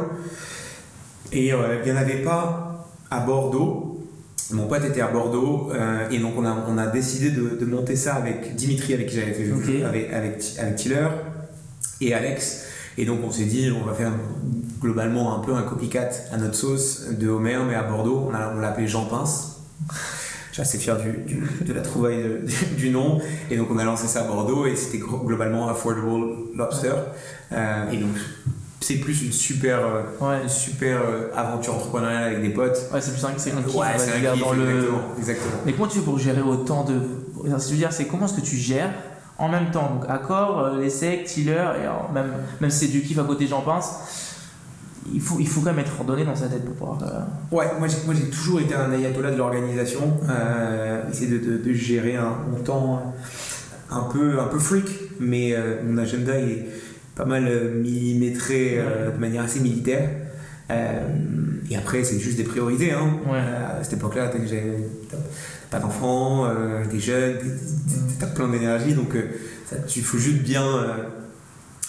et 1.31 1.47
il 1.47 1.55
n'y 1.85 1.91
en 1.91 1.95
avait 1.95 2.23
pas 2.23 2.87
à 3.11 3.19
Bordeaux. 3.19 4.07
Mon 4.51 4.67
pote 4.67 4.83
était 4.83 5.01
à 5.01 5.09
Bordeaux 5.09 5.71
et 6.09 6.17
donc 6.17 6.33
on 6.35 6.43
a, 6.43 6.65
on 6.67 6.75
a 6.79 6.87
décidé 6.87 7.29
de, 7.29 7.65
monter 7.65 7.95
ça 7.95 8.15
avec 8.15 8.55
Dimitri 8.55 8.95
avec 8.95 9.07
qui 9.07 9.15
j'avais 9.15 9.33
fait 9.33 9.83
avec, 9.83 10.11
avec, 10.11 10.43
avec 10.57 10.75
Tiller 10.75 11.07
et 12.01 12.15
Alex 12.15 12.65
et 12.99 13.05
donc 13.05 13.19
on 13.25 13.31
s'est 13.31 13.45
dit, 13.45 13.71
on 13.71 13.85
va 13.85 13.93
faire 13.93 14.11
globalement 14.81 15.33
un 15.33 15.39
peu 15.39 15.53
un 15.55 15.61
copycat 15.61 16.09
à 16.33 16.37
notre 16.37 16.55
sauce 16.55 17.05
de 17.11 17.29
Homer, 17.29 17.57
mais 17.65 17.75
à 17.75 17.83
Bordeaux, 17.83 18.25
on, 18.27 18.31
l'a 18.31 18.67
appelé 18.67 18.87
Jean 18.87 19.05
Pince. 19.05 19.61
Je 20.49 20.53
suis 20.55 20.61
assez 20.61 20.77
fier 20.77 20.97
du, 20.97 21.43
de 21.65 21.73
la 21.73 21.79
trouvaille 21.81 22.25
du 22.77 22.89
nom. 22.89 23.21
Et 23.49 23.55
donc 23.55 23.69
on 23.71 23.77
a 23.77 23.85
lancé 23.85 24.07
ça 24.07 24.23
à 24.23 24.27
Bordeaux 24.27 24.65
et 24.65 24.75
c'était 24.75 24.97
globalement 24.97 25.69
Affordable 25.69 26.09
Lobster. 26.55 26.91
Euh, 27.53 27.89
et 27.89 27.97
donc 27.97 28.17
c'est 28.81 28.95
plus 28.95 29.23
une 29.23 29.31
super, 29.31 29.79
euh, 30.21 30.47
super 30.47 31.01
euh, 31.01 31.29
aventure 31.35 31.75
entrepreneuriale 31.75 32.23
avec 32.23 32.41
des 32.41 32.49
potes. 32.49 32.89
Ouais, 32.93 33.01
c'est 33.01 33.11
plus 33.11 33.25
un, 33.25 33.31
c'est 33.37 33.51
un 33.51 33.61
kiff, 33.61 33.75
ouais, 33.75 33.87
c'est 33.97 34.11
un 34.11 34.31
kiff, 34.33 34.41
dans 34.41 34.53
le... 34.53 34.69
exactement, 34.69 35.01
exactement. 35.17 35.51
Mais 35.65 35.73
comment 35.73 35.87
tu 35.87 35.99
fais 35.99 36.05
pour 36.05 36.19
gérer 36.19 36.41
autant 36.41 36.85
de... 36.85 36.93
Je 37.45 37.49
veux 37.51 37.77
dire, 37.77 37.91
c'est 37.91 38.05
comment 38.05 38.25
est-ce 38.25 38.35
que 38.35 38.41
tu 38.41 38.55
gères 38.55 38.91
en 39.37 39.49
même 39.49 39.71
temps? 39.71 39.95
Donc 39.95 40.09
accord, 40.09 40.59
euh, 40.59 40.79
l'essai, 40.79 41.23
Tiller, 41.25 41.65
et 41.75 42.13
même, 42.13 42.31
même 42.61 42.69
si 42.69 42.85
c'est 42.85 42.91
du 42.91 43.01
kiff 43.01 43.19
à 43.19 43.23
côté, 43.23 43.47
j'en 43.47 43.61
pense. 43.61 43.89
Il 45.11 45.21
faut, 45.21 45.37
il 45.39 45.47
faut 45.47 45.61
quand 45.61 45.71
même 45.71 45.79
être 45.79 45.99
ordonné 45.99 46.23
dans 46.23 46.35
sa 46.35 46.47
tête 46.47 46.63
pour 46.63 46.75
pouvoir. 46.75 46.99
Euh, 47.03 47.55
ouais, 47.55 47.65
moi 47.79 47.87
j'ai, 47.87 47.97
moi 48.05 48.13
j'ai 48.13 48.29
toujours 48.29 48.61
été 48.61 48.75
un 48.75 48.91
ayatollah 48.91 49.31
de 49.31 49.37
l'organisation, 49.37 50.17
euh, 50.29 51.09
essayer 51.09 51.39
de, 51.39 51.57
de, 51.57 51.73
gérer 51.73 52.15
un, 52.15 52.35
mon 52.49 52.59
temps 52.59 53.15
un 53.89 54.01
peu, 54.01 54.39
un 54.39 54.45
peu 54.45 54.59
freak, 54.59 54.87
mais 55.19 55.55
mon 55.83 55.97
agenda 55.97 56.37
est 56.37 56.67
pas 57.19 57.25
mal 57.25 57.73
millimétré 57.75 58.79
de 59.13 59.19
manière 59.19 59.43
assez 59.43 59.59
militaire. 59.59 60.09
et 60.71 61.75
après, 61.75 62.05
c'est 62.05 62.17
juste 62.17 62.37
des 62.37 62.45
priorités. 62.45 62.93
Hein. 62.93 63.19
à 63.29 63.83
cette 63.83 63.93
époque-là, 63.99 64.31
j'avais 64.45 64.77
pas 65.69 65.79
d'enfants, 65.79 66.45
euh, 66.45 66.85
des 66.85 66.99
jeunes, 66.99 67.37
t'as 68.19 68.27
plein 68.27 68.47
d'énergie, 68.47 68.93
donc 68.93 69.15
euh, 69.15 69.29
il 69.95 70.01
faut 70.01 70.17
juste 70.17 70.41
bien, 70.41 70.65
euh, 70.65 71.03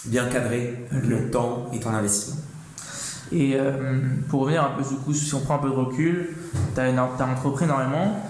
bien 0.05 0.27
cadrer 0.27 0.87
le 0.93 1.31
temps 1.31 1.71
et 1.73 1.81
ton 1.81 1.91
investissement. 1.91 2.41
Et 3.33 3.57
pour 4.29 4.41
revenir 4.41 4.65
un 4.65 4.71
peu 4.71 4.83
du 4.83 4.97
coup, 4.97 5.15
si 5.15 5.33
on 5.35 5.41
prend 5.41 5.55
un 5.55 5.59
peu 5.59 5.69
de 5.69 5.75
recul, 5.75 6.31
tu 6.75 6.81
as, 6.81 7.25
entrepris 7.25 7.65
énormément. 7.65 8.21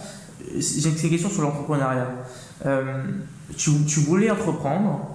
J'ai 0.58 0.90
une 0.90 0.94
question 0.94 1.30
sur 1.30 1.40
l'entrepreneuriat. 1.40 2.10
Tu, 3.56 3.70
tu, 3.86 4.00
voulais 4.00 4.30
entreprendre, 4.30 5.09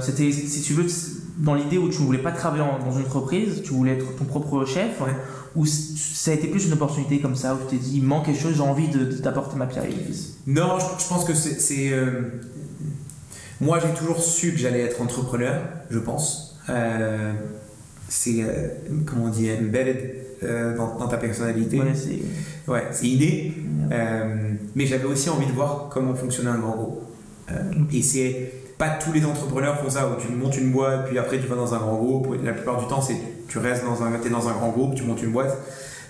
c'était, 0.00 0.32
si 0.32 0.62
tu 0.62 0.74
veux, 0.74 0.86
dans 1.38 1.54
l'idée 1.54 1.78
où 1.78 1.88
tu 1.88 2.00
ne 2.00 2.06
voulais 2.06 2.18
pas 2.18 2.32
travailler 2.32 2.64
dans 2.84 2.92
une 2.92 3.04
entreprise, 3.04 3.62
tu 3.62 3.72
voulais 3.72 3.92
être 3.92 4.16
ton 4.16 4.24
propre 4.24 4.64
chef, 4.64 5.00
ou 5.56 5.66
ça 5.66 6.30
a 6.30 6.34
été 6.34 6.48
plus 6.48 6.66
une 6.66 6.72
opportunité 6.72 7.20
comme 7.20 7.36
ça, 7.36 7.54
où 7.54 7.58
tu 7.68 7.76
t'es 7.76 7.82
dit, 7.82 7.98
il 7.98 8.02
manque 8.02 8.26
quelque 8.26 8.40
chose, 8.40 8.54
j'ai 8.56 8.62
envie 8.62 8.88
de, 8.88 9.04
t'apporter 9.04 9.56
ma 9.56 9.66
pierre 9.66 9.84
à 9.84 9.86
l'église 9.86 10.36
Non, 10.46 10.78
je, 10.78 11.08
pense 11.08 11.24
que 11.24 11.34
c'est. 11.34 11.92
Euh, 11.92 12.22
moi, 13.60 13.78
j'ai 13.80 13.92
toujours 13.94 14.20
su 14.22 14.52
que 14.52 14.58
j'allais 14.58 14.80
être 14.80 15.00
entrepreneur, 15.00 15.60
je 15.90 15.98
pense. 15.98 16.58
Euh, 16.68 17.32
c'est, 18.08 18.42
euh, 18.42 18.68
comment 19.06 19.26
on 19.26 19.30
dit, 19.30 19.50
embedded 19.50 20.22
dans, 20.76 21.08
ta 21.08 21.16
personnalité. 21.16 21.80
Ouais, 21.80 21.94
c'est, 21.94 22.70
ouais, 22.70 22.84
inné. 23.02 23.54
mais 24.74 24.86
j'avais 24.86 25.06
aussi 25.06 25.30
envie 25.30 25.46
de 25.46 25.52
voir 25.52 25.88
comment 25.90 26.14
fonctionnait 26.14 26.50
un 26.50 26.58
grand 26.58 26.76
groupe. 26.76 27.02
et 27.92 28.02
c'est 28.02 28.52
pas 28.78 28.88
tous 28.88 29.12
les 29.12 29.24
entrepreneurs 29.24 29.80
font 29.80 29.90
ça, 29.90 30.08
où 30.08 30.20
tu 30.20 30.32
montes 30.32 30.56
une 30.56 30.72
boîte, 30.72 31.06
puis 31.06 31.18
après 31.18 31.38
tu 31.38 31.46
vas 31.46 31.56
dans 31.56 31.74
un 31.74 31.78
grand 31.78 31.96
groupe. 31.96 32.36
La 32.42 32.52
plupart 32.52 32.78
du 32.78 32.86
temps, 32.86 33.00
c'est 33.00 33.16
tu 33.48 33.58
restes 33.58 33.84
dans 33.84 34.02
un, 34.02 34.12
es 34.14 34.30
dans 34.30 34.48
un 34.48 34.52
grand 34.52 34.70
groupe, 34.70 34.94
tu 34.94 35.04
montes 35.04 35.22
une 35.22 35.32
boîte. 35.32 35.56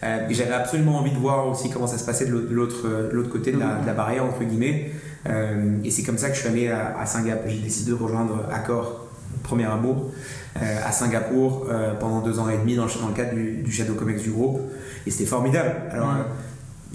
Euh, 0.03 0.29
et 0.29 0.35
j'avais 0.35 0.53
absolument 0.53 0.99
envie 0.99 1.13
de 1.13 1.19
voir 1.19 1.49
aussi 1.49 1.71
comment 1.71 1.87
ça 1.87 1.99
se 1.99 2.05
passait 2.05 2.27
de 2.27 2.33
l'autre, 2.33 2.89
l'autre 3.13 3.31
côté 3.31 3.53
de 3.53 3.59
la, 3.59 3.93
barrière, 3.93 4.25
entre 4.25 4.43
guillemets. 4.45 4.91
Euh, 5.27 5.79
et 5.83 5.91
c'est 5.91 6.03
comme 6.03 6.19
ça 6.19 6.29
que 6.29 6.35
je 6.35 6.41
suis 6.41 6.49
allé 6.49 6.69
à, 6.69 7.07
Singapour. 7.07 7.51
J'ai 7.51 7.59
décidé 7.59 7.91
de 7.93 7.97
rejoindre 7.97 8.47
Accor, 8.53 9.07
premier 9.43 9.65
amour, 9.65 10.11
euh, 10.61 10.81
à 10.87 10.93
Singapour 10.93 11.67
pendant 12.01 12.21
deux 12.21 12.39
ans 12.39 12.49
et 12.49 12.59
demi 12.59 12.77
dans, 12.77 12.85
le 12.85 13.15
cadre 13.15 13.35
du, 13.35 13.73
Shadow 13.73 13.95
Comex 13.95 14.23
du 14.23 14.31
groupe. 14.31 14.61
Et 15.07 15.11
c'était 15.11 15.27
formidable. 15.27 15.75
Alors, 15.91 16.15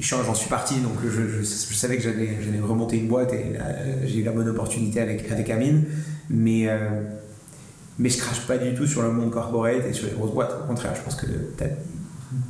j'en 0.02 0.34
suis 0.34 0.50
parti, 0.50 0.76
donc 0.80 0.94
je, 1.04 1.44
savais 1.44 1.98
que 1.98 2.04
j'allais 2.04 2.60
remonter 2.62 2.98
une 2.98 3.08
boîte 3.08 3.34
et 3.34 3.58
j'ai 4.06 4.20
eu 4.20 4.24
la 4.24 4.32
bonne 4.32 4.50
opportunité 4.50 5.02
avec, 5.02 5.32
avec 5.32 5.50
Amine. 5.50 5.86
Mais, 6.30 6.68
mais 7.98 8.10
je 8.10 8.18
crache 8.18 8.42
pas 8.48 8.58
du 8.58 8.74
tout 8.76 8.88
sur 8.88 9.02
le 9.02 9.12
monde 9.12 9.32
corporate 9.32 9.86
et 9.90 9.94
sur 9.94 10.08
les 10.08 10.14
grosses 10.14 10.34
boîtes. 10.34 10.54
Au 10.64 10.68
contraire, 10.68 10.94
je 10.96 11.02
pense 11.02 11.16
que 11.16 11.26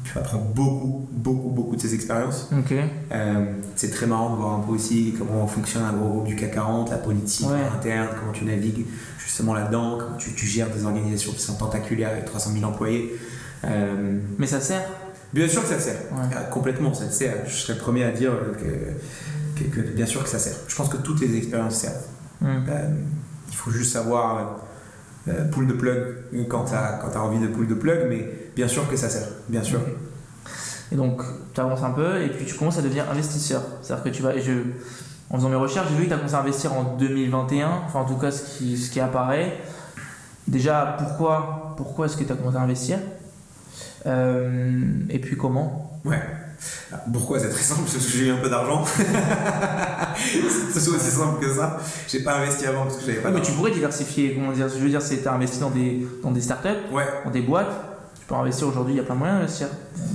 tu 0.04 0.18
apprends 0.18 0.40
beaucoup, 0.40 1.08
beaucoup, 1.12 1.50
beaucoup 1.50 1.76
de 1.76 1.82
ces 1.82 1.94
expériences. 1.94 2.50
Euh, 3.12 3.46
c'est 3.76 3.92
très 3.92 4.08
marrant 4.08 4.32
de 4.32 4.36
voir 4.36 4.56
un 4.56 4.60
peu 4.60 4.74
aussi 4.74 5.16
comment 5.18 5.48
fonctionne 5.48 5.84
un 5.84 5.94
gros 5.94 6.10
groupe 6.10 6.28
du 6.28 6.36
CAC 6.36 6.54
40, 6.54 6.90
la 6.90 6.98
politique 6.98 7.48
interne, 7.48 8.10
comment 8.20 8.32
tu 8.32 8.46
navigues 8.46 8.86
justement 9.18 9.54
là-dedans, 9.54 9.98
comment 10.00 10.18
tu, 10.18 10.46
gères 10.46 10.70
des 10.70 10.86
organisations 10.86 11.32
qui 11.32 11.42
sont 11.42 11.56
tentaculaires 11.56 12.10
avec 12.10 12.26
300 12.26 12.52
000 12.54 12.66
employés. 12.66 13.16
Euh, 13.66 14.20
mais 14.38 14.48
ça 14.48 14.60
sert 14.60 14.84
Bien 15.34 15.48
sûr 15.48 15.62
que 15.62 15.70
ça 15.70 15.80
sert. 15.80 15.98
Euh, 16.12 16.44
complètement, 16.50 16.94
ça 16.94 17.10
sert. 17.10 17.48
Je 17.48 17.54
serais 17.54 17.74
le 17.74 17.80
premier 17.80 18.04
à 18.04 18.12
dire 18.12 18.32
que, 19.56 19.63
que, 19.63 19.82
bien 19.82 20.06
sûr 20.06 20.24
que 20.24 20.30
ça 20.30 20.39
sert. 20.39 20.56
Je 20.68 20.76
pense 20.76 20.89
que 20.89 20.98
toutes 20.98 21.22
les 21.22 21.38
expériences 21.38 21.76
servent. 21.76 22.06
il 22.42 23.56
faut 23.56 23.72
juste 23.72 23.94
savoir 23.94 24.62
euh, 25.28 25.46
pool 25.52 25.68
de 25.68 25.74
plug 25.74 26.15
quand 26.48 26.65
tu 26.65 26.74
as, 26.74 27.00
as, 27.02 27.20
envie 27.20 27.39
de 27.39 27.48
pool 27.48 27.68
de 27.68 27.76
plug, 27.76 28.08
mais 28.10 28.52
bien 28.56 28.68
sûr 28.68 28.89
que 28.89 28.96
ça 28.96 29.10
sert, 29.10 29.28
bien 29.48 29.63
sûr. 29.63 29.80
Et 30.92 30.96
donc, 30.96 31.22
tu 31.54 31.62
avances 31.62 31.84
un 31.84 31.92
peu 31.92 32.22
et 32.22 32.30
puis 32.30 32.46
tu 32.46 32.56
commences 32.56 32.80
à 32.80 32.82
devenir 32.82 33.10
investisseur. 33.12 33.62
C'est-à-dire 33.82 34.04
que 34.04 34.10
tu 34.10 34.24
vas. 34.24 34.38
Je, 34.39 34.54
en 35.30 35.36
faisant 35.36 35.50
mes 35.50 35.56
recherches, 35.56 35.89
j'ai 35.89 35.96
vu 35.96 36.04
que 36.06 36.08
tu 36.08 36.13
as 36.13 36.18
commencé 36.18 36.34
à 36.34 36.39
investir 36.39 36.74
en 36.74 36.96
2021, 36.98 37.70
enfin 37.86 38.00
en 38.00 38.06
tout 38.06 38.15
cas 38.15 38.32
ce 38.32 38.58
qui, 38.58 38.78
ce 38.78 38.89
qui 38.89 39.00
apparaît. 39.00 39.62
Déjà, 40.48 40.96
pourquoi, 40.98 41.76
pourquoi 41.78 42.08
est-ce 42.08 42.18
que 42.18 42.24
tu 42.24 42.32
as 42.32 42.36
commencé 42.36 42.58
à 42.58 42.62
investir? 42.62 42.98
euh, 42.98 43.18
Et 44.06 45.20
puis 45.20 45.38
comment? 45.38 46.00
Ouais. 46.06 46.22
Pourquoi 47.14 47.40
C'est 47.40 47.50
très 47.50 47.64
simple, 47.64 47.82
parce 47.82 47.94
que 47.94 48.12
j'ai 48.12 48.28
eu 48.28 48.32
un 48.32 48.38
peu 48.38 48.50
d'argent. 48.50 48.84
c'est 50.16 50.90
aussi 50.90 51.12
simple 51.12 51.40
que 51.40 51.54
ça. 51.54 51.80
J'ai 52.08 52.22
pas 52.22 52.38
investi 52.38 52.66
avant 52.66 52.84
parce 52.84 52.98
que 52.98 53.06
j'avais 53.06 53.20
pas. 53.20 53.32
mais 53.32 53.42
tu 53.42 53.52
pourrais 53.54 53.72
diversifier. 53.72 54.34
Comment 54.34 54.52
dire 54.52 54.68
Je 54.68 54.80
veux 54.80 54.90
dire, 54.90 55.02
c'est 55.02 55.26
as 55.26 55.34
investi 55.34 55.60
dans 55.60 55.70
des, 55.70 56.06
dans 56.24 56.32
des 56.32 56.42
startups, 56.42 56.68
ouais. 56.92 57.06
dans 57.24 57.32
des 57.32 57.42
boîtes. 57.42 57.72
Tu 58.20 58.26
peux 58.26 58.36
investir 58.36 58.68
aujourd'hui, 58.68 58.94
il 58.94 58.98
y 58.98 59.00
a 59.00 59.04
plein 59.04 59.16
de 59.16 59.20
moyens 59.20 59.40
d'investir 59.40 59.68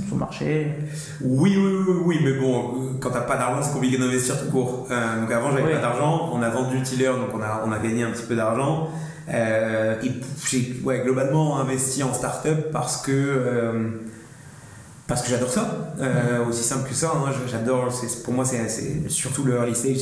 sur 0.07 0.15
le 0.15 0.21
marché. 0.21 0.75
Oui, 1.23 1.57
oui, 1.57 1.85
oui, 1.89 1.95
oui, 2.05 2.21
mais 2.23 2.35
bon, 2.35 2.99
quand 3.01 3.11
t'as 3.11 3.23
pas 3.23 3.37
d'argent, 3.37 3.63
c'est 3.63 3.73
compliqué 3.73 3.99
d'investir 3.99 4.39
tout 4.39 4.51
court. 4.51 4.87
Euh, 4.91 5.21
donc 5.21 5.33
avant, 5.33 5.51
j'avais 5.51 5.73
pas 5.73 5.81
d'argent. 5.81 6.31
On 6.33 6.43
a 6.43 6.51
vendu 6.51 6.81
Tiller, 6.83 7.07
donc 7.07 7.31
on 7.35 7.41
a, 7.41 7.65
on 7.67 7.73
a 7.73 7.79
gagné 7.79 8.05
un 8.05 8.11
petit 8.11 8.27
peu 8.27 8.37
d'argent. 8.37 8.89
Euh, 9.29 9.95
et 10.03 10.13
j'ai 10.49 10.81
ouais, 10.85 11.01
globalement 11.01 11.59
investi 11.59 12.03
en 12.03 12.13
startup 12.13 12.71
parce 12.73 13.03
que. 13.03 13.13
Euh, 13.13 13.91
parce 15.07 15.21
que 15.21 15.29
j'adore 15.29 15.51
ça, 15.51 15.95
euh, 16.01 16.47
aussi 16.47 16.63
simple 16.63 16.89
que 16.89 16.95
ça. 16.95 17.13
Moi, 17.19 17.31
j'adore. 17.47 17.89
Pour 18.25 18.33
moi, 18.33 18.45
c'est 18.45 19.09
surtout 19.09 19.45
le 19.45 19.55
early 19.57 19.75
stage, 19.75 19.99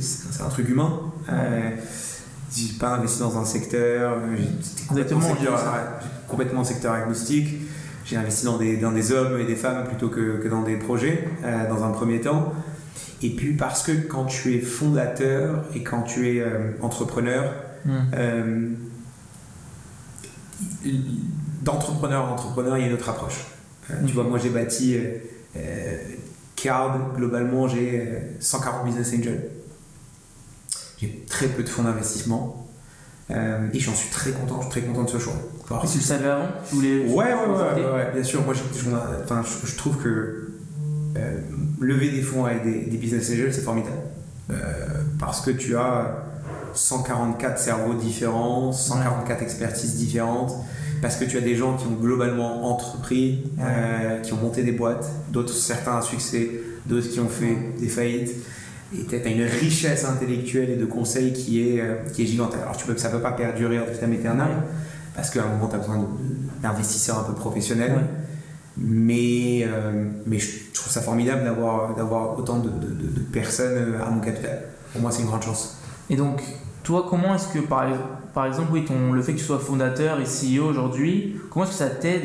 c'est 0.00 0.42
un 0.42 0.48
truc 0.48 0.70
humain. 0.70 1.00
Euh, 1.30 1.70
j'ai 2.54 2.78
pas 2.78 2.94
investi 2.94 3.20
dans 3.20 3.36
un 3.38 3.44
secteur. 3.44 4.16
J'ai 4.34 4.86
complètement, 4.86 5.20
complètement 6.28 6.64
secteur 6.64 6.94
agnostique. 6.94 7.56
J'ai 8.06 8.16
investi 8.16 8.46
dans 8.46 8.56
des, 8.56 8.78
dans 8.78 8.92
des 8.92 9.12
hommes 9.12 9.38
et 9.38 9.44
des 9.44 9.54
femmes 9.54 9.84
plutôt 9.84 10.08
que, 10.08 10.38
que 10.42 10.48
dans 10.48 10.62
des 10.62 10.76
projets, 10.76 11.28
dans 11.68 11.84
un 11.84 11.90
premier 11.90 12.22
temps. 12.22 12.54
Et 13.22 13.28
puis 13.36 13.52
parce 13.52 13.82
que 13.82 13.92
quand 13.92 14.24
tu 14.24 14.56
es 14.56 14.60
fondateur 14.60 15.62
et 15.74 15.82
quand 15.82 16.02
tu 16.04 16.38
es 16.38 16.44
entrepreneur, 16.80 17.52
hmm. 17.84 18.74
d'entrepreneur 21.62 22.24
à 22.26 22.32
entrepreneur, 22.32 22.76
il 22.76 22.82
y 22.82 22.84
a 22.84 22.88
une 22.88 22.94
autre 22.94 23.08
approche. 23.08 23.46
Euh, 23.90 23.94
tu 24.06 24.12
vois, 24.12 24.24
moi 24.24 24.38
j'ai 24.38 24.50
bâti 24.50 24.96
euh, 24.96 25.18
euh, 25.56 25.96
Card, 26.56 27.14
globalement 27.16 27.68
j'ai 27.68 28.20
140 28.40 28.84
business 28.84 29.12
angels. 29.14 29.50
J'ai 30.98 31.24
très 31.28 31.46
peu 31.46 31.62
de 31.62 31.68
fonds 31.68 31.84
d'investissement. 31.84 32.66
et 33.30 33.78
j'en 33.78 33.94
suis 33.94 34.10
très 34.10 34.32
content, 34.32 34.56
je 34.62 34.70
suis 34.70 34.80
très 34.80 34.88
content 34.88 35.04
de 35.04 35.10
ce 35.10 35.18
choix. 35.18 35.34
Et 35.84 35.86
tu 35.86 35.98
le 35.98 36.04
savais 36.04 36.28
avant 36.28 36.48
ouais, 36.72 37.34
ouais, 37.34 37.84
ouais, 37.84 38.12
bien 38.12 38.24
sûr. 38.24 38.42
Moi, 38.44 38.54
je, 38.54 39.76
trouve 39.76 39.98
que 39.98 40.50
lever 41.80 42.10
des 42.10 42.22
fonds 42.22 42.46
avec 42.46 42.64
des, 42.64 42.96
business 42.96 43.30
angels, 43.30 43.54
c'est 43.54 43.62
formidable. 43.62 43.96
parce 45.20 45.40
que 45.40 45.52
tu 45.52 45.76
as 45.76 46.24
144 46.78 47.58
cerveaux 47.58 47.94
différents, 47.94 48.72
144 48.72 49.42
expertises 49.42 49.96
différentes 49.96 50.52
parce 51.00 51.16
que 51.16 51.24
tu 51.24 51.36
as 51.36 51.40
des 51.40 51.54
gens 51.54 51.76
qui 51.76 51.86
ont 51.86 51.96
globalement 52.00 52.70
entrepris, 52.70 53.44
euh, 53.60 54.20
qui 54.20 54.32
ont 54.32 54.36
monté 54.36 54.62
des 54.62 54.72
boîtes, 54.72 55.08
d'autres, 55.30 55.52
certains 55.52 55.96
à 55.96 56.02
succès, 56.02 56.50
d'autres 56.86 57.08
qui 57.08 57.20
ont 57.20 57.28
fait 57.28 57.56
des 57.78 57.88
faillites. 57.88 58.34
Et 58.96 59.04
tu 59.04 59.14
as 59.14 59.28
une 59.28 59.42
richesse 59.42 60.04
intellectuelle 60.04 60.70
et 60.70 60.76
de 60.76 60.86
conseils 60.86 61.32
qui 61.32 61.68
est, 61.68 61.80
euh, 61.80 61.96
qui 62.12 62.22
est 62.22 62.26
gigantesque. 62.26 62.62
Alors 62.62 62.76
tu 62.76 62.86
peux, 62.86 62.96
ça 62.96 63.08
ne 63.08 63.14
peut 63.14 63.22
pas 63.22 63.32
perdurer 63.32 63.78
en 63.78 63.84
vitam 63.84 64.12
éternel, 64.12 64.48
parce 65.14 65.30
qu'à 65.30 65.44
un 65.44 65.48
moment, 65.48 65.68
tu 65.68 65.76
as 65.76 65.78
besoin 65.78 66.08
d'investisseurs 66.62 67.18
un 67.18 67.24
peu 67.24 67.34
professionnels. 67.34 68.06
Mais, 68.80 69.64
euh, 69.64 70.06
mais 70.26 70.38
je 70.38 70.72
trouve 70.72 70.92
ça 70.92 71.00
formidable 71.00 71.42
d'avoir, 71.42 71.96
d'avoir 71.96 72.38
autant 72.38 72.58
de, 72.60 72.68
de, 72.68 73.20
personnes 73.32 73.96
à 74.00 74.08
mon 74.08 74.20
capital. 74.20 74.62
Pour 74.92 75.00
moi, 75.00 75.10
c'est 75.10 75.22
une 75.22 75.26
grande 75.26 75.42
chance. 75.42 75.78
Et 76.08 76.14
donc, 76.14 76.40
toi, 76.88 77.06
comment 77.06 77.34
est-ce 77.34 77.48
que, 77.48 77.58
par, 77.58 77.86
par 78.32 78.46
exemple, 78.46 78.70
oui, 78.72 78.82
ton, 78.82 79.12
le 79.12 79.20
fait 79.20 79.34
que 79.34 79.38
tu 79.38 79.44
sois 79.44 79.58
fondateur 79.58 80.18
et 80.20 80.24
CEO 80.24 80.64
aujourd'hui, 80.64 81.38
comment 81.50 81.66
est-ce 81.66 81.72
que 81.72 81.78
ça 81.78 81.90
t'aide 81.90 82.24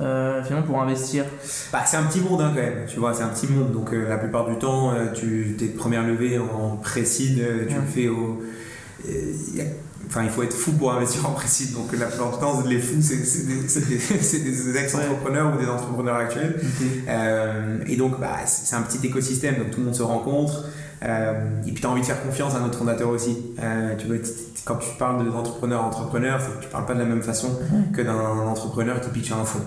euh, 0.00 0.42
finalement 0.42 0.66
pour 0.66 0.82
investir? 0.82 1.24
Bah, 1.72 1.84
C'est 1.86 1.96
un 1.96 2.02
petit 2.02 2.20
monde 2.20 2.40
hein, 2.40 2.50
quand 2.52 2.60
même, 2.60 2.86
tu 2.88 2.98
vois, 2.98 3.14
c'est 3.14 3.22
un 3.22 3.28
petit 3.28 3.46
monde. 3.46 3.70
Donc 3.70 3.92
euh, 3.92 4.08
la 4.08 4.18
plupart 4.18 4.50
du 4.50 4.58
temps, 4.58 4.90
euh, 4.90 5.12
tu, 5.14 5.54
tes 5.56 5.68
premières 5.68 6.04
levées 6.04 6.40
en 6.40 6.76
précide, 6.78 7.40
tu 7.68 7.74
le 7.76 7.82
fais 7.82 8.08
au. 8.08 8.42
enfin, 10.08 10.24
il 10.24 10.30
faut 10.30 10.42
être 10.42 10.54
fou 10.54 10.72
pour 10.72 10.92
investir 10.92 11.24
en 11.28 11.32
précide. 11.32 11.72
Donc 11.74 11.96
la 11.96 12.06
plupart 12.06 12.32
du 12.32 12.38
temps, 12.40 12.64
les 12.66 12.80
fous, 12.80 13.00
c'est 13.00 13.46
des, 13.46 13.60
des 14.72 14.76
ex-entrepreneurs 14.76 15.54
ou 15.54 15.62
des 15.62 15.68
entrepreneurs 15.68 16.16
actuels. 16.16 16.60
et 17.86 17.94
donc, 17.94 18.18
bah, 18.18 18.38
c'est 18.44 18.74
un 18.74 18.82
petit 18.82 19.06
écosystème, 19.06 19.58
donc 19.58 19.70
tout 19.70 19.78
le 19.78 19.86
monde 19.86 19.94
se 19.94 20.02
rencontre. 20.02 20.64
Et 21.04 21.72
puis 21.72 21.80
tu 21.80 21.86
as 21.86 21.90
envie 21.90 22.00
de 22.00 22.06
faire 22.06 22.22
confiance 22.22 22.54
à 22.54 22.60
notre 22.60 22.78
fondateur 22.78 23.08
aussi. 23.10 23.36
tu 23.98 24.06
vois, 24.06 24.16
quand 24.64 24.76
tu 24.76 24.88
parles 24.98 25.30
d'entrepreneur 25.30 25.84
entrepreneur, 25.84 26.40
tu 26.60 26.68
parles 26.68 26.86
pas 26.86 26.94
de 26.94 27.00
la 27.00 27.04
même 27.04 27.22
façon 27.22 27.58
que 27.92 28.02
d'un 28.02 28.14
entrepreneur 28.14 29.00
qui 29.00 29.10
pitch 29.10 29.32
un 29.32 29.44
fonds. 29.44 29.60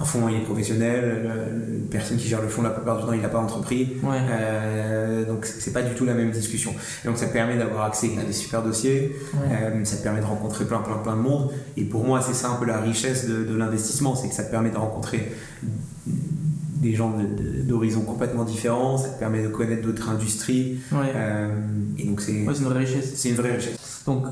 Un 0.00 0.04
fonds, 0.04 0.28
il 0.30 0.36
est 0.36 0.44
professionnel, 0.44 1.30
une 1.68 1.88
personne 1.88 2.16
qui 2.16 2.26
gère 2.26 2.40
le 2.40 2.48
fonds, 2.48 2.62
la 2.62 2.70
plupart 2.70 2.98
du 2.98 3.04
temps, 3.04 3.12
il 3.12 3.20
n'a 3.20 3.28
pas 3.28 3.38
entrepris. 3.38 3.98
Euh, 4.02 5.26
donc, 5.26 5.44
c'est 5.44 5.74
pas 5.74 5.82
du 5.82 5.94
tout 5.94 6.06
la 6.06 6.14
même 6.14 6.30
discussion. 6.30 6.74
Et 7.04 7.08
donc, 7.08 7.18
ça 7.18 7.26
permet 7.26 7.58
d'avoir 7.58 7.84
accès 7.84 8.10
à 8.18 8.24
des 8.24 8.32
super 8.32 8.62
dossiers, 8.62 9.14
euh, 9.34 9.84
ça 9.84 9.98
te 9.98 10.02
permet 10.02 10.20
de 10.20 10.24
rencontrer 10.24 10.64
plein, 10.64 10.78
plein, 10.78 10.96
plein 10.96 11.16
de 11.16 11.20
monde. 11.20 11.50
Et 11.76 11.84
pour 11.84 12.04
moi, 12.04 12.22
c'est 12.22 12.32
ça 12.32 12.48
un 12.48 12.54
peu 12.54 12.64
la 12.64 12.78
richesse 12.78 13.28
de, 13.28 13.54
l'investissement, 13.54 14.14
c'est 14.14 14.28
que 14.28 14.34
ça 14.34 14.44
te 14.44 14.50
permet 14.50 14.70
de 14.70 14.78
rencontrer 14.78 15.32
des 16.80 16.94
gens 16.94 17.12
d'horizons 17.64 18.00
complètement 18.00 18.44
différents, 18.44 18.96
ça 18.96 19.10
te 19.10 19.18
permet 19.18 19.42
de 19.42 19.48
connaître 19.48 19.82
d'autres 19.82 20.08
industries. 20.08 20.80
Euh, 20.94 21.48
et 21.98 22.04
donc, 22.04 22.22
c'est 22.22 22.32
une 22.32 22.46
vraie 22.46 22.78
richesse. 22.80 23.12
C'est 23.16 23.28
une 23.28 23.36
vraie 23.36 23.56
richesse. 23.56 24.02
Donc, 24.06 24.24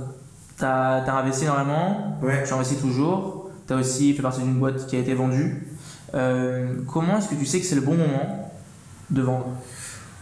tu 0.57 0.65
as, 0.65 1.05
investi 1.15 1.45
énormément, 1.45 2.19
ouais. 2.23 2.43
tu 2.45 2.53
investis 2.55 2.81
toujours, 2.81 3.51
tu 3.67 3.75
as 3.75 3.77
aussi 3.77 4.15
fait 4.15 4.23
partie 4.23 4.41
d'une 4.41 4.59
boîte 4.59 4.87
qui 4.87 4.97
a 4.97 4.99
été 4.99 5.13
vendue. 5.13 5.67
Euh, 6.15 6.73
comment 6.91 7.19
est-ce 7.19 7.29
que 7.29 7.35
tu 7.35 7.45
sais 7.45 7.61
que 7.61 7.67
c'est 7.67 7.75
le 7.75 7.83
bon 7.83 7.97
moment 7.97 8.51
de 9.11 9.23
vendre? 9.23 9.49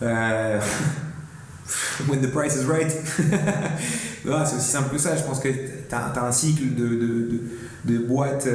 Euh, 0.02 0.60
When 2.08 2.20
the 2.20 2.30
price 2.32 2.56
is 2.56 2.64
right. 2.64 2.90
c'est 4.24 4.56
aussi 4.56 4.60
simple 4.60 4.90
que 4.90 4.98
ça. 4.98 5.16
Je 5.16 5.22
pense 5.22 5.38
que 5.38 5.48
tu 5.48 5.94
as, 5.94 6.24
un 6.24 6.32
cycle 6.32 6.74
de, 6.74 6.86
de, 6.86 7.40
de, 7.84 7.98
boîtes, 7.98 8.48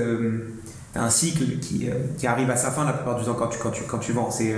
un 0.96 1.10
cycle 1.10 1.60
qui, 1.60 1.90
qui, 2.18 2.28
arrive 2.28 2.50
à 2.50 2.58
sa 2.58 2.72
fin 2.72 2.86
la 2.86 2.94
plupart 2.94 3.18
du 3.18 3.26
temps 3.26 3.34
quand 3.34 3.48
tu, 3.48 3.60
quand 3.60 3.72
tu, 3.72 3.84
quand 3.84 4.00
tu 4.00 4.12
vends. 4.12 4.30
C'est 4.30 4.56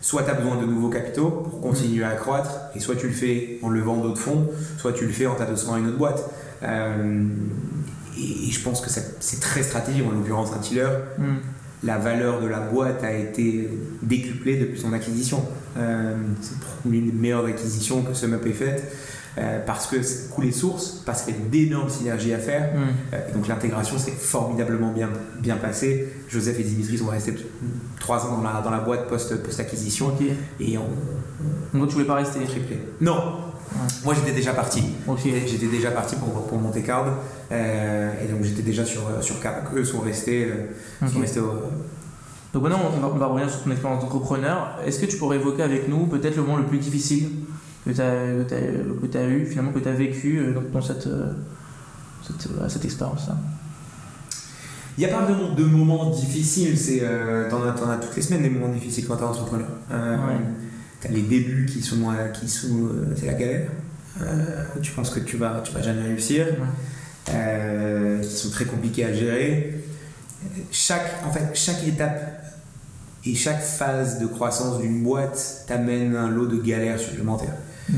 soit 0.00 0.22
tu 0.22 0.30
as 0.30 0.34
besoin 0.34 0.56
de 0.56 0.66
nouveaux 0.66 0.88
capitaux 0.88 1.30
pour 1.30 1.60
continuer 1.60 2.04
à 2.04 2.12
croître, 2.12 2.50
et 2.74 2.80
soit 2.80 2.96
tu 2.96 3.08
le 3.08 3.12
fais 3.12 3.58
en 3.62 3.68
levant 3.68 3.96
d'autres 3.96 4.20
fonds, 4.20 4.48
soit 4.76 4.92
tu 4.92 5.04
le 5.04 5.12
fais 5.12 5.26
en 5.26 5.34
t'adossant 5.34 5.74
à 5.74 5.78
une 5.78 5.88
autre 5.88 5.98
boîte. 5.98 6.24
Euh, 6.62 7.24
et, 8.16 8.50
je 8.50 8.60
pense 8.62 8.80
que 8.80 8.90
c'est 8.90 9.40
très 9.40 9.62
stratégique, 9.62 10.04
en 10.06 10.12
l'occurrence 10.12 10.50
un 10.54 10.58
tiller. 10.58 10.88
Mm. 11.18 11.24
La 11.84 11.96
valeur 11.98 12.40
de 12.40 12.48
la 12.48 12.58
boîte 12.58 13.04
a 13.04 13.12
été 13.12 13.70
décuplée 14.02 14.56
depuis 14.56 14.80
son 14.80 14.92
acquisition. 14.92 15.44
Euh, 15.76 16.16
c'est 16.40 16.56
l'une 16.90 17.06
des 17.06 17.12
meilleures 17.12 17.46
acquisitions 17.46 18.02
que 18.02 18.14
SumUp 18.14 18.44
ait 18.46 18.52
faite. 18.52 18.92
Euh, 19.38 19.60
parce 19.64 19.86
que 19.86 20.02
c'est 20.02 20.30
coulé 20.30 20.50
source, 20.50 21.02
parce 21.06 21.22
qu'il 21.22 21.34
y 21.34 21.36
a 21.36 21.40
d'énormes 21.40 21.88
synergies 21.88 22.34
à 22.34 22.38
faire. 22.38 22.74
Mm. 22.74 22.78
Euh, 23.14 23.32
donc 23.34 23.46
l'intégration 23.46 23.96
s'est 23.96 24.10
formidablement 24.10 24.90
bien, 24.90 25.10
bien 25.38 25.56
passée. 25.56 26.08
Joseph 26.28 26.58
et 26.58 26.64
Dimitri 26.64 26.98
sont 26.98 27.06
restés 27.06 27.34
trois 28.00 28.26
ans 28.26 28.38
dans 28.38 28.42
la, 28.42 28.60
dans 28.62 28.70
la 28.70 28.80
boîte 28.80 29.06
post-acquisition. 29.08 30.12
Et 30.58 30.76
on, 30.76 31.78
Donc 31.78 31.88
tu 31.88 31.94
voulais 31.94 32.06
pas 32.06 32.16
rester 32.16 32.40
triplé 32.44 32.80
Non. 33.00 33.16
Moi 34.02 34.14
j'étais 34.14 34.32
déjà 34.32 34.54
parti. 34.54 34.82
J'étais 35.46 35.66
déjà 35.66 35.92
parti 35.92 36.16
pour, 36.16 36.46
pour 36.46 36.58
monter 36.58 36.82
Card. 36.82 37.06
Euh, 37.52 38.10
et 38.24 38.32
donc 38.32 38.42
j'étais 38.42 38.62
déjà 38.62 38.84
sur, 38.84 39.02
sur 39.20 39.40
Card. 39.40 39.62
Eux 39.76 39.84
sont 39.84 40.00
restés, 40.00 40.48
sont 41.06 41.20
restés 41.20 41.40
Donc 42.52 42.62
maintenant, 42.62 42.80
on 42.96 42.98
va, 42.98 43.08
on 43.14 43.18
va 43.18 43.26
revenir 43.26 43.50
sur 43.50 43.62
ton 43.62 43.70
expérience 43.70 44.02
d'entrepreneur. 44.02 44.78
Est-ce 44.84 44.98
que 44.98 45.06
tu 45.06 45.16
pourrais 45.16 45.36
évoquer 45.36 45.62
avec 45.62 45.88
nous 45.88 46.06
peut-être 46.06 46.34
le 46.34 46.42
moment 46.42 46.56
le 46.56 46.64
plus 46.64 46.78
difficile 46.78 47.28
que 47.84 47.90
tu 47.90 49.18
as, 49.18 49.28
eu, 49.28 49.46
finalement, 49.46 49.72
que 49.72 49.78
tu 49.78 49.88
as 49.88 49.92
vécu 49.92 50.38
euh, 50.38 50.54
dans, 50.72 50.82
cette, 50.82 51.06
euh, 51.06 51.32
cette, 52.26 52.50
euh, 52.50 52.68
cette 52.68 52.84
expérience-là 52.84 53.36
il 54.96 55.06
n'y 55.06 55.12
a 55.12 55.16
pas 55.16 55.24
vraiment 55.24 55.54
de 55.54 55.62
moments 55.62 56.10
difficiles, 56.10 56.76
c'est 56.76 57.02
euh, 57.04 57.48
t'en, 57.48 57.62
as, 57.62 57.68
as, 57.68 57.96
toutes 57.98 58.16
les 58.16 58.22
semaines 58.22 58.42
des 58.42 58.50
moments 58.50 58.72
difficiles 58.72 59.06
quand 59.06 59.16
t'es 59.16 59.22
entrepreneur. 59.22 59.68
Euh, 59.92 60.16
T'as 61.00 61.10
les 61.10 61.22
débuts 61.22 61.66
qui 61.66 61.80
sont, 61.80 62.12
qui 62.34 62.48
sont 62.48 62.88
c'est 63.14 63.26
la 63.26 63.34
galère. 63.34 63.70
tu 64.82 64.90
penses 64.90 65.10
que 65.10 65.20
tu 65.20 65.36
vas, 65.36 65.62
tu 65.64 65.72
vas 65.72 65.82
jamais 65.82 66.02
réussir, 66.02 66.46
qui 67.26 68.28
sont 68.28 68.50
très 68.50 68.64
compliqués 68.64 69.04
à 69.04 69.12
gérer. 69.12 69.84
Chaque, 70.72 71.22
en 71.24 71.30
fait, 71.30 71.54
chaque 71.54 71.86
étape 71.86 72.42
et 73.24 73.36
chaque 73.36 73.60
phase 73.60 74.18
de 74.18 74.26
croissance 74.26 74.80
d'une 74.80 75.04
boîte 75.04 75.64
t'amène 75.68 76.16
un 76.16 76.28
lot 76.28 76.46
de 76.46 76.60
galères 76.60 76.98
supplémentaires. 76.98 77.54
Mm. 77.88 77.94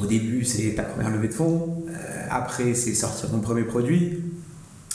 Au 0.00 0.06
début, 0.06 0.44
c'est 0.44 0.74
ta 0.74 0.82
première 0.82 1.10
levée 1.10 1.28
de 1.28 1.34
fonds. 1.34 1.84
Euh, 1.88 2.26
après, 2.30 2.74
c'est 2.74 2.94
sortir 2.94 3.30
ton 3.30 3.40
premier 3.40 3.62
produit. 3.62 4.20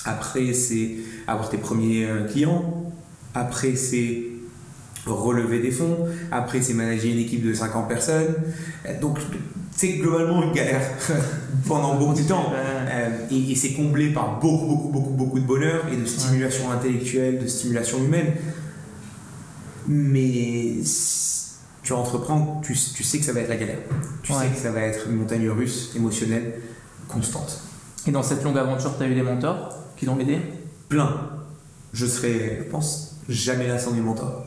Après, 0.05 0.53
c'est 0.53 0.95
avoir 1.27 1.49
tes 1.49 1.57
premiers 1.57 2.05
euh, 2.05 2.23
clients. 2.25 2.91
Après, 3.35 3.75
c'est 3.75 4.23
relever 5.05 5.59
des 5.59 5.71
fonds. 5.71 6.07
Après, 6.31 6.61
c'est 6.61 6.73
manager 6.73 7.11
une 7.11 7.19
équipe 7.19 7.45
de 7.45 7.53
50 7.53 7.87
personnes. 7.87 8.35
Euh, 8.87 8.99
donc, 8.99 9.19
c'est 9.75 9.93
globalement 9.93 10.43
une 10.43 10.53
galère 10.53 10.81
pendant 11.67 11.95
beaucoup 11.95 12.19
de 12.19 12.27
temps. 12.27 12.51
et, 13.29 13.51
et 13.51 13.55
c'est 13.55 13.73
comblé 13.73 14.11
par 14.11 14.39
beaucoup, 14.39 14.65
beaucoup, 14.65 14.89
beaucoup, 14.89 15.11
beaucoup 15.11 15.39
de 15.39 15.45
bonheur 15.45 15.83
et 15.93 15.95
de 15.95 16.05
stimulation 16.05 16.71
intellectuelle, 16.71 17.37
de 17.39 17.45
stimulation 17.45 18.03
humaine. 18.03 18.33
Mais 19.87 20.77
tu 21.87 21.93
entreprends, 21.93 22.59
tu, 22.65 22.73
tu, 22.73 23.01
sais 23.01 23.17
que 23.17 23.23
ça 23.23 23.31
va 23.31 23.39
être 23.39 23.47
la 23.47 23.55
galère. 23.55 23.77
Tu 24.21 24.33
sais 24.33 24.49
que 24.49 24.57
ça 24.57 24.71
va 24.71 24.81
être 24.81 25.07
une 25.07 25.15
montagne 25.15 25.49
russe 25.49 25.93
émotionnelle 25.95 26.55
constante. 27.07 27.61
Et 28.05 28.11
dans 28.11 28.23
cette 28.23 28.43
longue 28.43 28.57
aventure, 28.57 28.97
tu 28.97 29.03
as 29.03 29.07
eu 29.07 29.15
des 29.15 29.21
mentors 29.21 29.73
qui 29.95 30.05
t'ont 30.05 30.19
aidé? 30.19 30.41
Plein. 30.89 31.15
Je 31.93 32.05
serais, 32.05 32.57
je 32.59 32.69
pense, 32.69 33.15
jamais 33.29 33.69
là 33.69 33.79
sans 33.79 33.91
des 33.91 34.01
mentors. 34.01 34.43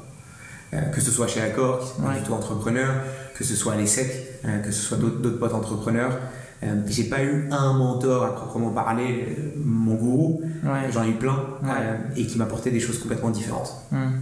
Euh, 0.75 0.83
que 0.91 1.01
ce 1.01 1.11
soit 1.11 1.29
chez 1.29 1.41
Accor, 1.41 1.95
qui 1.95 2.03
est 2.03 2.19
plutôt 2.19 2.35
entrepreneur, 2.35 2.93
que 3.35 3.43
ce 3.43 3.57
soit 3.57 3.73
à 3.73 3.77
l'ESSEC, 3.77 4.43
euh, 4.45 4.59
que 4.59 4.71
ce 4.71 4.83
soit 4.83 4.99
d'autres 4.99 5.39
potes 5.39 5.55
entrepreneurs. 5.55 6.19
Euh, 6.63 6.83
j'ai 6.89 7.05
pas 7.05 7.23
eu 7.25 7.49
un 7.51 7.73
mentor 7.73 8.23
à 8.23 8.35
proprement 8.35 8.69
parler, 8.69 9.55
mon 9.65 9.95
gourou, 9.95 10.43
j'en 10.91 11.05
ai 11.05 11.09
eu 11.09 11.15
plein, 11.15 11.43
et 12.17 12.27
qui 12.27 12.37
m'apportait 12.37 12.71
des 12.71 12.81
choses 12.81 12.99
complètement 12.99 13.31
différentes. 13.31 13.75
Hum. 13.93 14.21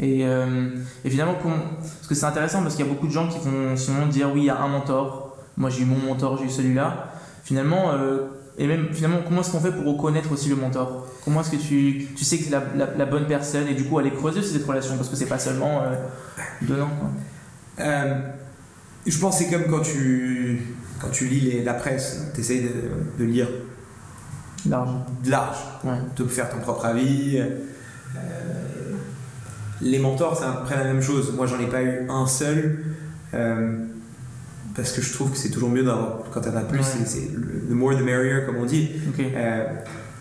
Et, 0.00 0.24
euh, 0.24 0.70
finalement, 1.04 1.34
parce 1.34 2.06
que 2.08 2.14
c'est 2.14 2.26
intéressant 2.26 2.62
parce 2.62 2.76
qu'il 2.76 2.86
y 2.86 2.88
a 2.88 2.92
beaucoup 2.92 3.08
de 3.08 3.12
gens 3.12 3.28
qui 3.28 3.38
vont 3.38 3.76
sinon 3.76 4.06
dire 4.06 4.30
oui, 4.32 4.42
il 4.42 4.46
y 4.46 4.50
a 4.50 4.60
un 4.60 4.68
mentor. 4.68 5.36
Moi, 5.56 5.70
j'ai 5.70 5.82
eu 5.82 5.86
mon 5.86 5.98
mentor, 5.98 6.38
j'ai 6.38 6.44
eu 6.44 6.50
celui-là. 6.50 7.12
Finalement, 7.42 7.92
euh, 7.92 8.28
et 8.58 8.66
même 8.66 8.88
finalement, 8.92 9.20
comment 9.24 9.40
est-ce 9.40 9.52
qu'on 9.52 9.60
fait 9.60 9.72
pour 9.72 9.86
reconnaître 9.86 10.30
aussi 10.32 10.48
le 10.48 10.56
mentor? 10.56 11.06
Comment 11.24 11.40
est-ce 11.40 11.50
que 11.50 11.56
tu, 11.56 12.08
tu 12.16 12.24
sais 12.24 12.38
que 12.38 12.44
c'est 12.44 12.50
la, 12.50 12.62
la, 12.96 13.06
bonne 13.06 13.26
personne 13.26 13.68
et 13.68 13.74
du 13.74 13.84
coup 13.84 13.98
aller 13.98 14.10
creuser 14.10 14.42
cette 14.42 14.66
relation 14.66 14.96
parce 14.96 15.08
que 15.08 15.16
c'est 15.16 15.26
pas 15.26 15.38
seulement 15.38 15.82
euh, 15.82 15.94
donnant. 16.62 16.90
Euh, 17.78 18.20
je 19.06 19.18
pense 19.18 19.38
que 19.38 19.44
c'est 19.44 19.50
comme 19.50 19.70
quand 19.70 19.82
tu, 19.82 20.74
quand 21.00 21.10
tu 21.10 21.26
lis 21.26 21.62
la 21.62 21.74
presse, 21.74 22.26
tu 22.34 22.40
essayes 22.40 22.62
de, 22.62 23.24
de, 23.24 23.24
lire 23.24 23.48
large, 24.68 24.90
large 25.24 25.58
ouais. 25.84 25.98
de 26.16 26.24
faire 26.24 26.50
ton 26.50 26.58
propre 26.58 26.86
avis. 26.86 27.40
Les 29.80 29.98
mentors, 29.98 30.36
c'est 30.36 30.44
à 30.44 30.52
peu 30.52 30.64
près 30.64 30.76
la 30.76 30.84
même 30.84 31.02
chose. 31.02 31.32
Moi, 31.34 31.46
j'en 31.46 31.60
ai 31.60 31.66
pas 31.66 31.82
eu 31.82 32.08
un 32.08 32.26
seul. 32.26 32.84
Euh, 33.34 33.84
parce 34.74 34.92
que 34.92 35.02
je 35.02 35.12
trouve 35.12 35.32
que 35.32 35.36
c'est 35.36 35.50
toujours 35.50 35.70
mieux 35.70 35.82
d'avoir, 35.82 36.22
quand 36.32 36.40
t'en 36.40 36.54
as 36.54 36.62
plus, 36.62 36.82
c'est 37.04 37.30
le 37.32 37.74
more 37.74 37.96
the 37.96 38.02
merrier, 38.02 38.44
comme 38.46 38.56
on 38.56 38.64
dit. 38.64 38.90
Euh, 39.18 39.64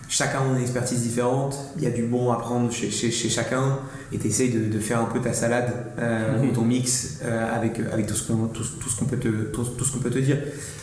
chacun 0.10 0.40
a 0.40 0.56
une 0.56 0.62
expertise 0.62 1.02
différente, 1.02 1.58
il 1.78 1.84
y 1.84 1.86
a 1.86 1.92
du 1.92 2.04
bon 2.04 2.32
à 2.32 2.38
prendre 2.38 2.72
chez, 2.72 2.90
chez, 2.90 3.30
chacun, 3.30 3.80
et 4.12 4.18
tu 4.18 4.28
essayes 4.28 4.50
de, 4.50 4.80
faire 4.80 5.00
un 5.00 5.06
peu 5.06 5.22
ta 5.22 5.32
salade, 5.34 5.72
euh, 6.00 6.44
ou 6.44 6.52
ton 6.54 6.64
mix, 6.64 7.20
avec, 7.54 7.80
avec 7.92 8.08
tout 8.08 8.16
ce 8.16 8.28
qu'on 8.28 8.48
tout, 8.48 8.64
tout 8.80 8.90
ce 8.90 8.98
qu'on 8.98 9.06
peut, 9.06 9.18
te, 9.18 9.28
tout, 9.28 9.64
ce 9.64 9.92
qu'on 9.92 10.00
peut 10.00 10.10
te 10.10 10.20
dire. 10.20 10.38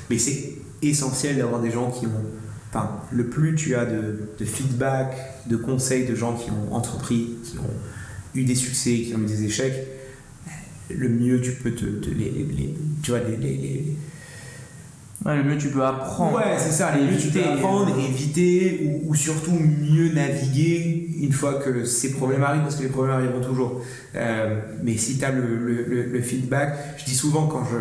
Mais 0.09 0.19
c'est 0.19 0.53
essentiel 0.83 1.37
d'avoir 1.39 1.61
des 1.61 1.71
gens 1.71 1.91
qui 1.91 2.07
ont. 2.07 2.25
Enfin, 2.71 2.91
le 3.13 3.27
plus 3.27 3.55
tu 3.55 3.75
as 3.75 3.87
de, 3.87 4.29
de, 4.39 4.45
feedback, 4.45 5.17
de 5.47 5.57
conseils 5.57 6.07
de 6.07 6.15
gens 6.15 6.35
qui 6.35 6.51
ont 6.51 6.75
entrepris, 6.75 7.37
qui 7.45 7.59
ont 7.59 7.71
eu 8.35 8.45
des 8.45 8.55
succès, 8.55 8.97
qui 8.97 9.15
ont 9.15 9.21
eu 9.21 9.27
des 9.27 9.45
échecs, 9.45 9.87
le 10.91 11.09
mieux 11.09 11.41
tu 11.41 11.53
peux 11.53 11.73
te, 11.73 11.85
les, 11.85 12.75
tu 13.03 13.11
vois 13.11 13.21
les, 13.21 13.37
les 13.37 13.97
Ouais, 15.25 15.37
le 15.37 15.45
mieux 15.45 15.57
tu 15.57 15.69
peux 15.69 15.83
apprendre. 15.83 16.37
Ouais, 16.37 16.59
c'est 16.59 16.71
ça, 16.71 16.95
le 16.95 17.05
mieux 17.05 17.17
tu 17.17 17.29
peux 17.29 17.43
apprendre, 17.43 17.99
éviter 17.99 19.01
ou, 19.07 19.15
surtout 19.15 19.53
mieux 19.53 20.13
naviguer 20.13 21.09
une 21.23 21.33
fois 21.33 21.55
que 21.55 21.87
ces 21.87 22.13
problèmes 22.13 22.43
arrivent, 22.43 22.63
parce 22.63 22.77
que 22.77 22.83
les 22.83 22.91
problèmes 22.91 23.15
arriveront 23.15 23.41
toujours. 23.41 23.81
Euh, 24.15 24.61
mais 24.83 24.99
si 24.99 25.17
tu 25.17 25.25
as 25.25 25.31
le, 25.31 25.57
le, 25.57 26.03
le, 26.03 26.21
feedback, 26.21 26.77
je 26.99 27.05
dis 27.07 27.15
souvent 27.15 27.47
quand 27.47 27.65
je 27.65 27.79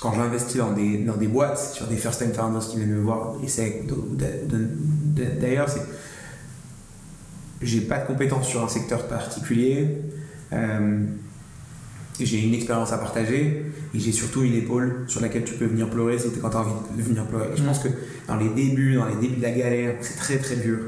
quand 0.00 0.14
j'investis 0.14 0.56
dans 0.56 0.72
des, 0.72 0.98
dans 0.98 1.16
des 1.16 1.28
boîtes, 1.28 1.58
sur 1.58 1.86
des 1.86 1.96
first 1.96 2.20
time 2.20 2.32
founders 2.32 2.66
qui 2.66 2.78
viennent 2.78 2.94
me 2.94 3.02
voir, 3.02 3.36
et 3.44 3.48
c'est 3.48 3.84
d'ailleurs, 5.40 5.68
c'est 5.68 5.82
j'ai 7.62 7.82
pas 7.82 7.98
de 7.98 8.06
compétences 8.06 8.48
sur 8.48 8.62
un 8.62 8.68
secteur 8.68 9.06
particulier. 9.06 9.88
Euh, 10.52 11.04
j'ai 12.18 12.42
une 12.42 12.52
expérience 12.54 12.92
à 12.92 12.98
partager 12.98 13.64
et 13.94 13.98
j'ai 13.98 14.12
surtout 14.12 14.42
une 14.42 14.54
épaule 14.54 15.04
sur 15.06 15.22
laquelle 15.22 15.44
tu 15.44 15.54
peux 15.54 15.64
venir 15.64 15.88
pleurer 15.88 16.18
si 16.18 16.28
quand 16.40 16.50
tu 16.50 16.56
as 16.56 16.60
envie 16.60 16.72
de 16.96 17.02
venir 17.02 17.24
pleurer. 17.24 17.48
je 17.56 17.62
pense 17.62 17.78
que 17.78 17.88
dans 18.28 18.36
les 18.36 18.50
débuts, 18.50 18.96
dans 18.96 19.06
les 19.06 19.16
débuts 19.16 19.36
de 19.36 19.42
la 19.42 19.52
galère, 19.52 19.94
c'est 20.02 20.16
très 20.16 20.36
très 20.36 20.56
dur. 20.56 20.78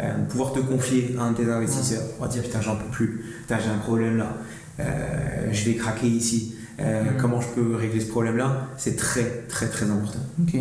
Euh, 0.00 0.12
pouvoir 0.28 0.52
te 0.52 0.60
confier 0.60 1.16
à 1.18 1.22
un 1.22 1.32
de 1.32 1.38
tes 1.38 1.50
investisseurs, 1.50 2.02
pour 2.18 2.28
dire 2.28 2.42
putain 2.42 2.60
j'en 2.60 2.76
peux 2.76 2.90
plus, 2.90 3.24
putain 3.40 3.58
j'ai 3.58 3.70
un 3.70 3.78
problème 3.78 4.18
là, 4.18 4.36
euh, 4.78 5.48
je 5.50 5.64
vais 5.64 5.74
craquer 5.74 6.06
ici, 6.06 6.54
comment 7.18 7.40
je 7.40 7.48
peux 7.48 7.74
régler 7.74 8.00
ce 8.00 8.10
problème 8.10 8.36
là, 8.36 8.68
c'est 8.76 8.94
très 8.94 9.24
très 9.48 9.66
très 9.68 9.90
important. 9.90 10.20
Ok. 10.40 10.54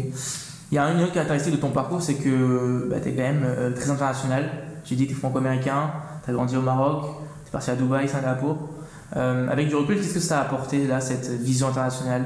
Il 0.71 0.75
y 0.75 0.77
a 0.77 0.89
une 0.89 1.01
autre 1.01 1.13
caractéristique 1.13 1.53
de 1.53 1.59
ton 1.59 1.71
parcours, 1.71 2.01
c'est 2.01 2.15
que 2.15 2.87
bah, 2.89 2.95
tu 3.03 3.09
es 3.09 3.11
quand 3.11 3.21
même 3.21 3.73
très 3.75 3.89
international 3.89 4.49
tu 4.85 4.95
dis 4.95 5.03
que 5.05 5.11
tu 5.11 5.17
es 5.17 5.19
franco-américain, 5.19 5.91
tu 6.23 6.29
as 6.29 6.33
grandi 6.33 6.55
au 6.55 6.61
Maroc, 6.61 7.05
tu 7.43 7.49
es 7.49 7.51
parti 7.51 7.71
à 7.71 7.75
Dubaï, 7.75 8.07
Singapour. 8.07 8.69
Euh, 9.15 9.47
avec 9.49 9.67
du 9.67 9.75
recul, 9.75 9.97
qu'est-ce 9.97 10.13
que 10.13 10.19
ça 10.19 10.39
a 10.39 10.41
apporté, 10.43 10.87
là, 10.87 11.01
cette 11.01 11.29
vision 11.41 11.67
internationale 11.67 12.25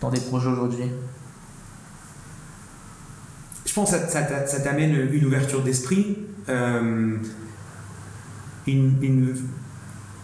dans 0.00 0.10
des 0.10 0.20
projets 0.20 0.48
aujourd'hui? 0.48 0.90
Je 3.66 3.72
pense 3.74 3.92
que 3.92 4.08
ça, 4.08 4.60
t'amène 4.62 5.12
une 5.12 5.24
ouverture 5.24 5.62
d'esprit, 5.62 6.18
euh, 6.48 7.16
une, 8.66 8.94
une, 9.02 9.34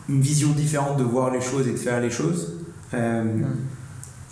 vision 0.09 0.51
différente 0.51 0.99
de 0.99 1.05
voir 1.05 1.31
les 1.31 1.41
choses 1.41 1.69
et 1.69 1.73
de 1.73 1.77
faire 1.77 2.01
les 2.01 2.11
choses. 2.11 2.61
Euh, 2.95 3.23
mm. 3.23 3.57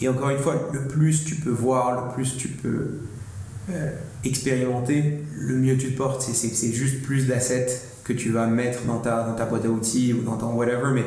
Et 0.01 0.09
encore 0.09 0.31
une 0.31 0.39
fois, 0.39 0.71
le 0.73 0.89
plus 0.89 1.25
tu 1.25 1.37
peux 1.37 1.51
voir, 1.51 2.07
le 2.07 2.15
plus 2.15 2.37
tu 2.37 2.49
peux 2.49 2.99
expérimenter, 4.25 5.19
le 5.37 5.57
mieux 5.57 5.77
tu 5.77 5.93
te 5.93 5.97
portes. 5.97 6.23
C'est 6.23 6.73
juste 6.73 7.03
plus 7.03 7.27
d'assets 7.27 7.83
que 8.05 8.13
tu 8.13 8.31
vas 8.31 8.47
mettre 8.47 8.83
dans 8.85 8.99
ta, 8.99 9.25
dans 9.25 9.35
ta 9.35 9.45
boîte 9.47 9.65
à 9.65 9.69
outils 9.69 10.13
ou 10.13 10.23
dans 10.23 10.37
ton 10.37 10.53
whatever, 10.55 10.91
mais 10.93 11.05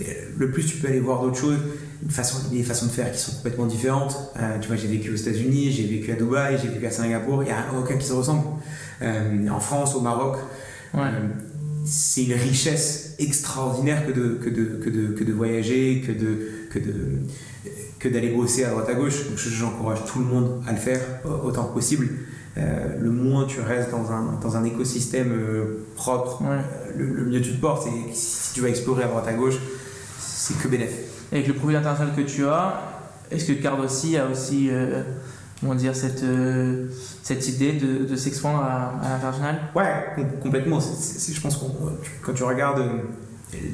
euh, 0.00 0.12
le 0.38 0.50
plus 0.50 0.64
tu 0.64 0.76
peux 0.78 0.88
aller 0.88 1.00
voir 1.00 1.22
d'autres 1.22 1.38
choses, 1.38 1.58
une 2.02 2.10
façon, 2.10 2.48
des 2.50 2.62
façons 2.62 2.86
de 2.86 2.90
faire 2.90 3.12
qui 3.12 3.18
sont 3.18 3.32
complètement 3.36 3.66
différentes. 3.66 4.16
Euh, 4.40 4.58
tu 4.60 4.68
vois, 4.68 4.76
j'ai 4.76 4.88
vécu 4.88 5.12
aux 5.12 5.16
États-Unis, 5.16 5.70
j'ai 5.70 5.86
vécu 5.86 6.10
à 6.10 6.16
Dubaï, 6.16 6.58
j'ai 6.60 6.68
vécu 6.68 6.86
à 6.86 6.90
Singapour, 6.90 7.42
il 7.42 7.46
n'y 7.46 7.52
a 7.52 7.64
aucun 7.78 7.96
qui 7.96 8.06
se 8.06 8.12
ressemble. 8.12 8.44
Euh, 9.02 9.48
en 9.48 9.60
France, 9.60 9.94
au 9.94 10.00
Maroc, 10.00 10.38
c'est 11.84 12.24
une 12.24 12.34
richesse 12.34 13.14
extraordinaire 13.18 14.06
que 14.06 14.12
de, 14.12 14.38
que 14.42 14.50
de, 14.50 14.64
que 14.84 14.90
de, 14.90 15.06
que 15.08 15.24
de 15.24 15.32
voyager, 15.32 16.02
que 16.06 16.12
de, 16.12 16.48
que 16.70 16.78
de 16.78 16.94
que 17.98 18.08
d'aller 18.08 18.30
bosser 18.30 18.64
à 18.64 18.70
droite 18.70 18.88
à 18.88 18.94
gauche. 18.94 19.28
Donc 19.28 19.38
j'encourage 19.38 20.04
tout 20.06 20.18
le 20.18 20.24
monde 20.24 20.62
à 20.66 20.72
le 20.72 20.78
faire 20.78 21.00
autant 21.44 21.66
que 21.66 21.74
possible. 21.74 22.08
Euh, 22.58 22.98
le 23.00 23.10
moins 23.10 23.46
tu 23.46 23.60
restes 23.60 23.90
dans 23.90 24.12
un, 24.12 24.38
dans 24.42 24.56
un 24.56 24.64
écosystème 24.64 25.32
euh, 25.32 25.86
propre, 25.94 26.42
euh, 26.44 26.60
le, 26.96 27.24
mieux 27.24 27.40
tu 27.40 27.52
te 27.52 27.60
portes. 27.60 27.86
Et 27.86 28.12
si 28.12 28.54
tu 28.54 28.60
vas 28.60 28.68
explorer 28.68 29.04
à 29.04 29.06
droite 29.06 29.26
à 29.26 29.32
gauche, 29.32 29.56
c'est 30.18 30.58
que 30.58 30.68
bénéfique. 30.68 31.06
Avec 31.32 31.46
le 31.48 31.54
profil 31.54 31.76
international 31.76 32.14
que 32.14 32.22
tu 32.22 32.46
as, 32.46 32.80
est-ce 33.30 33.46
que 33.46 33.52
Card 33.52 33.80
aussi 33.80 34.18
a 34.18 34.26
aussi 34.26 34.70
comment 35.60 35.74
dire, 35.74 35.96
cette, 35.96 36.24
cette 37.22 37.48
idée 37.48 37.72
de, 37.72 38.04
de 38.04 38.16
s'expandre 38.16 38.58
à, 38.58 39.00
l'international? 39.02 39.60
Ouais, 39.74 40.26
complètement. 40.42 40.78
je 40.80 41.40
pense 41.40 41.56
que 41.56 41.64
quand 42.22 42.34
tu 42.34 42.42
regardes 42.42 42.82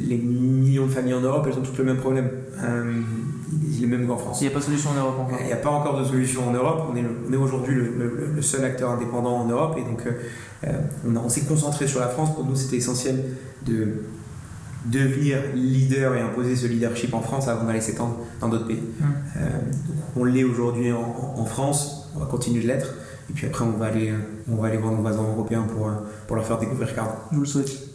les 0.07 0.19
millions 0.19 0.87
de 0.87 0.91
familles 0.91 1.15
en 1.15 1.21
Europe, 1.21 1.47
elles 1.49 1.59
ont 1.59 1.63
toutes 1.63 1.79
le 1.79 1.85
même 1.85 1.99
problème. 1.99 2.31
Euh, 2.63 3.01
il 3.53 3.85
est 3.85 3.87
même 3.87 4.07
qu'en 4.07 4.17
France. 4.17 4.41
Il 4.41 4.45
n'y 4.45 4.51
a 4.51 4.53
pas 4.53 4.61
de 4.61 4.65
solution 4.65 4.91
en 4.91 4.95
Europe 4.95 5.21
encore. 5.21 5.39
Il 5.41 5.47
n'y 5.47 5.53
a 5.53 5.57
pas 5.57 5.71
encore 5.71 6.01
de 6.01 6.05
solution 6.05 6.49
en 6.49 6.53
Europe. 6.53 6.93
On 6.93 7.33
est, 7.33 7.37
aujourd'hui 7.37 7.75
le, 7.75 8.43
seul 8.43 8.65
acteur 8.65 8.91
indépendant 8.91 9.37
en 9.37 9.47
Europe 9.47 9.77
et 9.79 9.83
donc 9.83 10.03
euh, 10.07 10.71
on, 11.07 11.17
on 11.17 11.29
s'est 11.29 11.43
concentré 11.43 11.87
sur 11.87 12.01
la 12.01 12.09
France. 12.09 12.35
Pour 12.35 12.45
nous, 12.45 12.57
c'était 12.57 12.77
essentiel 12.77 13.25
de, 13.67 14.03
devenir 14.87 15.39
leader 15.55 16.15
et 16.15 16.21
imposer 16.21 16.57
ce 16.57 16.67
leadership 16.67 17.13
en 17.15 17.21
France 17.21 17.49
avant 17.49 17.65
d'aller 17.65 17.81
s'étendre 17.81 18.19
dans 18.41 18.49
d'autres 18.49 18.67
pays. 18.67 18.83
Euh, 19.37 19.49
on 20.17 20.25
l'est 20.25 20.45
aujourd'hui 20.45 20.93
en, 20.93 21.35
en, 21.37 21.45
France, 21.45 22.11
on 22.15 22.21
va 22.21 22.27
continuer 22.27 22.63
de 22.63 22.69
l'être. 22.69 22.95
Et 23.31 23.33
puis 23.35 23.47
après, 23.47 23.65
on 23.65 23.73
va 23.73 23.87
aller, 23.87 24.13
on 24.51 24.57
va 24.57 24.69
aller 24.69 24.79
voir 24.79 24.93
nos 24.93 25.03
voisins 25.03 25.23
européens 25.23 25.63
pour, 25.63 25.91
pour 26.27 26.37
leur 26.37 26.47
faire 26.47 26.59
découvrir 26.59 26.95
Card. 26.95 27.29
Je 27.31 27.37
vous 27.37 27.43
le 27.43 27.49
souhaite. 27.49 27.88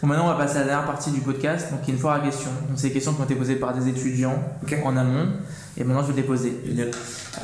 Bon, 0.00 0.06
maintenant, 0.06 0.26
on 0.26 0.28
va 0.28 0.34
passer 0.34 0.56
à 0.56 0.60
la 0.60 0.66
dernière 0.66 0.86
partie 0.86 1.10
du 1.10 1.20
podcast, 1.20 1.70
donc 1.70 1.86
une 1.88 1.98
fois 1.98 2.14
à 2.14 2.20
question. 2.20 2.50
Donc, 2.68 2.76
c'est 2.78 2.88
des 2.88 2.92
questions 2.92 3.14
qui 3.14 3.20
ont 3.20 3.24
été 3.24 3.34
posées 3.34 3.56
par 3.56 3.74
des 3.74 3.88
étudiants 3.88 4.42
en 4.84 4.96
amont, 4.96 5.28
et 5.76 5.84
maintenant, 5.84 6.02
je 6.02 6.12
vais 6.12 6.20
les 6.20 6.26
poser. 6.26 6.60
Génial. 6.64 6.90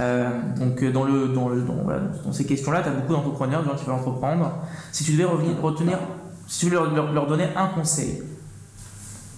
Euh, 0.00 0.30
donc, 0.58 0.84
dans, 0.92 1.04
le, 1.04 1.28
dans, 1.28 1.48
le, 1.48 1.62
dans, 1.62 1.74
voilà, 1.84 2.00
dans 2.24 2.32
ces 2.32 2.44
questions-là, 2.44 2.82
tu 2.82 2.88
as 2.88 2.92
beaucoup 2.92 3.12
d'entrepreneurs, 3.12 3.62
de 3.62 3.68
gens 3.68 3.74
qui 3.74 3.84
veulent 3.84 3.94
entreprendre. 3.94 4.52
Si 4.92 5.04
tu 5.04 5.12
devais 5.12 5.24
revenir, 5.24 5.60
retenir, 5.60 5.98
si 6.46 6.60
tu 6.60 6.66
devais 6.66 6.76
leur, 6.76 6.94
leur, 6.94 7.12
leur 7.12 7.26
donner 7.26 7.48
un 7.56 7.66
conseil 7.68 8.22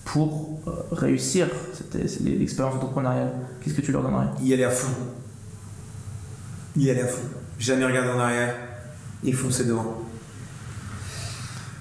pour 0.05 0.61
euh, 0.67 0.71
réussir 0.93 1.49
l'expérience 2.25 2.75
entrepreneuriale, 2.75 3.33
qu'est-ce 3.61 3.75
que 3.75 3.83
tu 3.83 3.93
leur 3.93 4.03
donnerais? 4.03 4.27
Y 4.43 4.55
aller 4.55 4.65
à 4.65 4.71
fond. 4.71 4.93
Y 6.77 6.91
aller 6.91 7.03
à 7.03 7.07
fond. 7.07 7.29
Jamais 7.59 7.85
regarder 7.85 8.11
en 8.11 8.21
arrière 8.21 8.55
et 9.25 9.33
foncer 9.33 9.65
devant. 9.65 10.08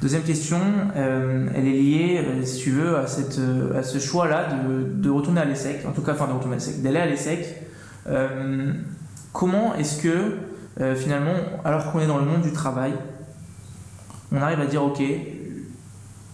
Deuxième 0.02 0.22
question, 0.22 0.60
euh, 0.96 1.48
elle 1.56 1.68
est 1.68 1.72
liée, 1.72 2.24
euh, 2.24 2.46
si 2.46 2.60
tu 2.60 2.72
veux, 2.72 2.98
à, 2.98 3.08
cette, 3.08 3.40
à 3.76 3.82
ce 3.82 3.98
choix-là 3.98 4.48
de, 4.54 4.84
de, 4.84 5.10
retourner 5.10 5.42
à 5.42 5.46
l'ESSEC, 5.46 5.86
en 5.88 5.92
tout 5.92 6.04
cas, 6.04 6.14
enfin 6.14 6.28
de 6.28 6.34
retourner 6.34 6.56
à 6.56 6.60
l'ESSEC, 6.60 6.84
d'aller 6.84 7.00
à 7.00 7.06
l'ESSEC. 7.08 7.68
Euh, 8.10 8.74
comment 9.34 9.76
est-ce 9.76 10.02
que, 10.02 10.38
euh, 10.80 10.96
finalement, 10.96 11.34
alors 11.66 11.92
qu'on 11.92 12.00
est 12.00 12.08
dans 12.08 12.18
le 12.18 12.26
monde 12.26 12.42
du 12.42 12.52
travail, 12.52 12.94
on 14.32 14.42
arrive 14.42 14.60
à 14.60 14.66
dire, 14.66 14.84
ok, 14.84 15.02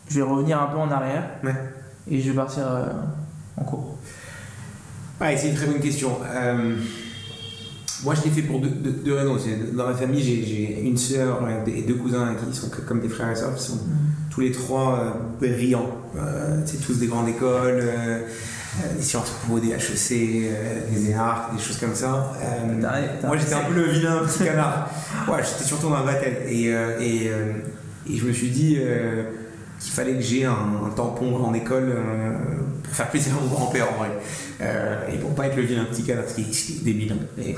je 0.10 0.16
vais 0.16 0.22
revenir 0.22 0.62
un 0.62 0.68
peu 0.68 0.78
en 0.78 0.92
arrière 0.92 1.24
ouais. 1.44 1.56
et 2.10 2.20
je 2.20 2.30
vais 2.30 2.36
partir 2.36 2.64
euh, 2.68 2.86
en 3.58 3.64
cours? 3.64 3.98
Ouais, 5.22 5.38
C'est 5.38 5.50
une 5.50 5.56
très 5.56 5.68
bonne 5.68 5.80
question. 5.80 6.18
Moi, 8.04 8.16
je 8.16 8.24
l'ai 8.24 8.32
fait 8.32 8.42
pour 8.42 8.60
deux, 8.60 8.70
deux, 8.70 8.92
deux, 8.92 9.14
raisons. 9.14 9.38
Dans 9.74 9.88
ma 9.88 9.94
famille, 9.94 10.22
j'ai 10.22 10.82
une 10.82 10.98
sœur 10.98 11.40
et 11.68 11.82
deux 11.84 11.96
cousins 11.96 12.36
qui 12.36 12.56
sont 12.58 12.70
comme 12.86 13.00
des 13.00 13.08
frères 13.08 13.32
et 13.32 13.36
sœurs, 13.36 13.56
qui 13.56 13.64
sont 13.64 13.76
mmh. 13.76 14.30
tous 14.30 14.42
les 14.42 14.52
trois 14.52 15.00
euh, 15.00 15.12
brillants. 15.40 15.90
Euh, 16.18 16.62
c'est 16.66 16.82
tous 16.82 17.00
des 17.00 17.08
grandes 17.08 17.30
écoles, 17.30 17.80
euh, 17.82 18.20
des 18.98 19.02
sciences 19.02 19.32
po, 19.48 19.58
des 19.60 19.70
HEC, 19.70 20.10
des 20.10 21.14
ENARC, 21.14 21.56
des 21.56 21.62
choses 21.62 21.78
comme 21.78 21.96
ça. 21.96 22.34
moi, 23.24 23.38
j'étais 23.38 23.54
un 23.54 23.64
peu 23.64 23.74
le 23.74 23.84
vilain 23.84 24.18
petit 24.26 24.44
canard. 24.44 24.90
ouais, 25.30 25.40
j'étais 25.42 25.64
surtout 25.64 25.88
dans 25.88 26.00
la 26.00 26.04
bataille. 26.04 26.38
Et, 26.50 26.66
et, 27.00 27.32
et, 28.10 28.18
je 28.18 28.26
me 28.26 28.34
suis 28.34 28.50
dit 28.50 28.80
qu'il 29.80 29.92
fallait 29.92 30.16
que 30.16 30.22
j'ai 30.22 30.44
un, 30.44 30.52
un, 30.52 30.90
tampon 30.90 31.42
en 31.42 31.54
école 31.54 31.96
pour 32.84 32.94
faire 32.94 33.10
plaisir 33.10 33.34
à 33.38 33.42
mon 33.42 33.48
grand-père 33.48 33.88
en 33.94 34.00
vrai. 34.00 34.10
Euh, 34.62 35.08
et 35.12 35.18
pour 35.18 35.34
pas 35.36 35.48
être 35.48 35.56
le 35.56 35.64
vilain 35.64 35.86
petit 35.86 36.04
canard, 36.04 36.26
ce 36.28 36.36
qui 36.36 36.42
est 36.42 36.84
débile. 36.84 37.16
Mais, 37.38 37.56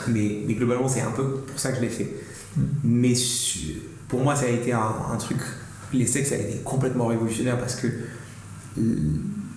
mais, 0.48 0.54
globalement, 0.54 0.88
c'est 0.88 1.02
un 1.02 1.12
peu 1.12 1.42
pour 1.42 1.60
ça 1.60 1.72
que 1.72 1.78
je 1.78 1.82
l'ai 1.82 1.90
fait. 1.90 2.10
Mais 2.84 3.14
pour 4.08 4.22
moi, 4.22 4.36
ça 4.36 4.46
a 4.46 4.50
été 4.50 4.72
un, 4.74 5.18
truc. 5.20 5.40
Les 5.94 6.08
sexes, 6.08 6.30
ça 6.30 6.36
a 6.36 6.40
été 6.40 6.60
complètement 6.64 7.08
révolutionnaire 7.08 7.58
parce 7.58 7.76
que 7.76 7.88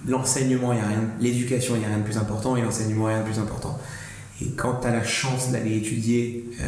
l'enseignement, 0.07 0.73
il 0.73 0.81
a 0.81 0.87
rien. 0.87 1.05
L'éducation, 1.21 1.75
il 1.75 1.81
n'y 1.81 1.85
a 1.85 1.89
rien 1.89 1.99
de 1.99 2.05
plus 2.05 2.19
important 2.19 2.57
et 2.57 2.63
l'enseignement, 2.63 3.09
il 3.09 3.13
n'y 3.13 3.19
a 3.19 3.23
rien 3.23 3.27
de 3.27 3.33
plus 3.33 3.41
important. 3.41 3.79
Et 4.41 4.51
quand 4.53 4.81
tu 4.81 4.87
as 4.87 4.93
la 4.93 5.05
chance 5.05 5.51
d'aller 5.51 5.77
étudier 5.77 6.49
euh, 6.61 6.65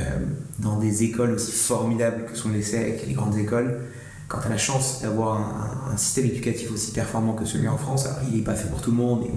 dans 0.58 0.78
des 0.78 1.04
écoles 1.04 1.32
aussi 1.32 1.52
formidables 1.52 2.24
que 2.24 2.36
sont 2.36 2.48
les 2.48 2.62
SEC 2.62 3.00
et 3.02 3.06
les 3.06 3.12
grandes 3.12 3.36
écoles, 3.38 3.80
quand 4.31 4.39
tu 4.39 4.47
as 4.47 4.51
la 4.51 4.59
chance 4.59 5.03
d'avoir 5.03 5.39
un, 5.39 5.93
un, 5.93 5.97
système 5.97 6.26
éducatif 6.26 6.70
aussi 6.70 6.93
performant 6.93 7.33
que 7.33 7.45
celui 7.45 7.66
en 7.66 7.76
France, 7.76 8.07
alors 8.07 8.20
il 8.31 8.37
n'est 8.37 8.45
pas 8.45 8.55
fait 8.55 8.68
pour 8.68 8.81
tout 8.81 8.93
le 8.93 8.97
monde, 8.97 9.24
et 9.24 9.31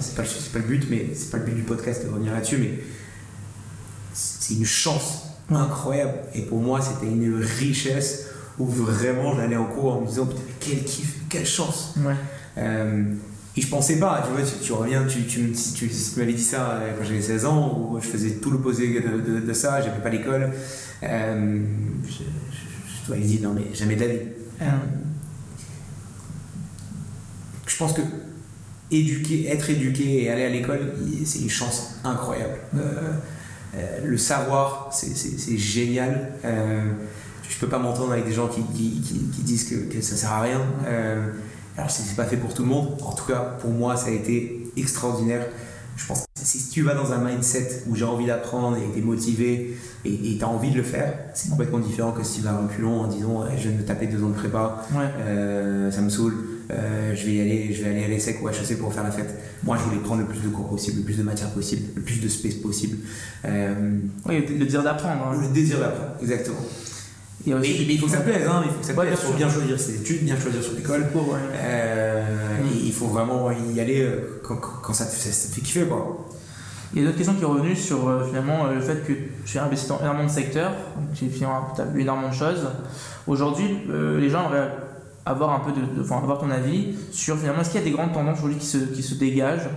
c'est 0.00 0.14
pas, 0.14 0.22
pas, 0.22 0.58
le 0.60 0.64
but, 0.64 0.86
mais 0.88 1.08
c'est 1.14 1.32
pas 1.32 1.38
le 1.38 1.44
but 1.44 1.54
du 1.56 1.62
podcast 1.62 2.06
de 2.06 2.10
revenir 2.12 2.32
là-dessus, 2.32 2.58
mais 2.58 2.78
c'est 4.14 4.54
une 4.54 4.64
chance 4.64 5.24
incroyable. 5.50 6.14
Et 6.32 6.42
pour 6.42 6.60
moi, 6.60 6.80
c'était 6.80 7.10
une 7.10 7.42
richesse 7.42 8.28
où 8.60 8.66
vraiment 8.66 9.34
j'allais 9.34 9.56
en 9.56 9.64
cours 9.64 9.96
en 9.96 10.00
me 10.02 10.06
disant 10.06 10.26
putain, 10.26 10.40
quel 10.60 10.84
kiff, 10.84 11.16
quelle 11.28 11.46
chance. 11.46 11.94
Ouais. 11.96 12.14
Euh, 12.58 13.02
et 13.56 13.60
je 13.60 13.66
pensais 13.66 13.98
pas, 13.98 14.22
tu 14.24 14.32
vois, 14.32 14.48
tu, 14.48 14.64
tu 14.64 14.72
reviens, 14.72 15.04
tu, 15.06 15.24
tu, 15.24 15.52
tu, 15.52 15.88
tu 15.88 16.18
m'avais 16.20 16.34
dit 16.34 16.42
ça 16.42 16.78
quand 16.96 17.04
j'avais 17.04 17.20
16 17.20 17.46
ans, 17.46 17.90
où 17.90 18.00
je 18.00 18.06
faisais 18.06 18.34
tout 18.34 18.52
l'opposé 18.52 19.00
de, 19.00 19.40
de, 19.40 19.40
de, 19.40 19.52
ça, 19.52 19.82
j'avais 19.82 20.00
pas 20.00 20.10
l'école. 20.10 20.52
Euh, 21.02 21.58
je, 22.04 22.12
je, 22.12 23.14
je, 23.14 23.20
dit 23.20 23.40
non 23.40 23.52
mais 23.52 23.74
jamais 23.74 23.96
de 23.96 24.00
la 24.00 24.06
vie. 24.06 24.18
Euh, 24.62 24.64
je 27.66 27.76
pense 27.76 27.92
que 27.92 28.02
être 28.92 29.70
éduqué 29.70 30.22
et 30.22 30.30
aller 30.30 30.44
à 30.44 30.48
l'école, 30.48 30.94
c'est 31.24 31.40
une 31.40 31.50
chance 31.50 31.96
incroyable. 32.04 32.58
Euh, 32.76 33.12
euh, 33.74 34.00
le 34.04 34.16
savoir, 34.16 34.90
c'est 34.92 35.58
génial. 35.58 36.32
Je 37.48 37.58
peux 37.58 37.68
pas 37.68 37.78
m'entendre 37.78 38.12
avec 38.12 38.26
des 38.26 38.32
gens 38.32 38.48
qui, 38.48 38.62
disent 38.62 39.64
que, 39.64 39.92
que, 39.92 40.00
ça 40.00 40.16
sert 40.16 40.32
à 40.32 40.42
rien. 40.42 40.60
Euh, 40.86 41.32
alors 41.76 41.90
c'est 41.90 42.16
pas 42.16 42.24
fait 42.24 42.36
pour 42.36 42.54
tout 42.54 42.62
le 42.62 42.68
monde. 42.68 42.96
En 43.02 43.12
tout 43.12 43.24
cas, 43.24 43.56
pour 43.60 43.70
moi, 43.70 43.96
ça 43.96 44.08
a 44.08 44.10
été 44.10 44.70
extraordinaire. 44.76 45.46
Je 45.96 46.06
pense 46.06 46.24
si 46.46 46.68
tu 46.70 46.82
vas 46.82 46.94
dans 46.94 47.12
un 47.12 47.18
mindset 47.18 47.82
où 47.88 47.96
j'ai 47.96 48.04
envie 48.04 48.26
d'apprendre 48.26 48.76
et 48.76 48.92
tu 48.92 49.00
es 49.00 49.02
motivé 49.02 49.76
et 50.04 50.38
tu 50.38 50.44
as 50.44 50.48
envie 50.48 50.70
de 50.70 50.76
le 50.76 50.84
faire, 50.84 51.12
c'est 51.34 51.50
complètement 51.50 51.80
différent 51.80 52.12
que 52.12 52.22
si 52.22 52.38
tu 52.38 52.44
vas 52.44 52.52
un 52.52 52.68
reculons 52.68 53.00
en 53.00 53.08
disant 53.08 53.44
je 53.56 53.62
viens 53.62 53.72
de 53.72 53.82
me 53.82 53.84
taper 53.84 54.06
deux 54.06 54.22
ans 54.22 54.28
de 54.28 54.34
prépa, 54.34 54.86
ouais. 54.94 55.04
euh, 55.18 55.90
ça 55.90 56.00
me 56.02 56.08
saoule, 56.08 56.34
euh, 56.70 57.14
je 57.16 57.26
vais 57.26 57.32
y 57.32 57.40
aller, 57.40 57.74
je 57.74 57.82
vais 57.82 57.90
aller 57.90 58.04
à 58.04 58.08
l'ESSEC 58.08 58.40
ou 58.42 58.46
à 58.46 58.52
HEC 58.52 58.78
pour 58.78 58.92
faire 58.94 59.02
la 59.02 59.10
fête. 59.10 59.34
Moi, 59.64 59.76
je 59.76 59.82
voulais 59.82 60.00
prendre 60.00 60.20
le 60.20 60.26
plus 60.28 60.40
de 60.40 60.48
cours 60.48 60.68
possible, 60.68 60.98
le 60.98 61.04
plus 61.04 61.18
de 61.18 61.24
matière 61.24 61.50
possible, 61.50 61.82
le 61.96 62.02
plus 62.02 62.20
de 62.20 62.28
space 62.28 62.54
possible. 62.54 62.98
Euh, 63.44 63.98
oui, 64.26 64.44
le 64.48 64.64
désir 64.64 64.84
d'apprendre. 64.84 65.32
Hein. 65.32 65.40
Le 65.40 65.48
désir 65.48 65.80
d'apprendre, 65.80 66.12
exactement. 66.22 66.58
Et 67.44 67.54
aussi, 67.54 67.76
mais, 67.78 67.84
mais, 67.86 67.94
il 67.94 67.98
faut 67.98 68.06
que 68.06 68.12
ça 68.12 68.20
plaise, 68.20 68.46
hein, 68.48 68.62
il 68.64 68.70
faut 68.70 68.80
que 68.80 68.86
ça 68.86 68.94
plaise, 68.94 69.10
il 69.12 69.26
faut 69.26 69.36
bien 69.36 69.48
choisir 69.48 69.78
ses 69.78 69.96
études, 69.96 70.24
bien 70.24 70.38
choisir 70.38 70.62
son 70.62 70.76
école. 70.76 71.02
Ouais. 71.14 71.38
Euh, 71.56 72.62
mmh. 72.62 72.66
Il 72.84 72.92
faut 72.92 73.06
vraiment 73.06 73.50
y 73.50 73.80
aller 73.80 74.08
quand, 74.42 74.56
quand 74.56 74.92
ça, 74.92 75.06
te, 75.06 75.14
ça, 75.14 75.48
te 75.48 75.54
fait 75.54 75.60
kiffer. 75.60 75.84
Quoi. 75.84 76.28
Il 76.96 77.02
y 77.02 77.04
a 77.04 77.08
d'autres 77.08 77.18
questions 77.18 77.34
qui 77.34 77.42
sont 77.42 77.50
revenues 77.50 77.76
sur 77.76 78.08
euh, 78.08 78.24
finalement 78.24 78.64
le 78.64 78.80
fait 78.80 79.06
que 79.06 79.12
tu 79.44 79.58
as 79.58 79.64
investi 79.64 79.90
dans 79.90 80.00
énormément 80.00 80.24
de 80.24 80.30
secteurs, 80.30 80.72
tu 81.14 81.26
as 81.26 81.84
vu 81.84 82.00
énormément 82.00 82.30
de 82.30 82.34
choses. 82.34 82.66
Aujourd'hui, 83.26 83.82
euh, 83.90 84.18
les 84.18 84.30
gens 84.30 84.46
aimeraient 84.46 84.72
avoir 85.26 85.52
un 85.52 85.60
peu 85.60 85.72
de, 85.72 86.00
enfin, 86.00 86.16
avoir 86.22 86.38
ton 86.38 86.50
avis 86.50 86.94
sur 87.10 87.36
finalement 87.36 87.60
est-ce 87.60 87.70
qu'il 87.70 87.80
y 87.80 87.82
a 87.82 87.86
des 87.86 87.92
grandes 87.92 88.14
tendances 88.14 88.38
aujourd'hui 88.38 88.58
qui 88.58 88.66
se, 88.66 88.78
qui 88.78 89.02
se 89.02 89.14
dégagent 89.16 89.68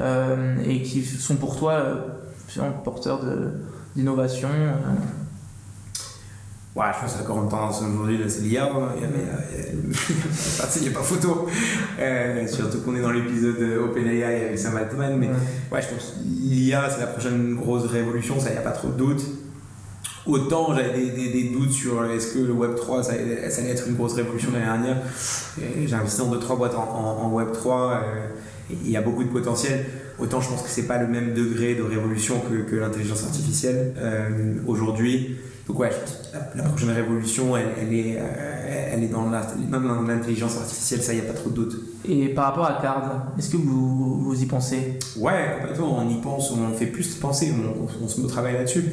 euh, 0.00 0.56
et 0.64 0.80
qui 0.80 1.04
sont 1.04 1.36
pour 1.36 1.58
toi 1.58 1.72
euh, 1.72 2.70
porteurs 2.82 3.20
d'innovation 3.94 4.48
euh? 4.48 4.72
Ouais, 6.78 6.84
je 6.94 7.00
pense 7.00 7.14
que 7.14 7.18
la 7.18 7.24
grande 7.24 7.50
tendance 7.50 7.82
aujourd'hui, 7.82 8.20
c'est 8.28 8.42
l'IA. 8.42 8.70
Il 8.94 10.82
n'y 10.82 10.88
a, 10.88 10.92
pas 10.92 11.02
photo. 11.02 11.48
Euh, 11.98 12.46
surtout 12.46 12.82
qu'on 12.82 12.94
est 12.94 13.00
dans 13.00 13.10
l'épisode 13.10 13.80
OpenAI 13.82 14.22
avec 14.22 14.56
Sam 14.56 14.76
Altman. 14.76 15.16
Mais 15.18 15.26
ouais, 15.26 15.32
ouais 15.72 15.82
je 15.82 15.88
pense 15.88 16.12
que 16.12 16.24
l'IA, 16.24 16.88
c'est 16.88 17.00
la 17.00 17.08
prochaine 17.08 17.56
grosse 17.56 17.86
révolution, 17.86 18.38
ça, 18.38 18.50
il 18.50 18.52
n'y 18.52 18.58
a 18.58 18.62
pas 18.62 18.70
trop 18.70 18.90
de 18.90 18.96
doute. 18.96 19.22
Autant 20.24 20.72
j'avais 20.72 20.92
des, 20.92 21.10
des, 21.10 21.32
des, 21.32 21.48
doutes 21.48 21.72
sur 21.72 22.04
est-ce 22.04 22.34
que 22.34 22.38
le 22.38 22.54
Web3 22.54 23.02
ça, 23.02 23.12
ça, 23.50 23.60
allait 23.62 23.70
être 23.70 23.88
une 23.88 23.96
grosse 23.96 24.12
révolution 24.12 24.50
l'année 24.52 24.66
dernière. 24.66 24.98
J'ai 25.84 25.92
investi 25.92 26.18
dans 26.18 26.32
2-3 26.32 26.58
boîtes 26.58 26.74
en, 26.76 26.82
en, 26.84 27.24
en 27.24 27.42
Web3. 27.42 27.66
Euh, 27.66 28.26
il 28.70 28.90
y 28.90 28.96
a 28.96 29.00
beaucoup 29.00 29.24
de 29.24 29.30
potentiel. 29.30 29.84
Autant 30.20 30.40
je 30.40 30.48
pense 30.48 30.62
que 30.62 30.68
c'est 30.68 30.86
pas 30.86 30.98
le 30.98 31.08
même 31.08 31.34
degré 31.34 31.74
de 31.74 31.82
révolution 31.82 32.40
que, 32.40 32.70
que 32.70 32.76
l'intelligence 32.76 33.24
artificielle 33.24 33.94
euh, 33.96 34.58
aujourd'hui. 34.66 35.38
Donc 35.68 35.78
ouais, 35.80 35.90
la, 36.32 36.62
la, 36.62 36.68
prochaine 36.70 36.90
révolution, 36.90 37.54
elle, 37.54 37.68
elle 37.78 37.92
est, 37.92 38.16
euh, 38.18 38.90
elle 38.92 39.04
est 39.04 39.08
dans 39.08 39.28
l'intelligence 39.28 40.56
artificielle, 40.56 41.02
ça, 41.02 41.12
il 41.12 41.20
n'y 41.20 41.26
a 41.26 41.30
pas 41.30 41.38
trop 41.38 41.50
de 41.50 41.54
doute. 41.54 41.76
Et 42.08 42.30
par 42.30 42.46
rapport 42.46 42.64
à 42.64 42.80
Card, 42.80 43.32
est-ce 43.38 43.50
que 43.50 43.58
vous, 43.58 44.18
vous 44.22 44.42
y 44.42 44.46
pensez? 44.46 44.98
Ouais, 45.18 45.58
complètement, 45.60 45.98
on 45.98 46.08
y 46.08 46.20
pense, 46.22 46.50
on 46.52 46.72
fait 46.72 46.86
plus 46.86 47.14
penser, 47.16 47.52
on, 47.52 47.82
on, 47.82 48.04
on 48.04 48.08
se 48.08 48.18
met 48.18 48.24
au 48.24 48.30
travail 48.30 48.54
là-dessus. 48.54 48.84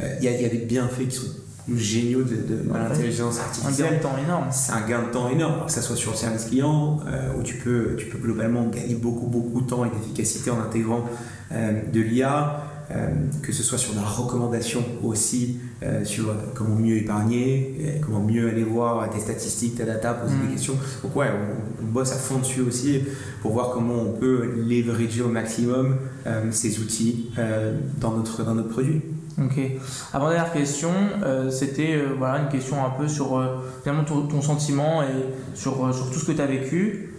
Il 0.00 0.04
euh, 0.04 0.20
y, 0.20 0.42
y, 0.42 0.44
a 0.44 0.48
des 0.50 0.58
bienfaits 0.58 1.08
qui 1.08 1.16
sont 1.16 1.32
géniaux 1.74 2.22
de, 2.22 2.36
de, 2.36 2.62
de 2.62 2.70
ouais, 2.70 2.78
l'intelligence 2.78 3.38
artificielle. 3.38 3.86
Un 3.86 3.90
gain 3.90 3.96
de 3.96 4.02
temps 4.02 4.18
énorme. 4.22 4.46
C'est 4.50 4.72
un 4.72 4.86
gain 4.86 5.02
de 5.02 5.08
temps 5.10 5.30
énorme, 5.30 5.66
que 5.66 5.72
ce 5.72 5.80
soit 5.80 5.96
sur 5.96 6.10
le 6.10 6.16
service 6.16 6.44
client, 6.44 7.00
euh, 7.06 7.38
où 7.38 7.42
tu 7.42 7.56
peux, 7.56 7.96
tu 7.96 8.06
peux 8.06 8.18
globalement 8.18 8.66
gagner 8.66 8.94
beaucoup, 8.94 9.26
beaucoup 9.26 9.62
de 9.62 9.66
temps 9.66 9.84
et 9.84 9.90
d'efficacité 9.90 10.50
en 10.50 10.60
intégrant 10.60 11.04
euh, 11.52 11.82
de 11.90 12.00
l'IA. 12.00 12.64
Euh, 12.90 13.08
que 13.42 13.52
ce 13.52 13.62
soit 13.62 13.76
sur 13.76 13.94
la 13.94 14.00
recommandation 14.00 14.82
aussi, 15.04 15.60
euh, 15.82 16.04
sur 16.04 16.34
comment 16.54 16.74
mieux 16.74 16.96
épargner, 16.96 17.76
euh, 17.80 18.04
comment 18.04 18.20
mieux 18.20 18.48
aller 18.48 18.64
voir 18.64 19.08
tes 19.10 19.20
statistiques, 19.20 19.76
ta 19.76 19.84
data, 19.84 20.14
poser 20.14 20.34
mmh. 20.34 20.46
des 20.46 20.52
questions. 20.54 20.76
Donc 21.02 21.16
ouais, 21.16 21.28
on, 21.28 21.84
on, 21.84 21.86
bosse 21.88 22.12
à 22.12 22.16
fond 22.16 22.38
dessus 22.38 22.62
aussi 22.62 23.02
pour 23.42 23.52
voir 23.52 23.70
comment 23.70 23.94
on 23.94 24.12
peut 24.12 24.50
leverager 24.56 25.22
au 25.22 25.28
maximum 25.28 25.96
ces 26.50 26.80
outils 26.80 27.30
dans, 27.98 28.12
notre, 28.12 28.44
dans 28.44 28.54
notre 28.54 28.68
produit. 28.68 29.00
Ok. 29.44 29.60
Avant 30.12 30.30
dernière 30.30 30.52
question, 30.52 30.90
euh, 31.22 31.48
c'était 31.50 31.94
euh, 31.94 32.14
voilà 32.18 32.40
une 32.40 32.48
question 32.48 32.84
un 32.84 32.90
peu 32.90 33.06
sur 33.06 33.38
euh, 33.38 33.58
finalement 33.82 34.04
ton, 34.04 34.26
ton, 34.26 34.42
sentiment 34.42 35.02
et 35.02 35.06
sur, 35.54 35.94
sur 35.94 36.10
tout 36.10 36.18
ce 36.18 36.24
que 36.24 36.32
tu 36.32 36.40
as 36.40 36.46
vécu. 36.46 37.14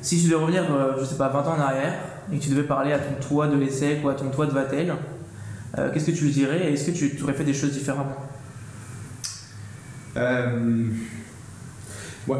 Si 0.00 0.20
tu 0.20 0.28
devais 0.28 0.40
revenir, 0.40 0.64
euh, 0.70 0.92
je 1.00 1.04
sais 1.04 1.16
pas, 1.16 1.28
20 1.28 1.40
ans 1.40 1.56
en 1.56 1.60
arrière, 1.60 1.94
et 2.32 2.38
que 2.38 2.42
tu 2.42 2.50
devais 2.50 2.64
parler 2.64 2.92
à 2.92 2.98
ton 2.98 3.26
toi 3.26 3.48
de 3.48 3.56
l'essai 3.56 4.00
ou 4.04 4.08
à 4.08 4.14
ton 4.14 4.28
toi 4.28 4.46
de 4.46 4.52
Vatel, 4.52 4.94
euh, 5.78 5.90
qu'est-ce 5.92 6.06
que 6.06 6.10
tu 6.12 6.24
lui 6.24 6.32
dirais? 6.32 6.72
Est-ce 6.72 6.86
que 6.90 6.90
tu 6.92 7.22
aurais 7.22 7.32
fait 7.34 7.44
des 7.44 7.54
choses 7.54 7.72
différemment? 7.72 8.16
Euh, 10.16 10.86
ouais, 12.28 12.38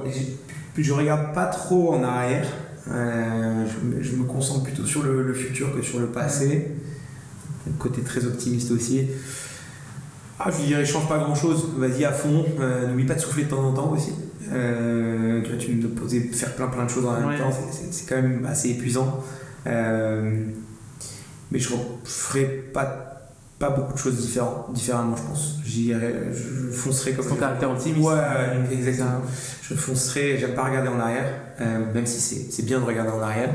je, 0.76 0.82
je 0.82 0.92
regarde 0.92 1.34
pas 1.34 1.46
trop 1.46 1.94
en 1.94 2.02
arrière. 2.04 2.46
Euh, 2.90 3.64
je, 3.66 3.86
me- 3.86 4.02
je 4.02 4.12
me 4.16 4.24
concentre 4.24 4.64
plutôt 4.64 4.84
sur 4.84 5.02
le, 5.02 5.22
le 5.22 5.34
futur 5.34 5.74
que 5.74 5.82
sur 5.82 5.98
le 6.00 6.06
passé. 6.06 6.68
Côté 7.78 8.02
très 8.02 8.24
optimiste 8.26 8.70
aussi. 8.70 9.06
Ah, 10.38 10.50
je 10.50 10.58
lui 10.58 10.66
dirais, 10.66 10.84
change 10.84 11.08
pas 11.08 11.18
grand 11.18 11.34
chose, 11.34 11.70
vas-y 11.78 12.04
à 12.04 12.12
fond. 12.12 12.44
Euh, 12.60 12.88
N'oublie 12.88 13.04
pas 13.06 13.14
de 13.14 13.20
souffler 13.20 13.44
de 13.44 13.48
temps 13.50 13.64
en 13.66 13.72
temps 13.72 13.90
aussi. 13.92 14.12
Euh, 14.52 15.40
tu 15.42 15.48
vois, 15.48 15.56
tu 15.58 15.72
me 15.72 15.88
posais 15.88 16.20
faire 16.20 16.54
plein 16.54 16.66
plein 16.66 16.84
de 16.84 16.90
choses 16.90 17.06
en 17.06 17.12
même 17.18 17.28
Ouais. 17.30 17.38
temps, 17.38 17.50
c'est- 17.50 18.06
quand 18.08 18.16
même 18.20 18.44
assez 18.44 18.70
épuisant. 18.70 19.24
Mais 19.64 21.58
je 21.58 21.68
ferai 22.04 22.44
pas, 22.74 23.13
pas 23.68 23.70
beaucoup 23.70 23.92
de 23.94 23.98
choses 23.98 24.16
différentes, 24.16 24.72
différemment, 24.72 25.16
je 25.16 25.22
pense. 25.22 25.54
J'irai, 25.64 26.14
je, 26.32 26.70
foncerai 26.72 27.12
comme 27.12 27.26
Ton 27.26 27.34
je- 27.34 27.40
caractère 27.40 27.70
optimiste. 27.70 28.06
Ouais, 28.06 28.14
ouais, 28.14 28.72
exactement. 28.74 29.22
Je 29.62 29.74
foncerai, 29.74 30.38
j'aime 30.38 30.54
pas 30.54 30.64
regarder 30.64 30.88
en 30.88 31.00
arrière, 31.00 31.26
euh, 31.60 31.92
même 31.94 32.06
si 32.06 32.20
c'est 32.20 32.52
c'est 32.52 32.64
bien 32.64 32.80
de 32.80 32.84
regarder 32.84 33.10
en 33.12 33.20
arrière, 33.20 33.50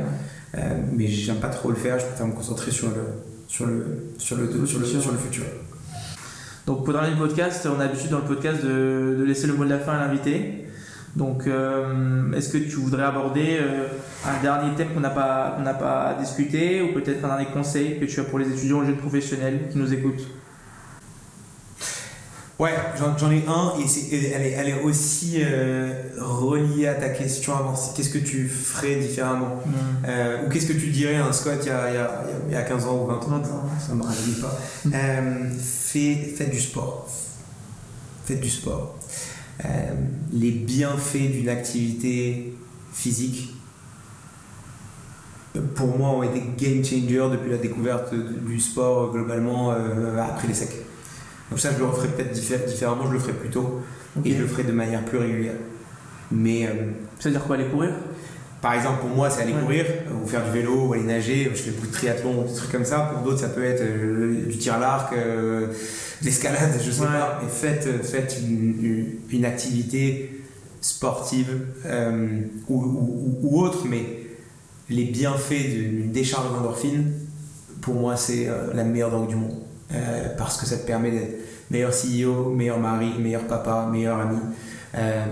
euh, 0.57 0.59
mais 0.95 1.07
j'aime 1.07 1.37
pas 1.37 1.49
trop 1.49 1.69
le 1.69 1.75
faire, 1.75 1.99
je 1.99 2.05
préfère 2.05 2.27
me 2.27 2.33
concentrer 2.33 2.71
sur 2.71 2.87
le, 2.87 2.95
sur 3.47 3.65
le, 3.67 3.85
sur 4.17 4.35
le, 4.37 4.45
le 4.45 4.65
sur 4.65 4.79
le, 4.79 4.85
futur. 4.85 5.01
sur 5.01 5.11
le 5.11 5.17
futur. 5.17 5.43
Donc 6.65 6.83
pour 6.85 6.93
terminer 6.93 7.15
le 7.15 7.27
podcast, 7.27 7.67
on 7.75 7.79
a 7.79 7.85
l'habitude 7.85 8.09
dans 8.11 8.19
le 8.19 8.25
podcast 8.25 8.63
de, 8.63 9.15
de 9.19 9.23
laisser 9.23 9.47
le 9.47 9.53
mot 9.53 9.65
de 9.65 9.69
la 9.69 9.79
fin 9.79 9.93
à 9.93 10.07
l'invité. 10.07 10.65
Donc 11.15 11.47
euh, 11.47 12.31
est-ce 12.33 12.49
que 12.49 12.57
tu 12.59 12.75
voudrais 12.75 13.03
aborder 13.03 13.57
euh, 13.59 13.87
un 14.25 14.41
dernier 14.41 14.75
thème 14.75 14.89
qu'on 14.93 14.99
n'a 14.99 15.09
pas, 15.09 15.53
qu'on 15.55 15.63
n'a 15.63 15.73
pas 15.73 16.15
discuté 16.19 16.81
ou 16.81 16.93
peut-être 16.93 17.25
un 17.25 17.29
dernier 17.29 17.47
conseil 17.47 17.99
que 17.99 18.05
tu 18.05 18.19
as 18.19 18.23
pour 18.23 18.39
les 18.39 18.47
étudiants, 18.47 18.81
les 18.81 18.87
jeunes 18.87 18.97
professionnels 18.97 19.59
qui 19.71 19.77
nous 19.79 19.91
écoutent? 19.93 20.27
Ouais, 22.59 22.73
j'en 23.17 23.31
ai 23.31 23.41
un 23.47 23.71
et, 23.79 24.31
elle, 24.33 24.41
est, 24.41 24.51
elle 24.51 24.67
est 24.67 24.81
aussi 24.83 25.37
euh, 25.41 25.93
reliée 26.19 26.87
à 26.89 26.93
ta 26.95 27.07
question 27.07 27.55
avant. 27.55 27.73
Qu'est-ce 27.95 28.09
que 28.09 28.17
tu 28.17 28.49
ferais 28.49 28.95
différemment? 28.97 29.61
Euh, 30.05 30.45
Ou 30.45 30.49
qu'est-ce 30.49 30.65
que 30.67 30.73
tu 30.73 30.87
dirais 30.89 31.15
à 31.15 31.25
un 31.27 31.31
Scott 31.31 31.59
il 31.61 31.67
y 31.67 31.71
a, 31.71 31.89
il 31.89 31.95
y 31.95 31.97
a- 31.97 32.23
il 32.49 32.53
y 32.53 32.57
a 32.57 32.63
15 32.63 32.85
ans 32.85 33.01
ou 33.03 33.07
20 33.07 33.15
ans? 33.15 33.27
20 33.29 33.37
ans. 33.37 33.63
Ça 33.79 33.95
me 33.95 34.03
rajeunit 34.03 34.41
pas. 34.41 34.59
Euh, 34.93 35.49
fait- 35.57 36.33
faites 36.37 36.51
du 36.51 36.59
sport. 36.59 37.07
Faites 38.25 38.41
du 38.41 38.49
sport. 38.49 38.98
Euh, 39.65 39.67
les 40.33 40.51
bienfaits 40.51 41.31
d'une 41.31 41.49
activité 41.49 42.53
physique, 42.93 43.53
euh, 45.55 45.59
pour 45.75 45.97
moi, 45.97 46.09
ont 46.11 46.23
été 46.23 46.41
game 46.57 46.83
changer 46.83 47.01
depuis 47.31 47.51
la 47.51 47.57
découverte 47.57 48.13
du 48.13 48.59
sport 48.59 49.05
euh, 49.05 49.11
globalement 49.11 49.71
euh, 49.71 50.17
après 50.21 50.47
les 50.47 50.53
secs. 50.53 50.75
Donc 51.49 51.59
ça, 51.59 51.71
je 51.73 51.79
le 51.79 51.85
referai 51.85 52.07
peut-être 52.09 52.31
diffé- 52.33 52.65
différemment, 52.67 53.07
je 53.07 53.13
le 53.13 53.19
ferai 53.19 53.33
plus 53.33 53.49
tôt 53.49 53.81
et 54.23 54.33
je 54.33 54.41
le 54.41 54.47
ferai 54.47 54.63
de 54.63 54.71
manière 54.71 55.03
plus 55.03 55.17
régulière. 55.17 55.55
Mais 56.31 56.67
euh, 56.67 56.91
Ça 57.19 57.29
veut 57.29 57.35
dire 57.35 57.43
quoi 57.43 57.55
aller 57.55 57.65
courir? 57.65 57.91
par 58.61 58.73
exemple, 58.73 58.99
pour 58.99 59.09
moi, 59.11 59.29
c'est 59.29 59.43
aller 59.43 59.53
Ouais. 59.53 59.61
courir, 59.61 59.85
ou 60.21 60.27
faire 60.27 60.43
du 60.43 60.51
vélo, 60.51 60.87
ou 60.87 60.93
aller 60.93 61.03
nager. 61.03 61.49
Je 61.55 61.61
fais 61.61 61.71
beaucoup 61.71 61.87
de 61.87 61.91
triathlon, 61.93 62.41
des 62.43 62.53
trucs 62.53 62.69
comme 62.71 62.83
ça. 62.83 63.09
Pour 63.13 63.23
d'autres, 63.23 63.39
ça 63.39 63.47
peut 63.47 63.63
être 63.63 63.81
euh, 63.81 64.45
du 64.47 64.57
tir 64.57 64.73
à 64.73 64.79
l'arc, 64.79 65.13
l'escalade, 66.23 66.79
je 66.83 66.91
sais 66.91 67.01
Ouais. 67.01 67.07
pas. 67.07 67.41
Faites, 67.49 67.87
euh, 67.87 68.03
faites 68.03 68.37
une, 68.47 68.83
une- 68.85 69.07
une 69.31 69.45
activité 69.45 70.41
sportive 70.81 71.65
euh, 71.85 72.41
ou, 72.67 72.75
ou- 72.83 73.37
ou 73.43 73.61
autre, 73.61 73.85
mais 73.89 74.03
les 74.89 75.05
bienfaits 75.05 75.69
d'une 75.69 76.11
décharge 76.11 76.51
d'endorphine, 76.53 77.11
pour 77.81 77.95
moi, 77.95 78.15
c'est 78.17 78.47
euh, 78.47 78.73
la 78.73 78.83
meilleure 78.83 79.11
drogue 79.11 79.27
du 79.29 79.35
monde. 79.35 79.55
Euh, 79.93 80.29
parce 80.37 80.57
que 80.57 80.65
ça 80.65 80.77
te 80.77 80.85
permet 80.85 81.11
d'être 81.11 81.35
meilleur 81.71 81.91
CEO, 81.91 82.49
meilleur 82.51 82.79
mari, 82.79 83.11
meilleur 83.19 83.43
papa, 83.43 83.87
meilleur 83.91 84.19
ami, 84.19 84.37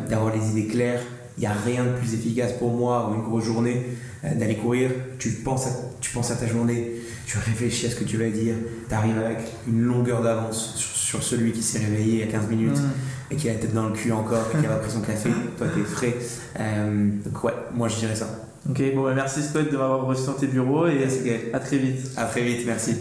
d'avoir 0.10 0.36
les 0.36 0.50
idées 0.52 0.68
claires. 0.68 1.02
Il 1.38 1.42
n'y 1.42 1.48
a 1.48 1.54
rien 1.54 1.84
de 1.84 1.90
plus 1.92 2.14
efficace 2.14 2.54
pour 2.54 2.72
moi 2.74 3.10
ou 3.12 3.16
une 3.16 3.24
grosse 3.24 3.44
journée 3.46 3.86
d'aller 4.24 4.56
courir. 4.56 4.90
Tu 5.20 5.30
penses, 5.32 5.68
à, 5.68 5.70
tu 6.02 6.12
penses 6.12 6.30
à 6.32 6.36
ta 6.36 6.48
journée, 6.48 6.94
tu 7.28 7.38
réfléchis 7.40 7.88
à 7.88 7.90
ce 7.90 7.96
que 7.96 8.06
tu 8.06 8.16
vas 8.16 8.30
dire, 8.30 8.56
tu 8.88 8.96
arrives 8.96 9.18
avec 9.18 9.40
une 9.68 9.82
longueur 9.82 10.22
d'avance 10.22 10.76
sur, 10.78 10.96
sur 10.96 11.24
celui 11.24 11.52
qui 11.52 11.62
s'est 11.62 11.80
réveillé 11.80 12.14
il 12.14 12.20
y 12.20 12.24
a 12.24 12.28
15 12.28 12.48
minutes 12.48 12.78
et 13.30 13.36
qui 13.36 13.50
a 13.50 13.54
la 13.54 13.60
tête 13.60 13.74
dans 13.74 13.90
le 13.90 13.94
cul 13.94 14.14
encore 14.14 14.48
et 14.54 14.60
qui 14.60 14.66
a 14.66 14.70
pas 14.70 14.78
pris 14.78 14.92
son 14.92 15.02
café. 15.02 15.30
Toi, 15.58 15.68
t'es 15.76 15.82
frais. 15.82 16.16
Euh, 16.58 17.10
donc, 17.26 17.44
ouais, 17.44 17.54
moi 17.76 17.90
je 17.90 17.98
dirais 17.98 18.16
ça. 18.16 18.30
Ok, 18.70 18.82
bon, 18.96 19.04
bah, 19.04 19.12
merci 19.14 19.44
Scott 19.44 19.70
de 19.70 19.78
m'avoir 19.78 20.06
reçu 20.06 20.26
dans 20.26 20.34
tes 20.34 20.48
bureaux 20.48 20.88
et 20.88 21.04
à 21.54 21.60
très 21.60 21.78
vite. 21.78 22.12
À 22.16 22.26
très 22.26 22.44
vite, 22.44 22.64
merci. 22.66 22.96